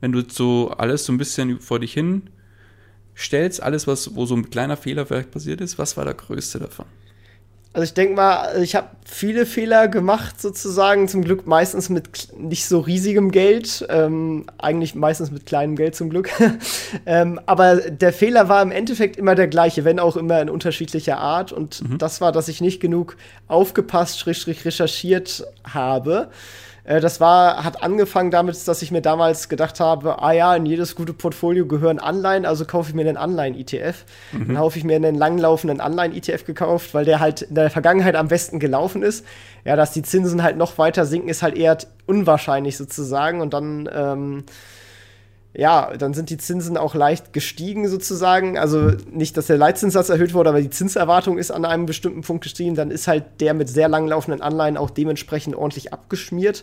wenn 0.00 0.10
du 0.10 0.28
so 0.28 0.70
alles 0.76 1.04
so 1.04 1.12
ein 1.12 1.18
bisschen 1.18 1.60
vor 1.60 1.78
dich 1.78 1.92
hin 1.92 2.30
stellst, 3.16 3.62
alles, 3.62 3.86
was, 3.86 4.16
wo 4.16 4.26
so 4.26 4.34
ein 4.34 4.50
kleiner 4.50 4.76
Fehler 4.76 5.06
vielleicht 5.06 5.30
passiert 5.30 5.60
ist, 5.60 5.78
was 5.78 5.96
war 5.96 6.04
der 6.04 6.14
größte 6.14 6.58
davon? 6.58 6.86
Also 7.78 7.90
ich 7.90 7.94
denke 7.94 8.16
mal, 8.16 8.60
ich 8.60 8.74
habe 8.74 8.88
viele 9.04 9.46
Fehler 9.46 9.86
gemacht 9.86 10.40
sozusagen, 10.40 11.06
zum 11.06 11.22
Glück 11.22 11.46
meistens 11.46 11.88
mit 11.88 12.36
nicht 12.36 12.66
so 12.66 12.80
riesigem 12.80 13.30
Geld, 13.30 13.86
ähm, 13.88 14.46
eigentlich 14.58 14.96
meistens 14.96 15.30
mit 15.30 15.46
kleinem 15.46 15.76
Geld 15.76 15.94
zum 15.94 16.10
Glück. 16.10 16.28
ähm, 17.06 17.38
aber 17.46 17.76
der 17.76 18.12
Fehler 18.12 18.48
war 18.48 18.62
im 18.62 18.72
Endeffekt 18.72 19.16
immer 19.16 19.36
der 19.36 19.46
gleiche, 19.46 19.84
wenn 19.84 20.00
auch 20.00 20.16
immer 20.16 20.42
in 20.42 20.50
unterschiedlicher 20.50 21.18
Art. 21.18 21.52
Und 21.52 21.88
mhm. 21.88 21.98
das 21.98 22.20
war, 22.20 22.32
dass 22.32 22.48
ich 22.48 22.60
nicht 22.60 22.80
genug 22.80 23.16
aufgepasst, 23.46 24.26
recherchiert 24.26 25.46
habe. 25.62 26.30
Äh, 26.88 27.00
das 27.00 27.20
war, 27.20 27.64
hat 27.64 27.82
angefangen 27.82 28.30
damit, 28.30 28.66
dass 28.66 28.82
ich 28.82 28.90
mir 28.90 29.02
damals 29.02 29.48
gedacht 29.48 29.78
habe, 29.78 30.22
ah 30.22 30.32
ja, 30.32 30.56
in 30.56 30.64
jedes 30.64 30.94
gute 30.94 31.12
Portfolio 31.12 31.66
gehören 31.66 31.98
Anleihen, 31.98 32.46
also 32.46 32.64
kaufe 32.64 32.88
ich 32.88 32.94
mir 32.94 33.02
einen 33.02 33.18
Anleihen-ETF. 33.18 34.04
Mhm. 34.32 34.48
Dann 34.48 34.58
habe 34.58 34.76
ich 34.76 34.84
mir 34.84 34.96
einen 34.96 35.14
langlaufenden 35.14 35.80
Anleihen-ETF 35.80 36.44
gekauft, 36.44 36.94
weil 36.94 37.04
der 37.04 37.20
halt 37.20 37.42
in 37.42 37.54
der 37.54 37.70
Vergangenheit 37.70 38.16
am 38.16 38.28
besten 38.28 38.58
gelaufen 38.58 39.02
ist. 39.02 39.24
Ja, 39.64 39.76
dass 39.76 39.92
die 39.92 40.02
Zinsen 40.02 40.42
halt 40.42 40.56
noch 40.56 40.78
weiter 40.78 41.04
sinken, 41.04 41.28
ist 41.28 41.42
halt 41.42 41.56
eher 41.56 41.76
unwahrscheinlich 42.06 42.78
sozusagen. 42.78 43.42
Und 43.42 43.52
dann 43.52 43.88
ähm, 43.92 44.44
ja, 45.58 45.96
dann 45.98 46.14
sind 46.14 46.30
die 46.30 46.38
Zinsen 46.38 46.76
auch 46.76 46.94
leicht 46.94 47.32
gestiegen 47.32 47.88
sozusagen. 47.88 48.56
Also 48.56 48.92
nicht, 49.10 49.36
dass 49.36 49.48
der 49.48 49.56
Leitzinssatz 49.56 50.08
erhöht 50.08 50.32
wurde, 50.32 50.50
aber 50.50 50.62
die 50.62 50.70
Zinserwartung 50.70 51.36
ist 51.36 51.50
an 51.50 51.64
einem 51.64 51.84
bestimmten 51.84 52.20
Punkt 52.20 52.44
gestiegen. 52.44 52.76
Dann 52.76 52.92
ist 52.92 53.08
halt 53.08 53.24
der 53.40 53.54
mit 53.54 53.68
sehr 53.68 53.88
langlaufenden 53.88 54.40
Anleihen 54.40 54.76
auch 54.76 54.88
dementsprechend 54.88 55.56
ordentlich 55.56 55.92
abgeschmiert. 55.92 56.62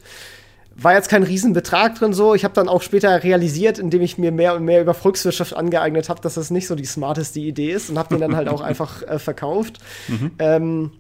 War 0.78 0.94
jetzt 0.94 1.10
kein 1.10 1.24
Riesenbetrag 1.24 1.96
drin 1.96 2.14
so. 2.14 2.36
Ich 2.36 2.46
habe 2.46 2.54
dann 2.54 2.70
auch 2.70 2.82
später 2.82 3.22
realisiert, 3.22 3.80
indem 3.80 4.02
ich 4.02 4.18
mir 4.18 4.32
mehr 4.32 4.56
und 4.56 4.64
mehr 4.64 4.80
über 4.80 4.94
Volkswirtschaft 4.94 5.58
angeeignet 5.58 6.08
habe, 6.08 6.22
dass 6.22 6.36
das 6.36 6.50
nicht 6.50 6.68
so 6.68 6.76
die 6.76 6.86
smarteste 6.86 7.42
Idee 7.42 7.72
ist 7.72 7.90
und 7.90 7.98
habe 7.98 8.16
den 8.16 8.22
dann 8.22 8.38
halt 8.38 8.48
auch 8.48 8.62
einfach 8.62 9.04
äh, 9.04 9.20
verkauft. 9.20 9.80
Mhm. 10.08 10.32
Ähm, 10.40 10.92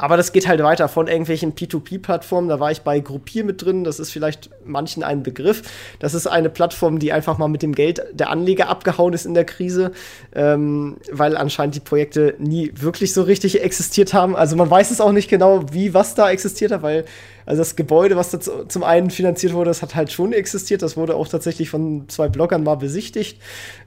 aber 0.00 0.16
das 0.16 0.32
geht 0.32 0.48
halt 0.48 0.62
weiter 0.62 0.88
von 0.88 1.08
irgendwelchen 1.08 1.54
P2P-Plattformen. 1.54 2.48
Da 2.48 2.58
war 2.58 2.70
ich 2.70 2.80
bei 2.80 3.00
Gruppier 3.00 3.44
mit 3.44 3.62
drin. 3.62 3.84
Das 3.84 4.00
ist 4.00 4.10
vielleicht 4.10 4.48
manchen 4.64 5.02
ein 5.02 5.22
Begriff. 5.22 5.62
Das 5.98 6.14
ist 6.14 6.26
eine 6.26 6.48
Plattform, 6.48 6.98
die 6.98 7.12
einfach 7.12 7.36
mal 7.36 7.48
mit 7.48 7.62
dem 7.62 7.74
Geld 7.74 8.02
der 8.12 8.30
Anleger 8.30 8.68
abgehauen 8.68 9.12
ist 9.12 9.26
in 9.26 9.34
der 9.34 9.44
Krise, 9.44 9.92
ähm, 10.34 10.96
weil 11.12 11.36
anscheinend 11.36 11.74
die 11.74 11.80
Projekte 11.80 12.34
nie 12.38 12.72
wirklich 12.74 13.12
so 13.12 13.22
richtig 13.22 13.62
existiert 13.62 14.14
haben. 14.14 14.36
Also 14.36 14.56
man 14.56 14.70
weiß 14.70 14.90
es 14.90 15.02
auch 15.02 15.12
nicht 15.12 15.28
genau, 15.28 15.64
wie 15.70 15.92
was 15.92 16.14
da 16.14 16.30
existiert 16.30 16.72
hat, 16.72 16.82
weil 16.82 17.04
also 17.44 17.60
das 17.60 17.76
Gebäude, 17.76 18.16
was 18.16 18.30
da 18.30 18.38
zum 18.40 18.84
einen 18.84 19.10
finanziert 19.10 19.52
wurde, 19.52 19.70
das 19.70 19.82
hat 19.82 19.94
halt 19.94 20.12
schon 20.12 20.32
existiert. 20.32 20.82
Das 20.82 20.96
wurde 20.96 21.14
auch 21.14 21.28
tatsächlich 21.28 21.68
von 21.68 22.08
zwei 22.08 22.28
Bloggern 22.28 22.62
mal 22.62 22.76
besichtigt. 22.76 23.38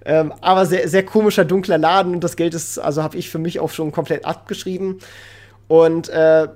Ähm, 0.06 0.34
aber 0.42 0.66
sehr, 0.66 0.88
sehr 0.90 1.04
komischer, 1.04 1.46
dunkler 1.46 1.78
Laden 1.78 2.14
und 2.14 2.24
das 2.24 2.36
Geld 2.36 2.54
ist, 2.54 2.78
also 2.78 3.02
habe 3.02 3.18
ich 3.18 3.30
für 3.30 3.40
mich 3.40 3.60
auch 3.60 3.72
schon 3.72 3.92
komplett 3.92 4.26
abgeschrieben. 4.26 5.00
Und 5.68 6.10
äh, 6.10 6.48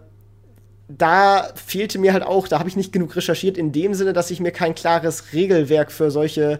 da 0.89 1.49
fehlte 1.55 1.99
mir 1.99 2.13
halt 2.13 2.23
auch, 2.23 2.47
da 2.47 2.59
habe 2.59 2.69
ich 2.69 2.77
nicht 2.77 2.93
genug 2.93 3.15
recherchiert, 3.15 3.57
in 3.57 3.71
dem 3.71 3.93
Sinne, 3.93 4.13
dass 4.13 4.31
ich 4.31 4.39
mir 4.39 4.51
kein 4.51 4.75
klares 4.75 5.33
Regelwerk 5.33 5.91
für 5.91 6.11
solche 6.11 6.59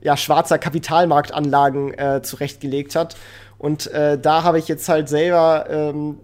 ja, 0.00 0.16
schwarzer 0.16 0.58
Kapitalmarktanlagen 0.58 1.94
äh, 1.94 2.22
zurechtgelegt 2.22 2.94
hat. 2.94 3.16
Und 3.58 3.86
äh, 3.88 4.18
da 4.18 4.42
habe 4.42 4.58
ich 4.58 4.68
jetzt 4.68 4.88
halt 4.88 5.08
selber 5.08 5.66
ähm, 5.70 6.18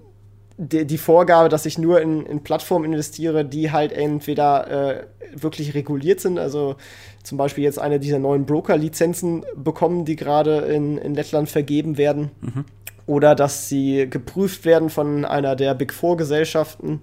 die, 0.59 0.85
die, 0.85 0.99
Vorgabe, 0.99 1.49
dass 1.49 1.65
ich 1.65 1.79
nur 1.79 2.01
in, 2.01 2.27
in 2.27 2.43
Plattformen 2.43 2.85
investiere, 2.85 3.45
die 3.45 3.73
halt 3.73 3.93
entweder 3.93 4.99
äh, 4.99 5.05
wirklich 5.35 5.75
reguliert 5.75 6.21
sind, 6.21 6.39
also 6.39 6.77
zum 7.23 7.39
Beispiel 7.39 7.65
jetzt 7.65 7.79
eine 7.79 7.99
dieser 7.99 8.19
neuen 8.19 8.45
Broker-Lizenzen 8.45 9.45
bekommen, 9.57 10.05
die 10.05 10.17
gerade 10.17 10.59
in, 10.59 10.99
in 10.99 11.15
Lettland 11.15 11.49
vergeben 11.49 11.97
werden. 11.97 12.31
Mhm 12.41 12.65
oder 13.11 13.35
dass 13.35 13.69
sie 13.69 14.09
geprüft 14.09 14.65
werden 14.65 14.89
von 14.89 15.25
einer 15.25 15.57
der 15.57 15.75
Big 15.75 15.93
Four 15.93 16.17
Gesellschaften 16.17 17.01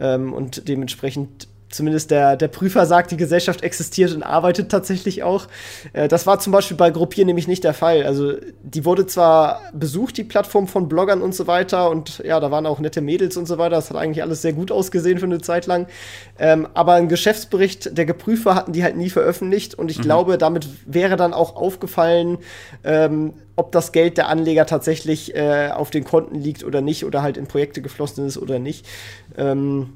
ähm, 0.00 0.32
und 0.32 0.66
dementsprechend 0.66 1.46
zumindest 1.72 2.10
der, 2.10 2.36
der 2.36 2.48
Prüfer 2.48 2.86
sagt, 2.86 3.10
die 3.10 3.16
Gesellschaft 3.16 3.62
existiert 3.62 4.14
und 4.14 4.22
arbeitet 4.22 4.70
tatsächlich 4.70 5.22
auch. 5.22 5.48
Äh, 5.92 6.08
das 6.08 6.26
war 6.26 6.38
zum 6.38 6.52
Beispiel 6.52 6.76
bei 6.76 6.90
Gruppier 6.90 7.24
nämlich 7.24 7.48
nicht 7.48 7.64
der 7.64 7.74
Fall. 7.74 8.04
Also 8.04 8.34
die 8.62 8.84
wurde 8.84 9.06
zwar 9.06 9.60
besucht, 9.72 10.16
die 10.16 10.24
Plattform 10.24 10.68
von 10.68 10.88
Bloggern 10.88 11.22
und 11.22 11.34
so 11.34 11.46
weiter, 11.46 11.90
und 11.90 12.22
ja, 12.24 12.38
da 12.40 12.50
waren 12.50 12.66
auch 12.66 12.78
nette 12.78 13.00
Mädels 13.00 13.36
und 13.36 13.46
so 13.46 13.58
weiter. 13.58 13.76
Das 13.76 13.90
hat 13.90 13.96
eigentlich 13.96 14.22
alles 14.22 14.42
sehr 14.42 14.52
gut 14.52 14.70
ausgesehen 14.70 15.18
für 15.18 15.26
eine 15.26 15.40
Zeit 15.40 15.66
lang. 15.66 15.86
Ähm, 16.38 16.68
aber 16.74 16.94
ein 16.94 17.08
Geschäftsbericht 17.08 17.96
der 17.96 18.04
Geprüfer 18.04 18.54
hatten 18.54 18.72
die 18.72 18.84
halt 18.84 18.96
nie 18.96 19.10
veröffentlicht 19.10 19.74
und 19.74 19.90
ich 19.90 19.98
mhm. 19.98 20.02
glaube, 20.02 20.38
damit 20.38 20.68
wäre 20.86 21.16
dann 21.16 21.34
auch 21.34 21.56
aufgefallen, 21.56 22.38
ähm, 22.84 23.34
ob 23.56 23.72
das 23.72 23.92
Geld 23.92 24.16
der 24.16 24.28
Anleger 24.28 24.66
tatsächlich 24.66 25.34
äh, 25.34 25.70
auf 25.72 25.90
den 25.90 26.04
Konten 26.04 26.36
liegt 26.36 26.64
oder 26.64 26.80
nicht 26.80 27.04
oder 27.04 27.22
halt 27.22 27.36
in 27.36 27.46
Projekte 27.46 27.82
geflossen 27.82 28.26
ist 28.26 28.38
oder 28.38 28.58
nicht. 28.58 28.86
Ähm, 29.36 29.90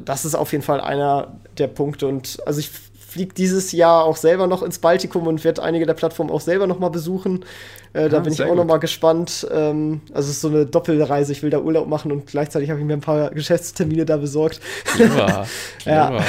das 0.00 0.24
ist 0.24 0.34
auf 0.34 0.52
jeden 0.52 0.64
Fall 0.64 0.80
einer 0.80 1.34
der 1.58 1.68
Punkte. 1.68 2.06
Und 2.06 2.38
also 2.46 2.60
ich 2.60 2.70
fliege 3.12 3.34
dieses 3.34 3.72
Jahr 3.72 4.04
auch 4.04 4.16
selber 4.16 4.46
noch 4.46 4.62
ins 4.62 4.78
Baltikum 4.78 5.26
und 5.26 5.44
werde 5.44 5.62
einige 5.62 5.84
der 5.84 5.92
Plattformen 5.92 6.30
auch 6.30 6.40
selber 6.40 6.66
noch 6.66 6.78
mal 6.78 6.88
besuchen. 6.88 7.44
Äh, 7.92 8.08
da 8.08 8.18
ah, 8.18 8.20
bin 8.20 8.32
ich 8.32 8.42
auch 8.42 8.48
gut. 8.48 8.56
noch 8.56 8.64
mal 8.64 8.78
gespannt. 8.78 9.46
Ähm, 9.52 10.00
also 10.14 10.30
es 10.30 10.36
ist 10.36 10.40
so 10.40 10.48
eine 10.48 10.64
Doppelreise. 10.64 11.30
Ich 11.32 11.42
will 11.42 11.50
da 11.50 11.58
Urlaub 11.58 11.88
machen 11.88 12.10
und 12.10 12.26
gleichzeitig 12.26 12.70
habe 12.70 12.80
ich 12.80 12.86
mir 12.86 12.94
ein 12.94 13.02
paar 13.02 13.30
Geschäftstermine 13.30 14.06
da 14.06 14.16
besorgt. 14.16 14.60
Ja. 14.98 15.46
ja. 15.84 16.24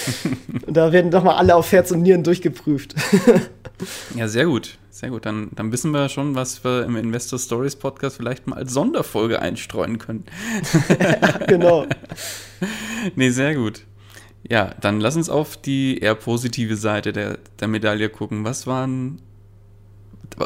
da 0.66 0.92
werden 0.92 1.10
doch 1.10 1.24
mal 1.24 1.36
alle 1.36 1.54
auf 1.54 1.70
Herz 1.72 1.90
und 1.90 2.02
Nieren 2.02 2.22
durchgeprüft. 2.22 2.94
ja, 4.16 4.28
sehr 4.28 4.46
gut. 4.46 4.78
Sehr 4.90 5.10
gut. 5.10 5.26
Dann, 5.26 5.50
dann 5.54 5.72
wissen 5.72 5.90
wir 5.90 6.08
schon, 6.08 6.34
was 6.34 6.64
wir 6.64 6.84
im 6.84 6.96
Investor 6.96 7.38
Stories 7.38 7.76
Podcast 7.76 8.16
vielleicht 8.16 8.46
mal 8.46 8.56
als 8.56 8.72
Sonderfolge 8.72 9.40
einstreuen 9.40 9.98
können. 9.98 10.24
ja, 10.88 11.38
genau. 11.46 11.86
nee, 13.16 13.30
sehr 13.30 13.54
gut. 13.54 13.82
Ja, 14.48 14.74
dann 14.80 15.00
lass 15.00 15.16
uns 15.16 15.28
auf 15.28 15.56
die 15.56 15.98
eher 15.98 16.14
positive 16.14 16.76
Seite 16.76 17.12
der, 17.12 17.38
der 17.60 17.68
Medaille 17.68 18.08
gucken. 18.08 18.44
Was 18.44 18.66
waren 18.66 19.20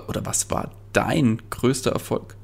oder 0.08 0.24
was 0.24 0.50
war 0.50 0.72
dein 0.92 1.42
größter 1.50 1.92
Erfolg? 1.92 2.36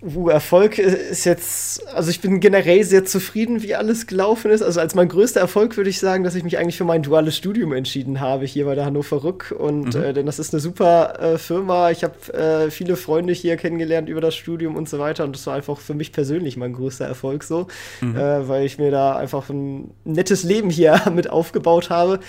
Uh, 0.00 0.28
Erfolg 0.28 0.78
ist 0.78 1.24
jetzt, 1.24 1.84
also 1.88 2.10
ich 2.10 2.20
bin 2.20 2.38
generell 2.38 2.84
sehr 2.84 3.04
zufrieden, 3.04 3.62
wie 3.62 3.74
alles 3.74 4.06
gelaufen 4.06 4.52
ist. 4.52 4.62
Also 4.62 4.78
als 4.78 4.94
mein 4.94 5.08
größter 5.08 5.40
Erfolg 5.40 5.76
würde 5.76 5.90
ich 5.90 5.98
sagen, 5.98 6.22
dass 6.22 6.36
ich 6.36 6.44
mich 6.44 6.56
eigentlich 6.56 6.76
für 6.76 6.84
mein 6.84 7.02
duales 7.02 7.36
Studium 7.36 7.72
entschieden 7.72 8.20
habe 8.20 8.44
hier 8.44 8.66
bei 8.66 8.76
der 8.76 8.84
Hannover 8.84 9.24
Rück. 9.24 9.52
Und 9.58 9.96
mhm. 9.96 10.02
äh, 10.02 10.12
denn 10.12 10.26
das 10.26 10.38
ist 10.38 10.54
eine 10.54 10.60
super 10.60 11.18
äh, 11.20 11.38
Firma. 11.38 11.90
Ich 11.90 12.04
habe 12.04 12.32
äh, 12.32 12.70
viele 12.70 12.94
Freunde 12.94 13.32
hier 13.32 13.56
kennengelernt 13.56 14.08
über 14.08 14.20
das 14.20 14.36
Studium 14.36 14.76
und 14.76 14.88
so 14.88 15.00
weiter. 15.00 15.24
Und 15.24 15.34
das 15.34 15.44
war 15.48 15.54
einfach 15.54 15.78
für 15.78 15.94
mich 15.94 16.12
persönlich 16.12 16.56
mein 16.56 16.74
größter 16.74 17.04
Erfolg 17.04 17.42
so, 17.42 17.66
mhm. 18.00 18.16
Äh, 18.16 18.48
weil 18.48 18.64
ich 18.64 18.78
mir 18.78 18.92
da 18.92 19.16
einfach 19.16 19.50
ein 19.50 19.90
nettes 20.04 20.44
Leben 20.44 20.70
hier 20.70 21.02
mit 21.12 21.28
aufgebaut 21.28 21.90
habe. 21.90 22.20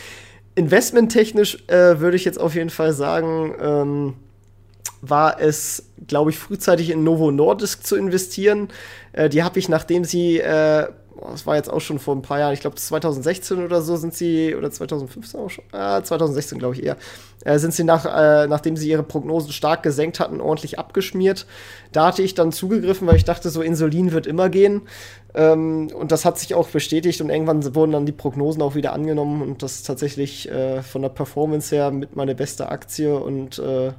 Investmenttechnisch 0.56 1.60
äh, 1.68 2.00
würde 2.00 2.18
ich 2.18 2.26
jetzt 2.26 2.40
auf 2.40 2.56
jeden 2.56 2.72
Fall 2.72 2.94
sagen, 2.94 3.54
ähm, 3.62 4.14
war 5.02 5.40
es, 5.40 5.90
glaube 6.08 6.32
ich, 6.32 6.40
frühzeitig 6.40 6.90
in 6.90 7.04
Novo 7.04 7.32
Nordisk 7.32 7.86
zu 7.86 7.96
investieren. 7.96 8.70
Äh, 9.14 9.30
die 9.30 9.44
habe 9.44 9.60
ich, 9.60 9.70
nachdem 9.70 10.04
sie, 10.04 10.40
äh, 10.40 10.88
das 11.22 11.46
war 11.46 11.56
jetzt 11.56 11.70
auch 11.70 11.82
schon 11.82 12.00
vor 12.00 12.16
ein 12.16 12.22
paar 12.22 12.40
Jahren, 12.40 12.54
ich 12.54 12.62
glaube 12.62 12.78
2016 12.78 13.64
oder 13.64 13.82
so 13.82 13.98
sind 13.98 14.14
sie, 14.14 14.56
oder 14.56 14.72
2015 14.72 15.40
auch 15.40 15.50
schon, 15.50 15.66
äh, 15.74 16.02
2016 16.02 16.60
glaube 16.60 16.76
ich 16.76 16.84
eher, 16.84 16.98
äh, 17.44 17.60
sind 17.60 17.74
sie 17.74 17.84
nach, 17.84 18.06
äh, 18.06 18.48
nachdem 18.48 18.78
sie 18.78 18.90
ihre 18.90 19.04
Prognosen 19.04 19.52
stark 19.52 19.84
gesenkt 19.84 20.20
hatten, 20.20 20.42
ordentlich 20.42 20.80
abgeschmiert. 20.80 21.46
Da 21.92 22.08
hatte 22.08 22.22
ich 22.22 22.36
dann 22.36 22.52
zugegriffen, 22.52 23.08
weil 23.08 23.16
ich 23.16 23.26
dachte, 23.26 23.50
so 23.50 23.62
Insulin 23.62 24.12
wird 24.12 24.28
immer 24.28 24.50
gehen. 24.50 24.84
Ähm, 25.34 25.90
und 25.94 26.12
das 26.12 26.26
hat 26.26 26.40
sich 26.40 26.56
auch 26.56 26.70
bestätigt 26.70 27.22
und 27.22 27.30
irgendwann 27.30 27.76
wurden 27.76 27.92
dann 27.92 28.06
die 28.06 28.12
Prognosen 28.12 28.62
auch 28.62 28.74
wieder 28.74 28.94
angenommen 28.94 29.44
und 29.44 29.62
das 29.62 29.76
ist 29.76 29.84
tatsächlich 29.86 30.50
äh, 30.50 30.82
von 30.82 31.04
der 31.04 31.10
Performance 31.10 31.76
her 31.76 31.92
mit 31.92 32.16
meine 32.16 32.34
beste 32.34 32.70
Aktie 32.70 33.16
und 33.16 33.60
äh, 33.60 33.92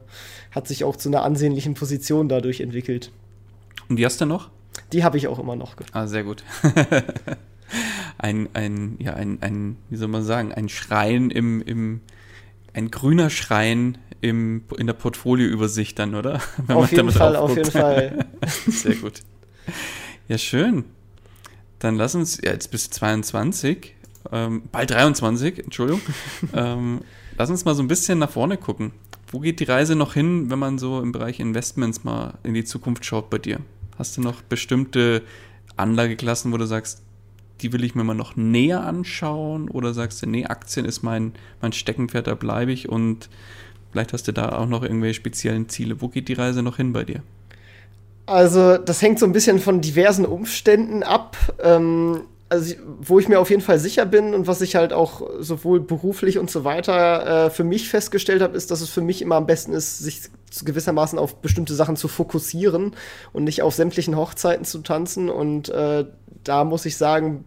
hat 0.51 0.69
sich 0.69 0.85
auch 0.85 0.97
zu 0.97 1.09
einer 1.09 1.23
ansehnlichen 1.23 1.75
Position 1.75 2.29
dadurch 2.29 2.61
entwickelt. 2.61 3.13
Und 3.89 3.97
die 3.97 4.05
hast 4.05 4.21
du 4.21 4.27
noch? 4.27 4.51
Die 4.93 5.05
habe 5.05 5.17
ich 5.17 5.29
auch 5.29 5.39
immer 5.39 5.57
noch. 5.57 5.75
Ah, 5.93 6.07
sehr 6.07 6.25
gut. 6.25 6.45
ein, 8.19 8.49
ein, 8.55 8.97
ja, 8.99 9.15
ein, 9.15 9.39
ein, 9.41 9.77
wie 9.89 9.97
soll 9.97 10.09
man 10.09 10.23
sagen, 10.23 10.53
ein 10.53 10.69
Schrein 10.69 11.31
im, 11.31 11.63
im, 11.63 12.01
ein 12.75 12.91
grüner 12.91 13.31
Schrein 13.31 13.99
im, 14.21 14.65
in 14.77 14.87
der 14.87 14.95
Portfolioübersicht 14.95 15.99
dann, 15.99 16.15
oder? 16.15 16.41
Wenn 16.67 16.77
auf 16.77 16.91
jeden 16.91 17.11
Fall, 17.11 17.37
auf 17.37 17.57
jeden 17.57 17.71
Fall. 17.71 18.27
Sehr 18.67 18.97
gut. 18.97 19.21
Ja, 20.29 20.39
schön. 20.39 20.85
Dann 21.79 21.97
lass 21.97 22.15
uns, 22.15 22.41
ja, 22.43 22.53
jetzt 22.53 22.71
bis 22.71 22.91
22, 22.91 23.95
ähm, 24.33 24.63
bald 24.71 24.91
23, 24.91 25.65
Entschuldigung. 25.65 26.03
ähm, 26.53 27.01
lass 27.39 27.49
uns 27.49 27.65
mal 27.65 27.75
so 27.75 27.83
ein 27.83 27.89
bisschen 27.89 28.19
nach 28.19 28.31
vorne 28.31 28.59
gucken. 28.59 28.93
Wo 29.33 29.39
geht 29.39 29.61
die 29.61 29.65
Reise 29.65 29.95
noch 29.95 30.15
hin, 30.15 30.51
wenn 30.51 30.59
man 30.59 30.79
so 30.79 31.01
im 31.01 31.13
Bereich 31.13 31.39
Investments 31.39 32.03
mal 32.03 32.35
in 32.43 32.55
die 32.55 32.65
Zukunft 32.65 33.05
schaut 33.05 33.31
bei 33.31 33.39
dir? 33.39 33.61
Hast 33.97 34.17
du 34.17 34.21
noch 34.21 34.43
bestimmte 34.43 35.23
Anlageklassen, 35.77 36.53
wo 36.53 36.57
du 36.57 36.67
sagst, 36.67 37.03
die 37.61 37.73
will 37.73 37.85
ich 37.85 37.95
mir 37.95 38.03
mal 38.03 38.15
noch 38.15 38.37
näher 38.37 38.85
anschauen? 38.85 39.69
Oder 39.69 39.95
sagst 39.95 40.23
du, 40.23 40.27
nee, 40.27 40.47
Aktien 40.47 40.85
ist 40.85 41.03
mein, 41.03 41.33
mein 41.61 41.73
Steckenpferd, 41.73 42.27
da 42.27 42.35
bleibe 42.35 42.73
ich 42.73 42.89
und 42.89 43.29
vielleicht 43.93 44.13
hast 44.13 44.27
du 44.27 44.33
da 44.33 44.51
auch 44.51 44.67
noch 44.67 44.83
irgendwelche 44.83 45.15
speziellen 45.15 45.69
Ziele. 45.69 46.01
Wo 46.01 46.09
geht 46.09 46.29
die 46.29 46.35
Reise 46.35 46.63
noch 46.63 46.77
hin 46.77 46.93
bei 46.93 47.05
dir? 47.05 47.23
Also, 48.27 48.79
das 48.79 49.03
hängt 49.03 49.19
so 49.19 49.27
ein 49.27 49.33
bisschen 49.33 49.59
von 49.59 49.81
diversen 49.81 50.25
Umständen 50.25 51.03
ab. 51.03 51.37
Ähm, 51.63 52.23
also 52.51 52.75
wo 53.01 53.21
ich 53.21 53.29
mir 53.29 53.39
auf 53.39 53.49
jeden 53.49 53.63
Fall 53.63 53.79
sicher 53.79 54.05
bin 54.05 54.35
und 54.35 54.49
was 54.49 54.61
ich 54.61 54.75
halt 54.75 54.93
auch 54.93 55.23
sowohl 55.39 55.81
beruflich 55.81 56.37
und 56.37 56.51
so 56.51 56.65
weiter 56.65 57.47
äh, 57.47 57.51
für 57.51 57.63
mich 57.63 57.89
festgestellt 57.89 58.43
habe, 58.43 58.57
ist, 58.57 58.73
dass 58.73 58.81
es 58.81 58.91
für 58.91 59.01
mich 59.01 59.23
immer 59.23 59.37
am 59.37 59.47
besten 59.47 59.73
ist, 59.73 60.01
sich 60.01 60.23
gewissermaßen 60.65 61.17
auf 61.19 61.37
bestimmte 61.37 61.75
Sachen 61.75 61.95
zu 61.95 62.09
fokussieren 62.09 62.93
und 63.33 63.45
nicht 63.45 63.63
auf 63.63 63.75
sämtlichen 63.75 64.17
Hochzeiten 64.17 64.65
zu 64.65 64.81
tanzen. 64.81 65.31
Und 65.31 65.69
äh, 65.69 66.05
da 66.43 66.65
muss 66.65 66.87
ich 66.87 66.97
sagen, 66.97 67.45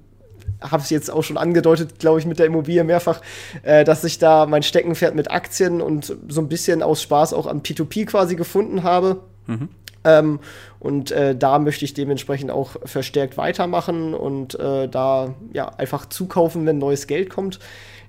habe 0.61 0.81
es 0.81 0.89
jetzt 0.89 1.11
auch 1.11 1.23
schon 1.23 1.37
angedeutet, 1.37 1.99
glaube 1.99 2.19
ich, 2.19 2.25
mit 2.25 2.39
der 2.39 2.45
Immobilie 2.45 2.85
mehrfach, 2.85 3.21
äh, 3.63 3.83
dass 3.83 4.05
ich 4.05 4.19
da 4.19 4.45
mein 4.45 4.63
Steckenpferd 4.63 5.15
mit 5.15 5.31
Aktien 5.31 5.81
und 5.81 6.15
so 6.29 6.39
ein 6.39 6.47
bisschen 6.47 6.81
aus 6.81 7.01
Spaß 7.01 7.33
auch 7.33 7.45
an 7.45 7.61
P2P 7.61 8.05
quasi 8.05 8.37
gefunden 8.37 8.83
habe. 8.83 9.19
Mhm. 9.47 9.67
Ähm, 10.03 10.39
und 10.79 11.11
äh, 11.11 11.35
da 11.35 11.59
möchte 11.59 11.85
ich 11.85 11.93
dementsprechend 11.93 12.51
auch 12.51 12.75
verstärkt 12.85 13.37
weitermachen 13.37 14.13
und 14.13 14.59
äh, 14.59 14.87
da 14.87 15.33
ja 15.53 15.69
einfach 15.69 16.07
zukaufen, 16.07 16.65
wenn 16.65 16.77
neues 16.77 17.07
Geld 17.07 17.29
kommt. 17.29 17.59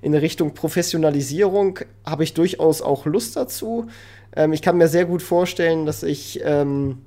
In 0.02 0.14
Richtung 0.14 0.54
Professionalisierung 0.54 1.78
habe 2.04 2.24
ich 2.24 2.34
durchaus 2.34 2.82
auch 2.82 3.06
Lust 3.06 3.36
dazu. 3.36 3.86
Ähm, 4.36 4.52
ich 4.52 4.62
kann 4.62 4.76
mir 4.76 4.88
sehr 4.88 5.04
gut 5.04 5.22
vorstellen, 5.22 5.86
dass 5.86 6.02
ich 6.02 6.40
ähm, 6.44 6.98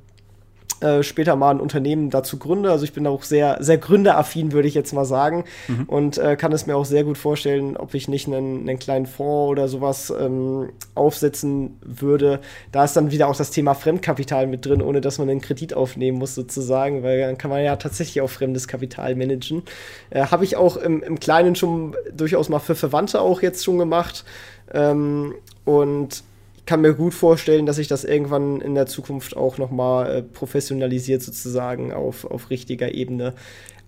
äh, 0.82 1.02
später 1.02 1.36
mal 1.36 1.52
ein 1.52 1.60
Unternehmen 1.60 2.10
dazu 2.10 2.38
gründe. 2.38 2.72
Also 2.72 2.84
ich 2.84 2.94
bin 2.94 3.08
auch 3.08 3.24
sehr, 3.24 3.58
sehr 3.62 3.78
gründeraffin, 3.78 4.52
würde 4.52 4.68
ich 4.68 4.74
jetzt 4.74 4.94
mal 4.94 5.06
sagen. 5.06 5.46
Mhm. 5.68 5.84
Und 5.86 6.18
äh, 6.18 6.36
kann 6.36 6.52
es 6.52 6.68
mir 6.68 6.76
auch 6.76 6.86
sehr 6.86 7.04
gut 7.04 7.18
vorstellen, 7.18 7.78
ob 7.78 7.94
ich 7.94 8.08
nicht 8.08 8.28
einen, 8.28 8.68
einen 8.68 8.78
kleinen 8.78 9.08
Fonds 9.08 9.52
oder 9.52 9.68
sowas 9.68 10.14
ähm, 10.20 10.70
aufsetzen 10.94 11.78
würde. 11.82 12.40
Da 12.72 12.84
ist 12.84 12.96
dann 12.96 13.12
wieder 13.12 13.28
auch 13.28 13.36
das 13.36 13.52
Thema 13.52 13.74
Fremdkapital 13.74 14.46
mit 14.46 14.66
drin, 14.66 14.82
ohne 14.82 15.02
dass 15.02 15.18
man 15.18 15.30
einen 15.30 15.42
Kredit 15.42 15.74
aufnehmen 15.74 16.20
muss, 16.20 16.36
sozusagen, 16.36 17.04
weil 17.04 17.22
dann 17.22 17.38
kann 17.38 17.50
man 17.50 17.64
ja 17.64 17.76
tatsächlich 17.76 18.22
auch 18.22 18.30
fremdes 18.30 18.68
Kapital 18.68 19.16
managen. 19.16 19.64
Äh, 20.10 20.28
Habe 20.28 20.44
ich 20.44 20.58
auch 20.58 20.78
im, 20.78 21.02
im 21.02 21.20
Kleinen 21.20 21.56
schon 21.56 21.96
durchaus 22.16 22.50
mal 22.50 22.60
für 22.60 22.76
Verwandte 22.76 23.22
auch 23.22 23.42
jetzt 23.42 23.64
schon 23.64 23.78
gemacht. 23.78 24.26
Ähm, 24.74 25.34
und 25.66 26.24
kann 26.68 26.82
mir 26.82 26.94
gut 26.94 27.16
vorstellen, 27.16 27.66
dass 27.66 27.78
sich 27.78 27.88
das 27.88 28.04
irgendwann 28.04 28.62
in 28.62 28.76
der 28.76 28.86
Zukunft 28.86 29.36
auch 29.36 29.58
noch 29.58 29.72
mal 29.72 30.18
äh, 30.18 30.22
professionalisiert 30.22 31.24
sozusagen 31.24 31.92
auf, 31.92 32.26
auf 32.26 32.52
richtiger 32.52 32.94
Ebene 32.94 33.34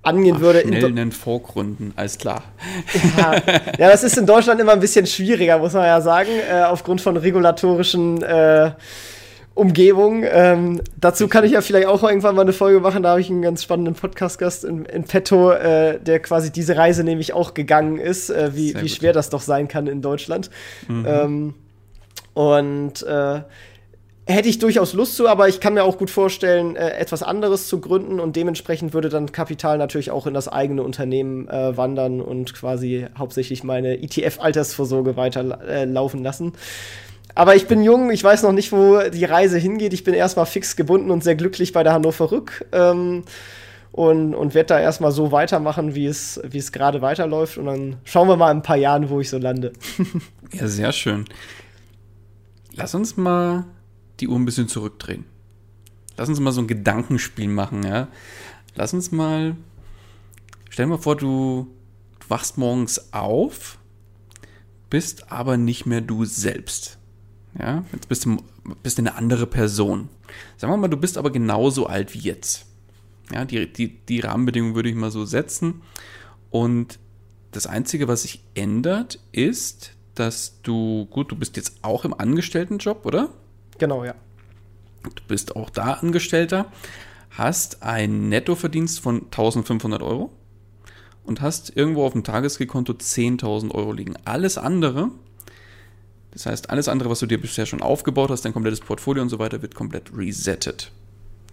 angehen 0.02 0.38
Ach, 0.38 0.42
würde. 0.42 0.62
Schnell 0.62 0.86
in 0.86 0.96
den 0.96 1.12
Vorgründen, 1.12 1.94
alles 1.96 2.18
klar. 2.18 2.44
Ja, 3.18 3.34
ja, 3.78 3.90
das 3.90 4.04
ist 4.04 4.18
in 4.18 4.26
Deutschland 4.26 4.60
immer 4.62 4.72
ein 4.72 4.80
bisschen 4.80 5.06
schwieriger, 5.06 5.60
muss 5.60 5.74
man 5.74 5.86
ja 5.86 6.02
sagen, 6.02 6.30
äh, 6.50 6.64
aufgrund 6.64 7.02
von 7.02 7.18
regulatorischen 7.18 8.24
äh, 8.24 8.72
Umgebung. 9.56 10.24
Ähm, 10.26 10.82
dazu 10.96 11.28
kann 11.28 11.44
ich 11.44 11.52
ja 11.52 11.62
vielleicht 11.62 11.88
auch 11.88 12.02
irgendwann 12.02 12.34
mal 12.34 12.44
eine 12.44 12.54
Folge 12.54 12.80
machen. 12.80 13.04
Da 13.04 13.10
habe 13.10 13.22
ich 13.22 13.30
einen 13.30 13.42
ganz 13.42 13.62
spannenden 13.62 13.94
Podcast-Gast 13.94 14.64
in, 14.64 14.86
in 14.86 15.04
petto, 15.04 15.52
äh, 15.52 16.00
der 16.00 16.22
quasi 16.22 16.50
diese 16.50 16.78
Reise 16.78 17.04
nämlich 17.04 17.34
auch 17.34 17.54
gegangen 17.54 17.98
ist, 17.98 18.30
äh, 18.30 18.52
wie, 18.56 18.74
wie 18.80 18.88
schwer 18.88 19.12
das 19.12 19.30
doch 19.30 19.42
sein 19.42 19.68
kann 19.68 19.88
in 19.88 20.02
Deutschland. 20.02 20.50
Mhm. 20.88 21.06
Ähm, 21.06 21.54
und 22.34 23.04
äh, 23.04 23.42
hätte 24.26 24.48
ich 24.48 24.60
durchaus 24.60 24.94
Lust 24.94 25.16
zu, 25.16 25.28
aber 25.28 25.48
ich 25.50 25.60
kann 25.60 25.74
mir 25.74 25.84
auch 25.84 25.98
gut 25.98 26.10
vorstellen, 26.10 26.76
äh, 26.76 26.92
etwas 26.92 27.24
anderes 27.24 27.68
zu 27.68 27.82
gründen 27.82 28.20
und 28.20 28.36
dementsprechend 28.36 28.94
würde 28.94 29.10
dann 29.10 29.32
Kapital 29.32 29.78
natürlich 29.78 30.12
auch 30.12 30.28
in 30.28 30.34
das 30.34 30.48
eigene 30.48 30.84
Unternehmen 30.84 31.48
äh, 31.48 31.76
wandern 31.76 32.22
und 32.22 32.54
quasi 32.54 33.08
hauptsächlich 33.18 33.64
meine 33.64 34.02
ETF-Altersvorsorge 34.02 35.18
weiterlaufen 35.18 36.20
äh, 36.20 36.24
lassen. 36.24 36.54
Aber 37.36 37.56
ich 37.56 37.68
bin 37.68 37.84
jung, 37.84 38.12
ich 38.12 38.24
weiß 38.24 38.44
noch 38.44 38.52
nicht, 38.52 38.72
wo 38.72 39.00
die 39.10 39.26
Reise 39.26 39.58
hingeht. 39.58 39.94
Ich 39.94 40.04
bin 40.04 40.14
erstmal 40.14 40.46
fix 40.46 40.76
gebunden 40.76 41.10
und 41.10 41.24
sehr 41.24 41.36
glücklich 41.36 41.74
bei 41.74 41.84
der 41.84 41.94
Hannover 41.94 42.32
Rück. 42.32 42.66
Ähm, 42.72 43.24
und, 43.92 44.36
und 44.36 44.54
werde 44.54 44.68
da 44.68 44.80
erstmal 44.80 45.12
so 45.12 45.32
weitermachen, 45.32 45.96
wie 45.96 46.06
es, 46.06 46.40
wie 46.44 46.60
es 46.60 46.72
gerade 46.72 47.02
weiterläuft. 47.02 47.58
Und 47.58 47.66
dann 47.66 47.96
schauen 48.04 48.28
wir 48.28 48.36
mal 48.36 48.52
in 48.52 48.58
ein 48.58 48.64
paar 48.64 48.78
Jahren, 48.78 49.10
wo 49.10 49.20
ich 49.20 49.30
so 49.30 49.38
lande. 49.38 49.74
ja, 50.54 50.68
sehr 50.68 50.92
schön. 50.92 51.26
Lass 52.80 52.96
uns 52.96 53.18
mal 53.18 53.66
die 54.20 54.28
Uhr 54.28 54.38
ein 54.38 54.46
bisschen 54.46 54.68
zurückdrehen. 54.68 55.26
Lass 56.18 56.30
uns 56.30 56.40
mal 56.40 56.52
so 56.52 56.62
ein 56.62 56.68
Gedankenspiel 56.68 57.48
machen, 57.48 57.84
ja. 57.84 58.08
Lass 58.76 58.94
uns 58.94 59.12
mal. 59.12 59.56
Stell 60.70 60.86
dir 60.86 60.92
mal 60.92 60.98
vor, 60.98 61.16
du, 61.16 61.68
du 62.20 62.30
wachst 62.30 62.58
morgens 62.58 63.14
auf, 63.14 63.80
bist 64.90 65.32
aber 65.32 65.58
nicht 65.58 65.86
mehr 65.86 66.02
du 66.02 66.26
selbst. 66.26 66.98
Ja, 67.58 67.84
jetzt 67.92 68.08
bist 68.08 68.26
du 68.26 68.38
bist 68.84 69.00
eine 69.00 69.16
andere 69.16 69.48
Person. 69.48 70.10
Sagen 70.58 70.72
wir 70.74 70.78
mal, 70.78 70.88
du 70.88 70.98
bist 70.98 71.18
aber 71.18 71.32
genauso 71.32 71.88
alt 71.88 72.14
wie 72.14 72.20
jetzt. 72.20 72.66
Ja, 73.32 73.46
die, 73.46 73.72
die, 73.72 74.00
die 74.06 74.20
Rahmenbedingungen 74.20 74.76
würde 74.76 74.90
ich 74.90 74.96
mal 74.96 75.12
so 75.12 75.26
setzen. 75.26 75.82
Und 76.50 77.00
das 77.52 77.68
Einzige, 77.68 78.08
was 78.08 78.24
sich 78.24 78.44
ändert, 78.56 79.20
ist, 79.32 79.96
dass 80.20 80.62
du, 80.62 81.06
gut, 81.06 81.32
du 81.32 81.36
bist 81.36 81.56
jetzt 81.58 81.80
auch 81.82 82.06
im 82.06 82.14
Angestelltenjob, 82.14 83.06
oder? 83.06 83.30
Genau, 83.78 84.04
ja. 84.04 84.16
Du 85.04 85.24
bist 85.28 85.56
auch 85.56 85.70
da 85.70 85.94
Angestellter, 85.94 86.72
hast 87.32 87.84
einen 87.84 88.30
Nettoverdienst 88.30 89.00
von 89.00 89.24
1500 89.24 90.02
Euro 90.02 90.32
und 91.24 91.42
hast 91.42 91.76
irgendwo 91.76 92.06
auf 92.06 92.14
dem 92.14 92.24
Tagesgekonto 92.24 92.94
10.000 92.94 93.74
Euro 93.74 93.94
liegen. 93.94 94.16
Alles 94.26 94.58
andere, 94.58 95.12
das 96.32 96.46
heißt, 96.46 96.70
alles 96.70 96.88
andere, 96.88 97.10
was 97.10 97.20
du 97.20 97.26
dir 97.26 97.40
bisher 97.40 97.66
schon 97.66 97.82
aufgebaut 97.82 98.30
hast, 98.30 98.44
dein 98.44 98.54
komplettes 98.54 98.82
Portfolio 98.82 99.24
und 99.24 99.30
so 99.30 99.40
weiter, 99.40 99.62
wird 99.62 99.76
komplett 99.76 100.12
resettet. 100.16 100.92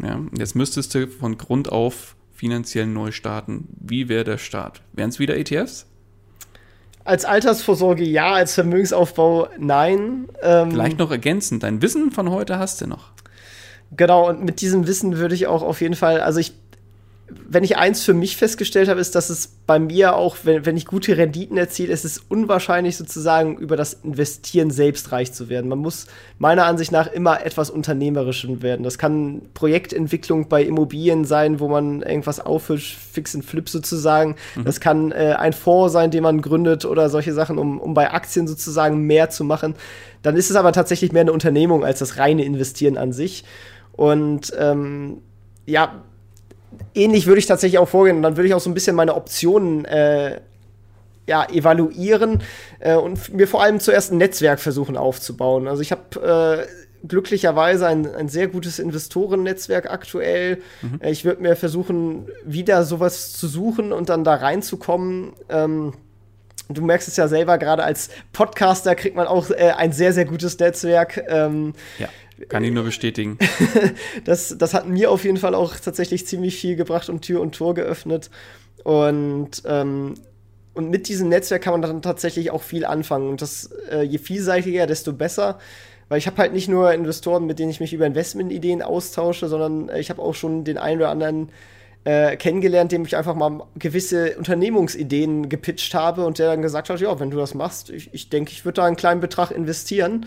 Ja, 0.02 0.20
jetzt 0.36 0.56
müsstest 0.56 0.94
du 0.94 1.06
von 1.08 1.38
Grund 1.38 1.70
auf 1.70 2.16
finanziell 2.34 2.86
neu 2.86 3.12
starten. 3.12 3.68
Wie 3.80 4.08
wäre 4.08 4.24
der 4.24 4.38
Start? 4.38 4.82
Wären 4.92 5.10
es 5.10 5.18
wieder 5.18 5.36
ETFs? 5.36 5.86
Als 7.06 7.24
Altersvorsorge 7.24 8.04
ja, 8.04 8.32
als 8.32 8.54
Vermögensaufbau 8.54 9.48
nein. 9.58 10.28
Ähm, 10.42 10.72
Vielleicht 10.72 10.98
noch 10.98 11.10
ergänzend, 11.10 11.62
dein 11.62 11.80
Wissen 11.80 12.10
von 12.10 12.30
heute 12.30 12.58
hast 12.58 12.80
du 12.80 12.86
noch. 12.86 13.12
Genau, 13.96 14.28
und 14.28 14.44
mit 14.44 14.60
diesem 14.60 14.88
Wissen 14.88 15.16
würde 15.16 15.36
ich 15.36 15.46
auch 15.46 15.62
auf 15.62 15.80
jeden 15.80 15.94
Fall, 15.94 16.20
also 16.20 16.40
ich 16.40 16.54
wenn 17.28 17.64
ich 17.64 17.76
eins 17.76 18.04
für 18.04 18.14
mich 18.14 18.36
festgestellt 18.36 18.88
habe, 18.88 19.00
ist, 19.00 19.16
dass 19.16 19.30
es 19.30 19.48
bei 19.66 19.80
mir 19.80 20.14
auch, 20.14 20.36
wenn, 20.44 20.64
wenn 20.64 20.76
ich 20.76 20.86
gute 20.86 21.16
Renditen 21.16 21.56
erziele, 21.56 21.92
ist 21.92 22.04
es 22.04 22.18
unwahrscheinlich 22.18 22.96
sozusagen 22.96 23.56
über 23.58 23.76
das 23.76 23.94
Investieren 23.94 24.70
selbst 24.70 25.10
reich 25.10 25.32
zu 25.32 25.48
werden. 25.48 25.68
Man 25.68 25.80
muss 25.80 26.06
meiner 26.38 26.66
Ansicht 26.66 26.92
nach 26.92 27.08
immer 27.08 27.44
etwas 27.44 27.70
unternehmerischer 27.70 28.62
werden. 28.62 28.84
Das 28.84 28.96
kann 28.96 29.42
Projektentwicklung 29.54 30.48
bei 30.48 30.62
Immobilien 30.62 31.24
sein, 31.24 31.58
wo 31.58 31.68
man 31.68 32.02
irgendwas 32.02 32.38
auffüllt, 32.38 32.82
fix 32.82 33.34
and 33.34 33.44
flip 33.44 33.68
sozusagen. 33.68 34.36
Mhm. 34.54 34.64
Das 34.64 34.78
kann 34.78 35.10
äh, 35.10 35.34
ein 35.36 35.52
Fonds 35.52 35.92
sein, 35.92 36.12
den 36.12 36.22
man 36.22 36.42
gründet 36.42 36.84
oder 36.84 37.08
solche 37.10 37.32
Sachen, 37.32 37.58
um, 37.58 37.80
um 37.80 37.92
bei 37.92 38.12
Aktien 38.12 38.46
sozusagen 38.46 39.00
mehr 39.00 39.30
zu 39.30 39.42
machen. 39.42 39.74
Dann 40.22 40.36
ist 40.36 40.50
es 40.50 40.56
aber 40.56 40.72
tatsächlich 40.72 41.10
mehr 41.10 41.22
eine 41.22 41.32
Unternehmung 41.32 41.84
als 41.84 41.98
das 41.98 42.18
reine 42.18 42.44
Investieren 42.44 42.96
an 42.96 43.12
sich. 43.12 43.44
Und 43.92 44.52
ähm, 44.58 45.22
ja, 45.64 46.02
ähnlich 46.94 47.26
würde 47.26 47.38
ich 47.38 47.46
tatsächlich 47.46 47.78
auch 47.78 47.88
vorgehen. 47.88 48.16
Und 48.16 48.22
dann 48.22 48.36
würde 48.36 48.48
ich 48.48 48.54
auch 48.54 48.60
so 48.60 48.70
ein 48.70 48.74
bisschen 48.74 48.96
meine 48.96 49.14
Optionen 49.14 49.84
äh, 49.84 50.40
ja, 51.26 51.48
evaluieren 51.48 52.42
äh, 52.78 52.94
und 52.94 53.34
mir 53.34 53.48
vor 53.48 53.62
allem 53.62 53.80
zuerst 53.80 54.12
ein 54.12 54.18
Netzwerk 54.18 54.60
versuchen 54.60 54.96
aufzubauen. 54.96 55.68
Also 55.68 55.82
ich 55.82 55.92
habe 55.92 56.66
äh, 56.66 57.06
glücklicherweise 57.06 57.86
ein, 57.86 58.14
ein 58.14 58.28
sehr 58.28 58.48
gutes 58.48 58.78
Investorennetzwerk 58.78 59.90
aktuell. 59.90 60.62
Mhm. 60.82 61.00
Äh, 61.00 61.10
ich 61.10 61.24
würde 61.24 61.42
mir 61.42 61.56
versuchen, 61.56 62.28
wieder 62.44 62.84
sowas 62.84 63.32
zu 63.32 63.48
suchen 63.48 63.92
und 63.92 64.08
dann 64.08 64.24
da 64.24 64.34
reinzukommen. 64.34 65.32
Ähm, 65.48 65.94
du 66.68 66.82
merkst 66.82 67.08
es 67.08 67.16
ja 67.16 67.28
selber, 67.28 67.58
gerade 67.58 67.84
als 67.84 68.10
Podcaster 68.32 68.94
kriegt 68.94 69.16
man 69.16 69.26
auch 69.26 69.50
äh, 69.50 69.72
ein 69.76 69.92
sehr, 69.92 70.12
sehr 70.12 70.24
gutes 70.24 70.58
Netzwerk. 70.58 71.24
Ähm, 71.28 71.74
ja. 71.98 72.08
Kann 72.48 72.64
ich 72.64 72.72
nur 72.72 72.84
bestätigen. 72.84 73.38
das, 74.24 74.56
das 74.58 74.74
hat 74.74 74.88
mir 74.88 75.10
auf 75.10 75.24
jeden 75.24 75.38
Fall 75.38 75.54
auch 75.54 75.74
tatsächlich 75.76 76.26
ziemlich 76.26 76.56
viel 76.56 76.76
gebracht 76.76 77.08
und 77.08 77.22
Tür 77.22 77.40
und 77.40 77.54
Tor 77.54 77.74
geöffnet. 77.74 78.30
Und, 78.84 79.62
ähm, 79.66 80.14
und 80.74 80.90
mit 80.90 81.08
diesem 81.08 81.28
Netzwerk 81.28 81.62
kann 81.62 81.72
man 81.72 81.82
dann 81.82 82.02
tatsächlich 82.02 82.50
auch 82.50 82.62
viel 82.62 82.84
anfangen. 82.84 83.30
Und 83.30 83.42
das, 83.42 83.70
äh, 83.90 84.02
je 84.02 84.18
vielseitiger, 84.18 84.86
desto 84.86 85.12
besser. 85.12 85.58
Weil 86.08 86.18
ich 86.18 86.26
habe 86.26 86.36
halt 86.36 86.52
nicht 86.52 86.68
nur 86.68 86.92
Investoren, 86.92 87.46
mit 87.46 87.58
denen 87.58 87.70
ich 87.70 87.80
mich 87.80 87.92
über 87.92 88.06
Investmentideen 88.06 88.82
austausche, 88.82 89.48
sondern 89.48 89.88
äh, 89.88 89.98
ich 89.98 90.10
habe 90.10 90.22
auch 90.22 90.34
schon 90.34 90.64
den 90.64 90.78
einen 90.78 91.00
oder 91.00 91.10
anderen 91.10 91.50
äh, 92.04 92.36
kennengelernt, 92.36 92.92
dem 92.92 93.04
ich 93.04 93.16
einfach 93.16 93.34
mal 93.34 93.62
gewisse 93.76 94.36
Unternehmungsideen 94.36 95.48
gepitcht 95.48 95.92
habe 95.94 96.24
und 96.24 96.38
der 96.38 96.48
dann 96.48 96.62
gesagt 96.62 96.90
hat, 96.90 97.00
ja, 97.00 97.18
wenn 97.18 97.30
du 97.30 97.38
das 97.38 97.54
machst, 97.54 97.90
ich, 97.90 98.10
ich 98.12 98.28
denke, 98.28 98.52
ich 98.52 98.64
würde 98.64 98.76
da 98.76 98.84
einen 98.84 98.96
kleinen 98.96 99.20
Betrag 99.20 99.50
investieren. 99.50 100.26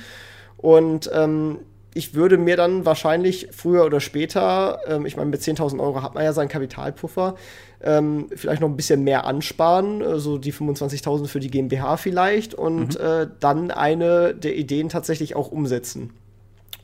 Und 0.57 1.09
ähm, 1.13 1.59
ich 1.93 2.13
würde 2.13 2.37
mir 2.37 2.55
dann 2.55 2.85
wahrscheinlich 2.85 3.47
früher 3.51 3.85
oder 3.85 3.99
später, 3.99 4.79
ähm, 4.87 5.05
ich 5.05 5.17
meine, 5.17 5.29
mit 5.29 5.41
10.000 5.41 5.79
Euro 5.79 6.01
hat 6.03 6.13
man 6.13 6.23
ja 6.23 6.33
seinen 6.33 6.49
Kapitalpuffer, 6.49 7.35
ähm, 7.81 8.27
vielleicht 8.35 8.61
noch 8.61 8.69
ein 8.69 8.75
bisschen 8.75 9.03
mehr 9.03 9.25
ansparen, 9.25 10.01
äh, 10.01 10.19
so 10.19 10.37
die 10.37 10.53
25.000 10.53 11.27
für 11.27 11.39
die 11.39 11.49
GmbH 11.49 11.97
vielleicht 11.97 12.53
und 12.53 12.99
mhm. 12.99 13.05
äh, 13.05 13.27
dann 13.39 13.71
eine 13.71 14.35
der 14.35 14.55
Ideen 14.55 14.89
tatsächlich 14.89 15.35
auch 15.35 15.51
umsetzen. 15.51 16.11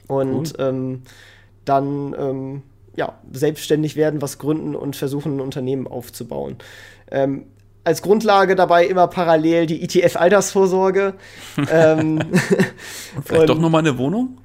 Und 0.08 0.54
cool. 0.58 0.66
ähm, 0.66 1.02
dann 1.66 2.16
ähm, 2.18 2.62
ja, 2.96 3.14
selbstständig 3.32 3.96
werden, 3.96 4.22
was 4.22 4.38
gründen 4.38 4.76
und 4.76 4.96
versuchen, 4.96 5.38
ein 5.38 5.42
Unternehmen 5.42 5.88
aufzubauen. 5.88 6.58
Ähm, 7.12 7.46
als 7.86 8.02
Grundlage 8.02 8.56
dabei 8.56 8.86
immer 8.86 9.08
parallel 9.08 9.68
die 9.68 9.82
ETF-Altersvorsorge. 9.84 11.14
ähm, 11.72 12.20
vielleicht 13.24 13.42
und, 13.42 13.50
doch 13.50 13.60
noch 13.60 13.70
mal 13.70 13.80
eine 13.80 13.98
Wohnung? 13.98 14.40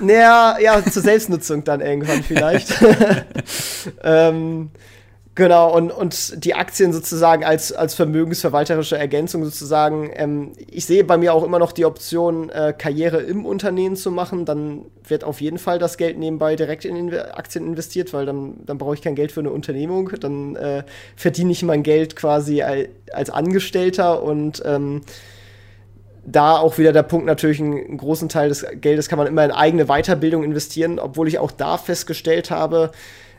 Naja, 0.00 0.56
ja, 0.60 0.84
zur 0.84 1.02
Selbstnutzung 1.02 1.64
dann 1.64 1.80
irgendwann 1.80 2.22
vielleicht. 2.22 2.74
ähm, 4.02 4.70
genau, 5.34 5.74
und, 5.74 5.90
und 5.90 6.44
die 6.44 6.54
Aktien 6.54 6.92
sozusagen 6.92 7.44
als, 7.44 7.72
als 7.72 7.94
vermögensverwalterische 7.94 8.98
Ergänzung 8.98 9.44
sozusagen. 9.44 10.10
Ähm, 10.14 10.52
ich 10.70 10.86
sehe 10.86 11.04
bei 11.04 11.16
mir 11.16 11.34
auch 11.34 11.44
immer 11.44 11.58
noch 11.58 11.72
die 11.72 11.84
Option, 11.84 12.50
äh, 12.50 12.74
Karriere 12.76 13.18
im 13.18 13.44
Unternehmen 13.44 13.96
zu 13.96 14.10
machen. 14.10 14.44
Dann 14.44 14.86
wird 15.06 15.24
auf 15.24 15.40
jeden 15.40 15.58
Fall 15.58 15.78
das 15.78 15.96
Geld 15.96 16.18
nebenbei 16.18 16.56
direkt 16.56 16.84
in 16.84 16.96
Inve 16.96 17.36
Aktien 17.36 17.66
investiert, 17.66 18.12
weil 18.12 18.26
dann, 18.26 18.56
dann 18.66 18.78
brauche 18.78 18.94
ich 18.94 19.02
kein 19.02 19.14
Geld 19.14 19.32
für 19.32 19.40
eine 19.40 19.50
Unternehmung. 19.50 20.10
Dann 20.20 20.56
äh, 20.56 20.84
verdiene 21.16 21.52
ich 21.52 21.62
mein 21.62 21.82
Geld 21.82 22.16
quasi 22.16 22.62
als, 22.62 22.88
als 23.12 23.30
Angestellter 23.30 24.22
und 24.22 24.62
ähm, 24.64 25.02
da 26.24 26.58
auch 26.58 26.78
wieder 26.78 26.92
der 26.92 27.02
Punkt 27.02 27.26
natürlich, 27.26 27.60
einen 27.60 27.96
großen 27.96 28.28
Teil 28.28 28.48
des 28.48 28.66
Geldes 28.80 29.08
kann 29.08 29.18
man 29.18 29.26
immer 29.26 29.44
in 29.44 29.50
eigene 29.50 29.86
Weiterbildung 29.86 30.44
investieren, 30.44 30.98
obwohl 30.98 31.28
ich 31.28 31.38
auch 31.38 31.50
da 31.50 31.78
festgestellt 31.78 32.50
habe, 32.50 32.92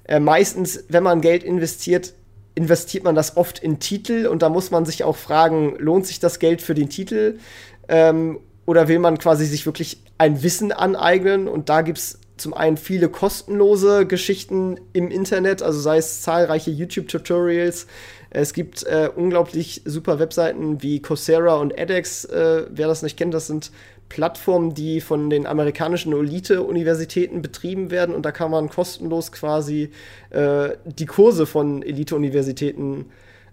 äh, 0.06 0.20
meistens, 0.20 0.84
wenn 0.90 1.04
man 1.04 1.22
Geld 1.22 1.44
investiert, 1.44 2.14
investiert 2.56 3.04
man 3.04 3.16
das 3.16 3.38
oft 3.38 3.60
in 3.60 3.80
Titel 3.80 4.28
und 4.28 4.42
da 4.42 4.50
muss 4.50 4.72
man 4.72 4.86
sich 4.86 5.04
auch 5.04 5.16
fragen, 5.16 5.76
lohnt 5.78 6.06
sich 6.06 6.20
das 6.20 6.40
Geld 6.40 6.62
für 6.62 6.74
den 6.74 6.90
Titel 6.90 7.40
ähm, 7.88 8.40
oder 8.66 8.88
will 8.88 9.00
man 9.00 9.18
quasi 9.18 9.46
sich 9.46 9.66
wirklich 9.66 10.04
ein 10.18 10.44
Wissen 10.44 10.72
aneignen 10.72 11.48
und 11.48 11.70
da 11.70 11.82
gibt 11.82 11.98
es 11.98 12.20
zum 12.38 12.54
einen 12.54 12.78
viele 12.78 13.08
kostenlose 13.08 14.06
Geschichten 14.06 14.80
im 14.94 15.12
Internet, 15.12 15.62
also 15.62 15.80
sei 15.80 15.98
es 15.98 16.22
zahlreiche 16.22 16.72
YouTube-Tutorials, 16.72 17.86
es 18.34 18.54
gibt 18.54 18.84
äh, 18.84 19.10
unglaublich 19.14 19.82
super 19.84 20.18
Webseiten 20.18 20.82
wie 20.82 21.02
Coursera 21.02 21.56
und 21.56 21.78
edX. 21.78 22.24
Äh, 22.24 22.66
wer 22.70 22.88
das 22.88 23.02
nicht 23.02 23.18
kennt, 23.18 23.34
das 23.34 23.48
sind 23.48 23.72
Plattformen, 24.12 24.74
die 24.74 25.00
von 25.00 25.30
den 25.30 25.48
amerikanischen 25.48 26.12
Elite-Universitäten 26.12 27.42
betrieben 27.42 27.92
werden. 27.92 28.14
Und 28.14 28.26
da 28.26 28.34
kann 28.34 28.52
man 28.52 28.70
kostenlos 28.70 29.32
quasi 29.32 29.92
äh, 30.32 30.72
die 30.84 31.06
Kurse 31.06 31.46
von 31.46 31.82
Elite-Universitäten 31.82 33.06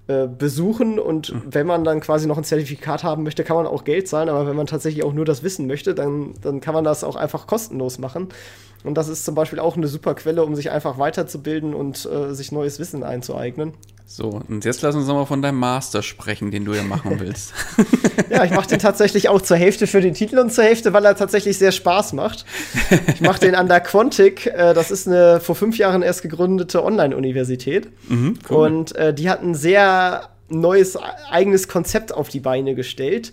äh, 0.08 0.26
besuchen. 0.26 0.98
Und 0.98 1.32
mhm. 1.32 1.42
wenn 1.48 1.66
man 1.68 1.84
dann 1.84 2.00
quasi 2.00 2.26
noch 2.26 2.38
ein 2.38 2.42
Zertifikat 2.42 3.04
haben 3.04 3.22
möchte, 3.22 3.44
kann 3.44 3.56
man 3.56 3.68
auch 3.68 3.84
Geld 3.84 4.08
zahlen. 4.08 4.28
Aber 4.28 4.48
wenn 4.48 4.56
man 4.56 4.66
tatsächlich 4.66 5.04
auch 5.04 5.12
nur 5.12 5.24
das 5.24 5.44
Wissen 5.44 5.68
möchte, 5.68 5.94
dann, 5.94 6.34
dann 6.42 6.60
kann 6.60 6.74
man 6.74 6.82
das 6.82 7.04
auch 7.04 7.14
einfach 7.14 7.46
kostenlos 7.46 8.00
machen. 8.00 8.28
Und 8.84 8.94
das 8.94 9.08
ist 9.08 9.24
zum 9.24 9.34
Beispiel 9.34 9.58
auch 9.58 9.76
eine 9.76 9.88
super 9.88 10.14
Quelle, 10.14 10.44
um 10.44 10.54
sich 10.54 10.70
einfach 10.70 10.98
weiterzubilden 10.98 11.74
und 11.74 12.06
äh, 12.06 12.34
sich 12.34 12.52
neues 12.52 12.78
Wissen 12.78 13.02
einzueignen. 13.02 13.74
So, 14.10 14.40
und 14.48 14.64
jetzt 14.64 14.80
lass 14.80 14.94
uns 14.94 15.06
nochmal 15.06 15.26
von 15.26 15.42
deinem 15.42 15.58
Master 15.58 16.02
sprechen, 16.02 16.50
den 16.50 16.64
du 16.64 16.72
ja 16.72 16.82
machen 16.82 17.20
willst. 17.20 17.52
ja, 18.30 18.42
ich 18.42 18.52
mache 18.52 18.68
den 18.68 18.78
tatsächlich 18.78 19.28
auch 19.28 19.42
zur 19.42 19.58
Hälfte 19.58 19.86
für 19.86 20.00
den 20.00 20.14
Titel 20.14 20.38
und 20.38 20.50
zur 20.50 20.64
Hälfte, 20.64 20.94
weil 20.94 21.04
er 21.04 21.14
tatsächlich 21.14 21.58
sehr 21.58 21.72
Spaß 21.72 22.14
macht. 22.14 22.46
Ich 23.12 23.20
mache 23.20 23.40
den 23.40 23.54
an 23.54 23.68
der 23.68 23.80
Quantic. 23.80 24.46
Äh, 24.46 24.72
das 24.72 24.90
ist 24.90 25.06
eine 25.06 25.40
vor 25.40 25.54
fünf 25.56 25.76
Jahren 25.76 26.00
erst 26.00 26.22
gegründete 26.22 26.82
Online-Universität. 26.82 27.88
Mhm, 28.08 28.38
cool. 28.48 28.56
Und 28.56 28.96
äh, 28.96 29.12
die 29.12 29.28
hat 29.28 29.42
ein 29.42 29.54
sehr 29.54 30.30
neues 30.48 30.96
eigenes 31.30 31.68
Konzept 31.68 32.14
auf 32.14 32.30
die 32.30 32.40
Beine 32.40 32.74
gestellt. 32.74 33.32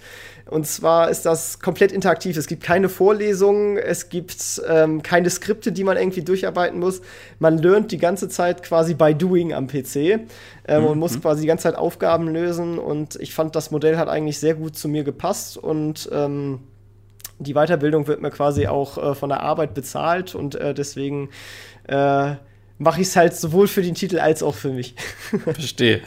Und 0.50 0.68
zwar 0.68 1.10
ist 1.10 1.26
das 1.26 1.60
komplett 1.60 1.91
interaktiv. 1.91 2.38
Es 2.38 2.46
gibt 2.46 2.62
keine 2.62 2.88
Vorlesungen, 2.88 3.78
es 3.78 4.10
gibt 4.10 4.62
ähm, 4.68 5.02
keine 5.02 5.30
Skripte, 5.32 5.72
die 5.72 5.84
man 5.84 5.98
irgendwie 5.98 6.22
durcharbeiten 6.22 6.80
muss. 6.80 7.02
Man 7.39 7.58
lernt 7.58 7.91
die 7.91 7.98
ganze 7.98 8.30
Zeit 8.30 8.62
quasi 8.62 8.93
by 8.93 9.16
doing 9.16 9.54
am 9.54 9.68
PC 9.68 9.96
ähm, 9.96 10.22
mhm. 10.68 10.86
und 10.86 11.00
muss 11.00 11.16
mhm. 11.16 11.22
quasi 11.22 11.41
die 11.41 11.48
ganze 11.48 11.64
Zeit 11.64 11.76
Aufgaben 11.76 12.28
lösen. 12.28 12.78
Und 12.78 13.16
ich 13.16 13.34
fand, 13.34 13.56
das 13.56 13.72
Modell 13.72 13.98
hat 13.98 14.08
eigentlich 14.08 14.39
sehr 14.39 14.54
gut 14.54 14.78
zu 14.78 14.88
mir 14.88 15.04
gepasst 15.04 15.58
und 15.58 16.10
ähm, 16.12 16.60
die 17.39 17.54
Weiterbildung 17.54 18.08
wird 18.08 18.22
mir 18.22 18.32
quasi 18.32 18.68
auch 18.68 18.98
äh, 18.98 19.16
von 19.16 19.30
der 19.30 19.41
Arbeit 19.41 19.74
bezahlt 19.74 20.36
und 20.36 20.56
äh, 20.56 20.74
deswegen 20.74 21.30
äh, 21.88 22.36
mache 22.78 23.02
ich 23.02 23.08
es 23.08 23.16
halt 23.16 23.36
sowohl 23.36 23.68
für 23.68 23.82
den 23.82 23.96
Titel 23.96 24.20
als 24.20 24.43
auch 24.43 24.56
für 24.56 24.70
mich. 24.70 24.96
Verstehe. 25.43 26.02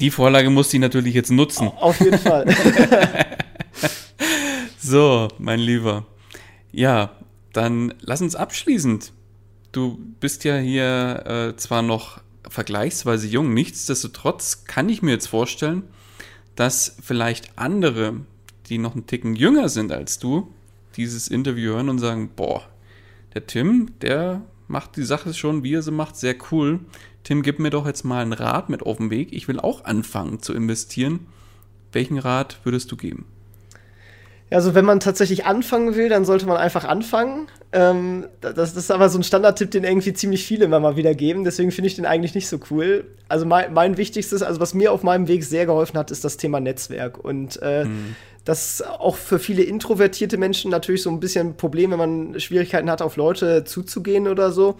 Die 0.00 0.10
Vorlage 0.10 0.50
muss 0.50 0.72
ich 0.74 0.80
natürlich 0.80 1.14
jetzt 1.14 1.30
nutzen. 1.30 1.68
Auf 1.68 2.00
jeden 2.00 2.18
Fall. 2.18 2.46
so, 4.78 5.28
mein 5.38 5.60
Lieber. 5.60 6.04
Ja, 6.72 7.12
dann 7.52 7.94
lass 8.00 8.20
uns 8.20 8.34
abschließend. 8.34 9.12
Du 9.72 9.98
bist 10.20 10.44
ja 10.44 10.56
hier 10.56 11.24
äh, 11.26 11.56
zwar 11.56 11.82
noch 11.82 12.20
vergleichsweise 12.48 13.26
jung, 13.26 13.54
nichtsdestotrotz 13.54 14.64
kann 14.64 14.88
ich 14.88 15.02
mir 15.02 15.12
jetzt 15.12 15.28
vorstellen, 15.28 15.84
dass 16.56 16.96
vielleicht 17.02 17.58
andere, 17.58 18.20
die 18.68 18.78
noch 18.78 18.94
einen 18.94 19.06
Ticken 19.06 19.34
jünger 19.34 19.68
sind 19.68 19.92
als 19.92 20.18
du, 20.18 20.52
dieses 20.96 21.28
Interview 21.28 21.72
hören 21.72 21.88
und 21.88 21.98
sagen, 21.98 22.30
boah, 22.36 22.62
der 23.34 23.46
Tim, 23.46 23.92
der 24.00 24.42
macht 24.68 24.96
die 24.96 25.02
Sache 25.02 25.34
schon, 25.34 25.64
wie 25.64 25.74
er 25.74 25.82
sie 25.82 25.90
macht, 25.90 26.16
sehr 26.16 26.36
cool. 26.50 26.80
Tim, 27.24 27.42
gib 27.42 27.58
mir 27.58 27.70
doch 27.70 27.86
jetzt 27.86 28.04
mal 28.04 28.22
einen 28.22 28.34
Rat 28.34 28.68
mit 28.68 28.82
auf 28.82 28.98
den 28.98 29.10
Weg. 29.10 29.32
Ich 29.32 29.48
will 29.48 29.58
auch 29.58 29.84
anfangen 29.84 30.40
zu 30.40 30.52
investieren. 30.52 31.26
Welchen 31.92 32.18
Rat 32.18 32.58
würdest 32.64 32.92
du 32.92 32.96
geben? 32.96 33.26
Also 34.50 34.74
wenn 34.74 34.84
man 34.84 35.00
tatsächlich 35.00 35.46
anfangen 35.46 35.96
will, 35.96 36.08
dann 36.08 36.24
sollte 36.24 36.46
man 36.46 36.58
einfach 36.58 36.84
anfangen. 36.84 37.48
Ähm, 37.72 38.26
das, 38.40 38.54
das, 38.54 38.76
ist 38.76 38.90
aber 38.90 39.08
so 39.08 39.18
ein 39.18 39.24
Standardtipp, 39.24 39.70
den 39.70 39.84
irgendwie 39.84 40.12
ziemlich 40.12 40.44
viele 40.44 40.66
immer 40.66 40.80
mal 40.80 40.96
wieder 40.96 41.14
geben. 41.14 41.44
Deswegen 41.44 41.72
finde 41.72 41.88
ich 41.88 41.96
den 41.96 42.06
eigentlich 42.06 42.34
nicht 42.34 42.48
so 42.48 42.60
cool. 42.70 43.04
Also 43.26 43.46
mein, 43.46 43.72
mein, 43.72 43.96
wichtigstes, 43.96 44.42
also 44.42 44.60
was 44.60 44.74
mir 44.74 44.92
auf 44.92 45.02
meinem 45.02 45.28
Weg 45.28 45.44
sehr 45.44 45.66
geholfen 45.66 45.98
hat, 45.98 46.10
ist 46.10 46.24
das 46.24 46.36
Thema 46.36 46.60
Netzwerk. 46.60 47.18
Und 47.18 47.60
äh, 47.62 47.84
hm. 47.84 48.14
das 48.44 48.74
ist 48.74 48.86
auch 48.86 49.16
für 49.16 49.38
viele 49.38 49.62
introvertierte 49.62 50.36
Menschen 50.36 50.70
natürlich 50.70 51.02
so 51.02 51.10
ein 51.10 51.20
bisschen 51.20 51.48
ein 51.48 51.56
Problem, 51.56 51.90
wenn 51.90 51.98
man 51.98 52.38
Schwierigkeiten 52.38 52.90
hat, 52.90 53.02
auf 53.02 53.16
Leute 53.16 53.64
zuzugehen 53.64 54.28
oder 54.28 54.52
so. 54.52 54.76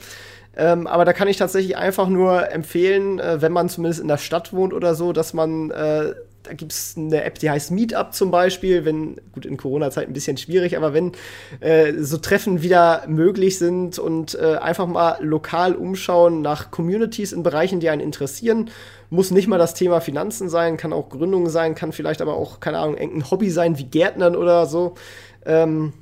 Ähm, 0.57 0.87
aber 0.87 1.05
da 1.05 1.13
kann 1.13 1.29
ich 1.29 1.37
tatsächlich 1.37 1.77
einfach 1.77 2.09
nur 2.09 2.51
empfehlen, 2.51 3.19
äh, 3.19 3.43
wenn 3.43 3.53
man 3.53 3.69
zumindest 3.69 4.01
in 4.01 4.09
der 4.09 4.19
Stadt 4.19 4.53
wohnt 4.53 4.73
oder 4.73 4.95
so, 4.95 5.13
dass 5.13 5.35
man 5.35 5.71
äh, 5.71 6.15
da 6.45 6.53
gibt 6.53 6.73
es 6.73 6.95
eine 6.97 7.25
App, 7.25 7.39
die 7.39 7.51
heißt 7.51 7.71
Meetup 7.71 8.15
zum 8.15 8.31
Beispiel, 8.31 8.85
wenn, 8.85 9.17
gut, 9.33 9.47
in 9.47 9.57
Corona-Zeit 9.57 10.07
ein 10.07 10.13
bisschen 10.13 10.37
schwierig, 10.37 10.77
aber 10.77 10.93
wenn 10.93 11.13
äh, 11.61 11.95
so 11.99 12.19
Treffen 12.19 12.63
wieder 12.63 13.05
möglich 13.09 13.59
sind 13.59 13.99
und 13.99 14.35
äh, 14.35 14.57
einfach 14.57 14.87
mal 14.87 15.17
lokal 15.21 15.75
umschauen 15.75 16.43
nach 16.43 16.71
Communities 16.71 17.33
in 17.33 17.43
Bereichen, 17.43 17.81
die 17.81 17.89
einen 17.89 18.03
interessieren, 18.03 18.71
muss 19.09 19.31
nicht 19.31 19.49
mal 19.49 19.59
das 19.59 19.75
Thema 19.75 20.01
Finanzen 20.01 20.49
sein, 20.51 20.77
kann 20.77 20.93
auch 20.93 21.09
Gründung 21.09 21.49
sein, 21.49 21.75
kann 21.75 21.93
vielleicht 21.93 22.21
aber 22.21 22.35
auch, 22.35 22.61
keine 22.61 22.79
Ahnung, 22.79 22.97
irgendein 22.99 23.31
Hobby 23.31 23.51
sein 23.51 23.79
wie 23.79 23.85
Gärtnern 23.85 24.37
oder 24.37 24.67
so. 24.67 24.95
Ähm, 25.47 25.95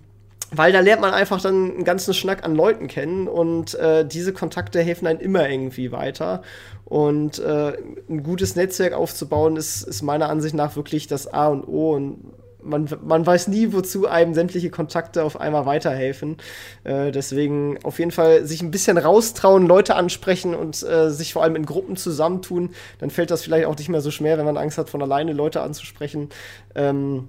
weil 0.54 0.72
da 0.72 0.80
lernt 0.80 1.00
man 1.00 1.14
einfach 1.14 1.40
dann 1.40 1.72
einen 1.72 1.84
ganzen 1.84 2.14
Schnack 2.14 2.44
an 2.44 2.54
Leuten 2.54 2.86
kennen 2.86 3.26
und 3.26 3.74
äh, 3.74 4.06
diese 4.06 4.32
Kontakte 4.32 4.80
helfen 4.80 5.06
einem 5.06 5.20
immer 5.20 5.48
irgendwie 5.48 5.92
weiter. 5.92 6.42
Und 6.84 7.38
äh, 7.38 7.72
ein 8.08 8.22
gutes 8.22 8.54
Netzwerk 8.54 8.92
aufzubauen, 8.92 9.56
ist, 9.56 9.82
ist 9.82 10.02
meiner 10.02 10.28
Ansicht 10.28 10.54
nach 10.54 10.76
wirklich 10.76 11.06
das 11.06 11.32
A 11.32 11.48
und 11.48 11.66
O. 11.66 11.94
Und 11.94 12.34
man, 12.62 12.88
man 13.02 13.26
weiß 13.26 13.48
nie, 13.48 13.72
wozu 13.72 14.06
einem 14.06 14.34
sämtliche 14.34 14.68
Kontakte 14.68 15.24
auf 15.24 15.40
einmal 15.40 15.64
weiterhelfen. 15.64 16.36
Äh, 16.84 17.10
deswegen 17.10 17.78
auf 17.82 17.98
jeden 17.98 18.10
Fall 18.10 18.46
sich 18.46 18.62
ein 18.62 18.70
bisschen 18.70 18.98
raustrauen, 18.98 19.66
Leute 19.66 19.94
ansprechen 19.94 20.54
und 20.54 20.82
äh, 20.82 21.10
sich 21.10 21.32
vor 21.32 21.42
allem 21.42 21.56
in 21.56 21.64
Gruppen 21.64 21.96
zusammentun. 21.96 22.70
Dann 22.98 23.08
fällt 23.08 23.30
das 23.30 23.42
vielleicht 23.42 23.66
auch 23.66 23.76
nicht 23.76 23.88
mehr 23.88 24.02
so 24.02 24.10
schwer, 24.10 24.36
wenn 24.36 24.44
man 24.44 24.58
Angst 24.58 24.76
hat, 24.76 24.90
von 24.90 25.02
alleine 25.02 25.32
Leute 25.32 25.62
anzusprechen. 25.62 26.28
Ähm, 26.74 27.28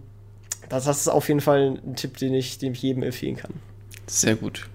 das, 0.70 0.86
das 0.86 1.02
ist 1.02 1.08
auf 1.08 1.28
jeden 1.28 1.42
Fall 1.42 1.80
ein 1.86 1.96
Tipp, 1.96 2.18
den 2.18 2.34
ich, 2.34 2.58
den 2.58 2.74
ich 2.74 2.82
jedem 2.82 3.04
empfehlen 3.04 3.38
kann. 3.38 3.52
Sehr 4.08 4.36
gut. 4.36 4.68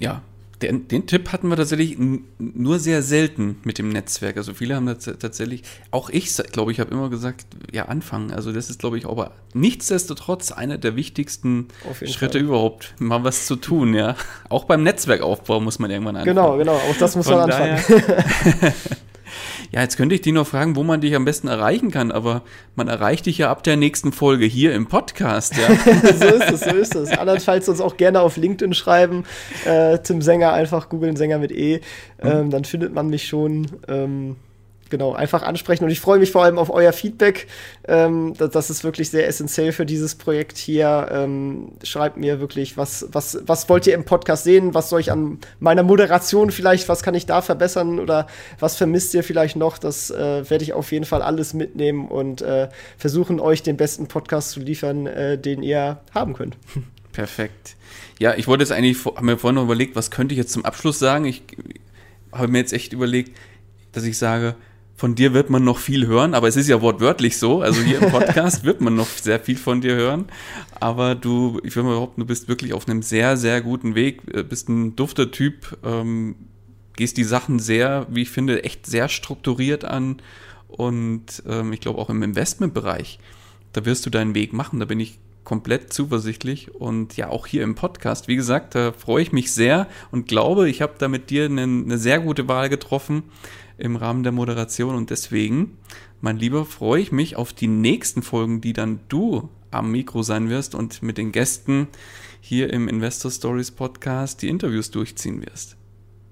Ja, 0.00 0.22
den, 0.62 0.88
den, 0.88 1.06
Tipp 1.06 1.32
hatten 1.32 1.48
wir 1.48 1.56
tatsächlich 1.56 1.98
nur 2.38 2.78
sehr 2.78 3.02
selten 3.02 3.58
mit 3.64 3.76
dem 3.76 3.90
Netzwerk. 3.90 4.38
Also 4.38 4.54
viele 4.54 4.74
haben 4.74 4.86
tatsächlich, 4.86 5.62
auch 5.90 6.08
ich 6.08 6.34
glaube 6.50 6.72
ich, 6.72 6.80
habe 6.80 6.90
immer 6.92 7.10
gesagt, 7.10 7.46
ja, 7.72 7.86
anfangen. 7.86 8.32
Also 8.32 8.52
das 8.52 8.70
ist, 8.70 8.78
glaube 8.78 8.96
ich, 8.96 9.06
aber 9.06 9.32
nichtsdestotrotz 9.52 10.52
einer 10.52 10.78
der 10.78 10.96
wichtigsten 10.96 11.68
Schritte 12.04 12.38
Fall. 12.38 12.46
überhaupt, 12.46 12.94
mal 12.98 13.22
was 13.22 13.46
zu 13.46 13.56
tun, 13.56 13.92
ja. 13.92 14.16
Auch 14.48 14.64
beim 14.64 14.82
Netzwerkaufbau 14.82 15.60
muss 15.60 15.78
man 15.78 15.90
irgendwann 15.90 16.16
anfangen. 16.16 16.36
Genau, 16.36 16.56
genau, 16.56 16.76
auch 16.76 16.96
das 16.98 17.16
muss 17.16 17.26
Von 17.26 17.36
man 17.36 17.50
anfangen. 17.50 18.74
Ja, 19.72 19.82
jetzt 19.82 19.96
könnte 19.96 20.14
ich 20.14 20.20
dich 20.20 20.32
noch 20.32 20.46
fragen, 20.46 20.76
wo 20.76 20.82
man 20.82 21.00
dich 21.00 21.14
am 21.14 21.24
besten 21.24 21.48
erreichen 21.48 21.90
kann, 21.90 22.12
aber 22.12 22.42
man 22.74 22.88
erreicht 22.88 23.26
dich 23.26 23.38
ja 23.38 23.50
ab 23.50 23.62
der 23.62 23.76
nächsten 23.76 24.12
Folge 24.12 24.46
hier 24.46 24.74
im 24.74 24.86
Podcast, 24.86 25.54
ja. 25.56 25.68
so 26.02 26.26
ist 26.26 26.50
es, 26.52 26.60
so 26.60 26.76
ist 26.76 26.94
es. 26.94 27.18
Andernfalls 27.18 27.68
uns 27.68 27.80
auch 27.80 27.96
gerne 27.96 28.20
auf 28.20 28.36
LinkedIn 28.36 28.74
schreiben. 28.74 29.24
Äh, 29.64 29.98
Tim 29.98 30.22
Sänger, 30.22 30.52
einfach 30.52 30.88
googeln 30.88 31.16
Sänger 31.16 31.38
mit 31.38 31.52
E. 31.52 31.80
Ähm, 32.22 32.46
mhm. 32.46 32.50
Dann 32.50 32.64
findet 32.64 32.94
man 32.94 33.08
mich 33.08 33.26
schon. 33.26 33.66
Ähm, 33.88 34.36
genau, 34.90 35.12
einfach 35.12 35.42
ansprechen. 35.42 35.84
Und 35.84 35.90
ich 35.90 36.00
freue 36.00 36.18
mich 36.18 36.30
vor 36.30 36.44
allem 36.44 36.58
auf 36.58 36.70
euer 36.70 36.92
Feedback. 36.92 37.46
Ähm, 37.88 38.34
das, 38.36 38.50
das, 38.50 38.70
ist 38.70 38.84
wirklich 38.84 39.10
sehr 39.10 39.26
essentiell 39.26 39.72
für 39.72 39.86
dieses 39.86 40.14
Projekt 40.14 40.58
hier. 40.58 41.08
Ähm, 41.10 41.72
schreibt 41.82 42.16
mir 42.16 42.40
wirklich, 42.40 42.76
was, 42.76 43.06
was, 43.12 43.38
was 43.46 43.68
wollt 43.68 43.86
ihr 43.86 43.94
im 43.94 44.04
Podcast 44.04 44.44
sehen? 44.44 44.74
Was 44.74 44.90
soll 44.90 45.00
ich 45.00 45.12
an 45.12 45.38
meiner 45.60 45.82
Moderation 45.82 46.50
vielleicht, 46.50 46.88
was 46.88 47.02
kann 47.02 47.14
ich 47.14 47.26
da 47.26 47.42
verbessern? 47.42 47.98
Oder 47.98 48.26
was 48.58 48.76
vermisst 48.76 49.14
ihr 49.14 49.22
vielleicht 49.22 49.56
noch? 49.56 49.78
Das 49.78 50.10
äh, 50.10 50.48
werde 50.48 50.64
ich 50.64 50.72
auf 50.72 50.92
jeden 50.92 51.04
Fall 51.04 51.22
alles 51.22 51.54
mitnehmen 51.54 52.08
und 52.08 52.42
äh, 52.42 52.68
versuchen, 52.98 53.40
euch 53.40 53.62
den 53.62 53.76
besten 53.76 54.08
Podcast 54.08 54.50
zu 54.50 54.60
liefern, 54.60 55.06
äh, 55.06 55.38
den 55.38 55.62
ihr 55.62 56.00
haben 56.14 56.34
könnt. 56.34 56.56
Perfekt. 57.12 57.76
Ja, 58.18 58.34
ich 58.34 58.46
wollte 58.46 58.62
jetzt 58.62 58.72
eigentlich, 58.72 59.04
habe 59.04 59.24
mir 59.24 59.38
vorhin 59.38 59.56
noch 59.56 59.64
überlegt, 59.64 59.96
was 59.96 60.10
könnte 60.10 60.34
ich 60.34 60.38
jetzt 60.38 60.52
zum 60.52 60.64
Abschluss 60.64 60.98
sagen? 60.98 61.24
Ich 61.24 61.42
habe 62.32 62.48
mir 62.48 62.58
jetzt 62.58 62.72
echt 62.72 62.92
überlegt, 62.92 63.36
dass 63.92 64.04
ich 64.04 64.18
sage, 64.18 64.56
von 64.96 65.14
dir 65.14 65.34
wird 65.34 65.50
man 65.50 65.62
noch 65.62 65.78
viel 65.78 66.06
hören, 66.06 66.32
aber 66.32 66.48
es 66.48 66.56
ist 66.56 66.68
ja 66.68 66.80
wortwörtlich 66.80 67.36
so. 67.36 67.60
Also 67.60 67.82
hier 67.82 68.00
im 68.00 68.10
Podcast 68.10 68.64
wird 68.64 68.80
man 68.80 68.94
noch 68.94 69.08
sehr 69.08 69.38
viel 69.38 69.58
von 69.58 69.82
dir 69.82 69.94
hören. 69.94 70.24
Aber 70.80 71.14
du, 71.14 71.60
ich 71.64 71.76
würde 71.76 71.88
mal 71.88 71.94
behaupten, 71.94 72.22
du 72.22 72.26
bist 72.26 72.48
wirklich 72.48 72.72
auf 72.72 72.88
einem 72.88 73.02
sehr, 73.02 73.36
sehr 73.36 73.60
guten 73.60 73.94
Weg, 73.94 74.22
äh, 74.32 74.42
bist 74.42 74.70
ein 74.70 74.96
dufter 74.96 75.30
Typ, 75.30 75.76
ähm, 75.84 76.36
gehst 76.96 77.18
die 77.18 77.24
Sachen 77.24 77.58
sehr, 77.58 78.06
wie 78.10 78.22
ich 78.22 78.30
finde, 78.30 78.64
echt 78.64 78.86
sehr 78.86 79.08
strukturiert 79.08 79.84
an. 79.84 80.22
Und 80.66 81.42
ähm, 81.46 81.74
ich 81.74 81.80
glaube 81.80 81.98
auch 81.98 82.08
im 82.08 82.22
Investmentbereich, 82.22 83.18
da 83.74 83.84
wirst 83.84 84.06
du 84.06 84.10
deinen 84.10 84.34
Weg 84.34 84.54
machen, 84.54 84.80
da 84.80 84.86
bin 84.86 84.98
ich 84.98 85.18
komplett 85.44 85.92
zuversichtlich 85.92 86.74
und 86.74 87.16
ja 87.16 87.28
auch 87.28 87.46
hier 87.46 87.62
im 87.62 87.76
Podcast. 87.76 88.28
Wie 88.28 88.34
gesagt, 88.34 88.74
da 88.74 88.92
freue 88.92 89.22
ich 89.22 89.30
mich 89.30 89.52
sehr 89.52 89.86
und 90.10 90.26
glaube, 90.26 90.68
ich 90.68 90.82
habe 90.82 90.94
da 90.98 91.06
mit 91.06 91.30
dir 91.30 91.44
eine, 91.44 91.62
eine 91.62 91.98
sehr 91.98 92.18
gute 92.18 92.48
Wahl 92.48 92.68
getroffen 92.68 93.22
im 93.78 93.96
Rahmen 93.96 94.22
der 94.22 94.32
Moderation 94.32 94.94
und 94.94 95.10
deswegen, 95.10 95.78
mein 96.20 96.38
Lieber, 96.38 96.64
freue 96.64 97.00
ich 97.00 97.12
mich 97.12 97.36
auf 97.36 97.52
die 97.52 97.68
nächsten 97.68 98.22
Folgen, 98.22 98.60
die 98.60 98.72
dann 98.72 99.00
du 99.08 99.48
am 99.70 99.90
Mikro 99.90 100.22
sein 100.22 100.48
wirst 100.48 100.74
und 100.74 101.02
mit 101.02 101.18
den 101.18 101.32
Gästen 101.32 101.88
hier 102.40 102.72
im 102.72 102.88
Investor 102.88 103.30
Stories 103.30 103.70
Podcast 103.70 104.42
die 104.42 104.48
Interviews 104.48 104.90
durchziehen 104.90 105.44
wirst. 105.44 105.76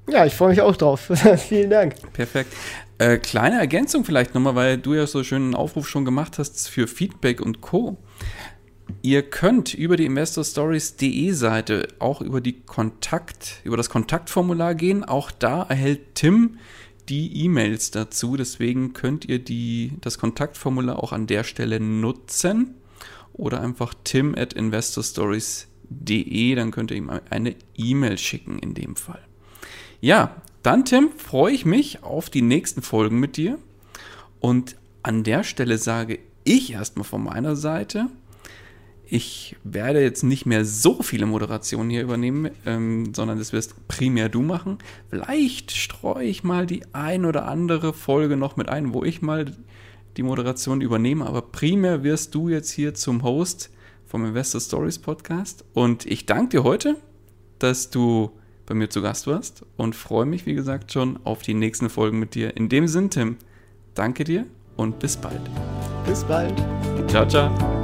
Ja, 0.08 0.26
ich 0.26 0.34
freue 0.34 0.50
mich 0.50 0.60
auch 0.60 0.76
drauf. 0.76 1.10
Vielen 1.48 1.70
Dank. 1.70 1.94
Perfekt. 2.12 2.52
Äh, 2.98 3.18
kleine 3.18 3.58
Ergänzung 3.58 4.04
vielleicht 4.04 4.34
nochmal, 4.34 4.54
weil 4.54 4.78
du 4.78 4.94
ja 4.94 5.06
so 5.06 5.24
schön 5.24 5.42
einen 5.42 5.54
Aufruf 5.54 5.88
schon 5.88 6.04
gemacht 6.04 6.38
hast 6.38 6.68
für 6.68 6.86
Feedback 6.86 7.40
und 7.40 7.60
Co. 7.60 7.96
Ihr 9.02 9.22
könnt 9.22 9.72
über 9.74 9.96
die 9.96 10.04
investorstories.de 10.04 11.32
Seite 11.32 11.88
auch 11.98 12.20
über 12.20 12.40
die 12.40 12.60
Kontakt, 12.60 13.60
über 13.64 13.76
das 13.76 13.88
Kontaktformular 13.88 14.74
gehen. 14.74 15.04
Auch 15.04 15.30
da 15.30 15.62
erhält 15.62 16.14
Tim 16.14 16.58
die 17.08 17.44
E-Mails 17.44 17.90
dazu. 17.90 18.36
Deswegen 18.36 18.92
könnt 18.92 19.24
ihr 19.24 19.38
die, 19.38 19.92
das 20.00 20.18
Kontaktformular 20.18 21.02
auch 21.02 21.12
an 21.12 21.26
der 21.26 21.44
Stelle 21.44 21.80
nutzen. 21.80 22.74
Oder 23.32 23.60
einfach 23.60 23.94
tim 24.04 24.34
at 24.36 24.52
investorstories.de, 24.52 26.54
dann 26.54 26.70
könnt 26.70 26.92
ihr 26.92 26.96
ihm 26.96 27.10
eine 27.30 27.56
E-Mail 27.76 28.18
schicken 28.18 28.58
in 28.58 28.74
dem 28.74 28.96
Fall. 28.96 29.22
Ja, 30.00 30.42
dann 30.62 30.84
Tim, 30.84 31.10
freue 31.16 31.52
ich 31.52 31.64
mich 31.64 32.02
auf 32.02 32.30
die 32.30 32.42
nächsten 32.42 32.82
Folgen 32.82 33.20
mit 33.20 33.36
dir. 33.36 33.58
Und 34.40 34.76
an 35.02 35.24
der 35.24 35.44
Stelle 35.44 35.78
sage 35.78 36.18
ich 36.44 36.72
erstmal 36.72 37.04
von 37.04 37.24
meiner 37.24 37.56
Seite, 37.56 38.06
ich 39.06 39.56
werde 39.64 40.02
jetzt 40.02 40.22
nicht 40.22 40.46
mehr 40.46 40.64
so 40.64 41.02
viele 41.02 41.26
Moderationen 41.26 41.90
hier 41.90 42.02
übernehmen, 42.02 42.50
ähm, 42.66 43.14
sondern 43.14 43.38
das 43.38 43.52
wirst 43.52 43.86
primär 43.88 44.28
du 44.28 44.42
machen. 44.42 44.78
Vielleicht 45.10 45.72
streue 45.72 46.24
ich 46.24 46.44
mal 46.44 46.66
die 46.66 46.82
ein 46.92 47.24
oder 47.24 47.46
andere 47.46 47.92
Folge 47.92 48.36
noch 48.36 48.56
mit 48.56 48.68
ein, 48.68 48.94
wo 48.94 49.04
ich 49.04 49.22
mal 49.22 49.46
die 50.16 50.22
Moderation 50.22 50.80
übernehme, 50.80 51.26
aber 51.26 51.42
primär 51.42 52.02
wirst 52.04 52.34
du 52.34 52.48
jetzt 52.48 52.70
hier 52.70 52.94
zum 52.94 53.22
Host 53.22 53.70
vom 54.06 54.24
Investor 54.24 54.60
Stories 54.60 54.98
Podcast. 54.98 55.64
Und 55.74 56.06
ich 56.06 56.26
danke 56.26 56.58
dir 56.58 56.64
heute, 56.64 56.96
dass 57.58 57.90
du 57.90 58.30
bei 58.66 58.74
mir 58.74 58.88
zu 58.88 59.02
Gast 59.02 59.26
warst 59.26 59.64
und 59.76 59.94
freue 59.94 60.24
mich, 60.24 60.46
wie 60.46 60.54
gesagt, 60.54 60.92
schon 60.92 61.18
auf 61.24 61.42
die 61.42 61.54
nächsten 61.54 61.90
Folgen 61.90 62.18
mit 62.18 62.34
dir. 62.34 62.56
In 62.56 62.68
dem 62.68 62.88
Sinn, 62.88 63.10
Tim, 63.10 63.36
danke 63.94 64.24
dir 64.24 64.46
und 64.76 64.98
bis 64.98 65.16
bald. 65.16 65.40
Bis 66.06 66.24
bald. 66.24 66.54
Ciao, 67.08 67.26
ciao. 67.26 67.83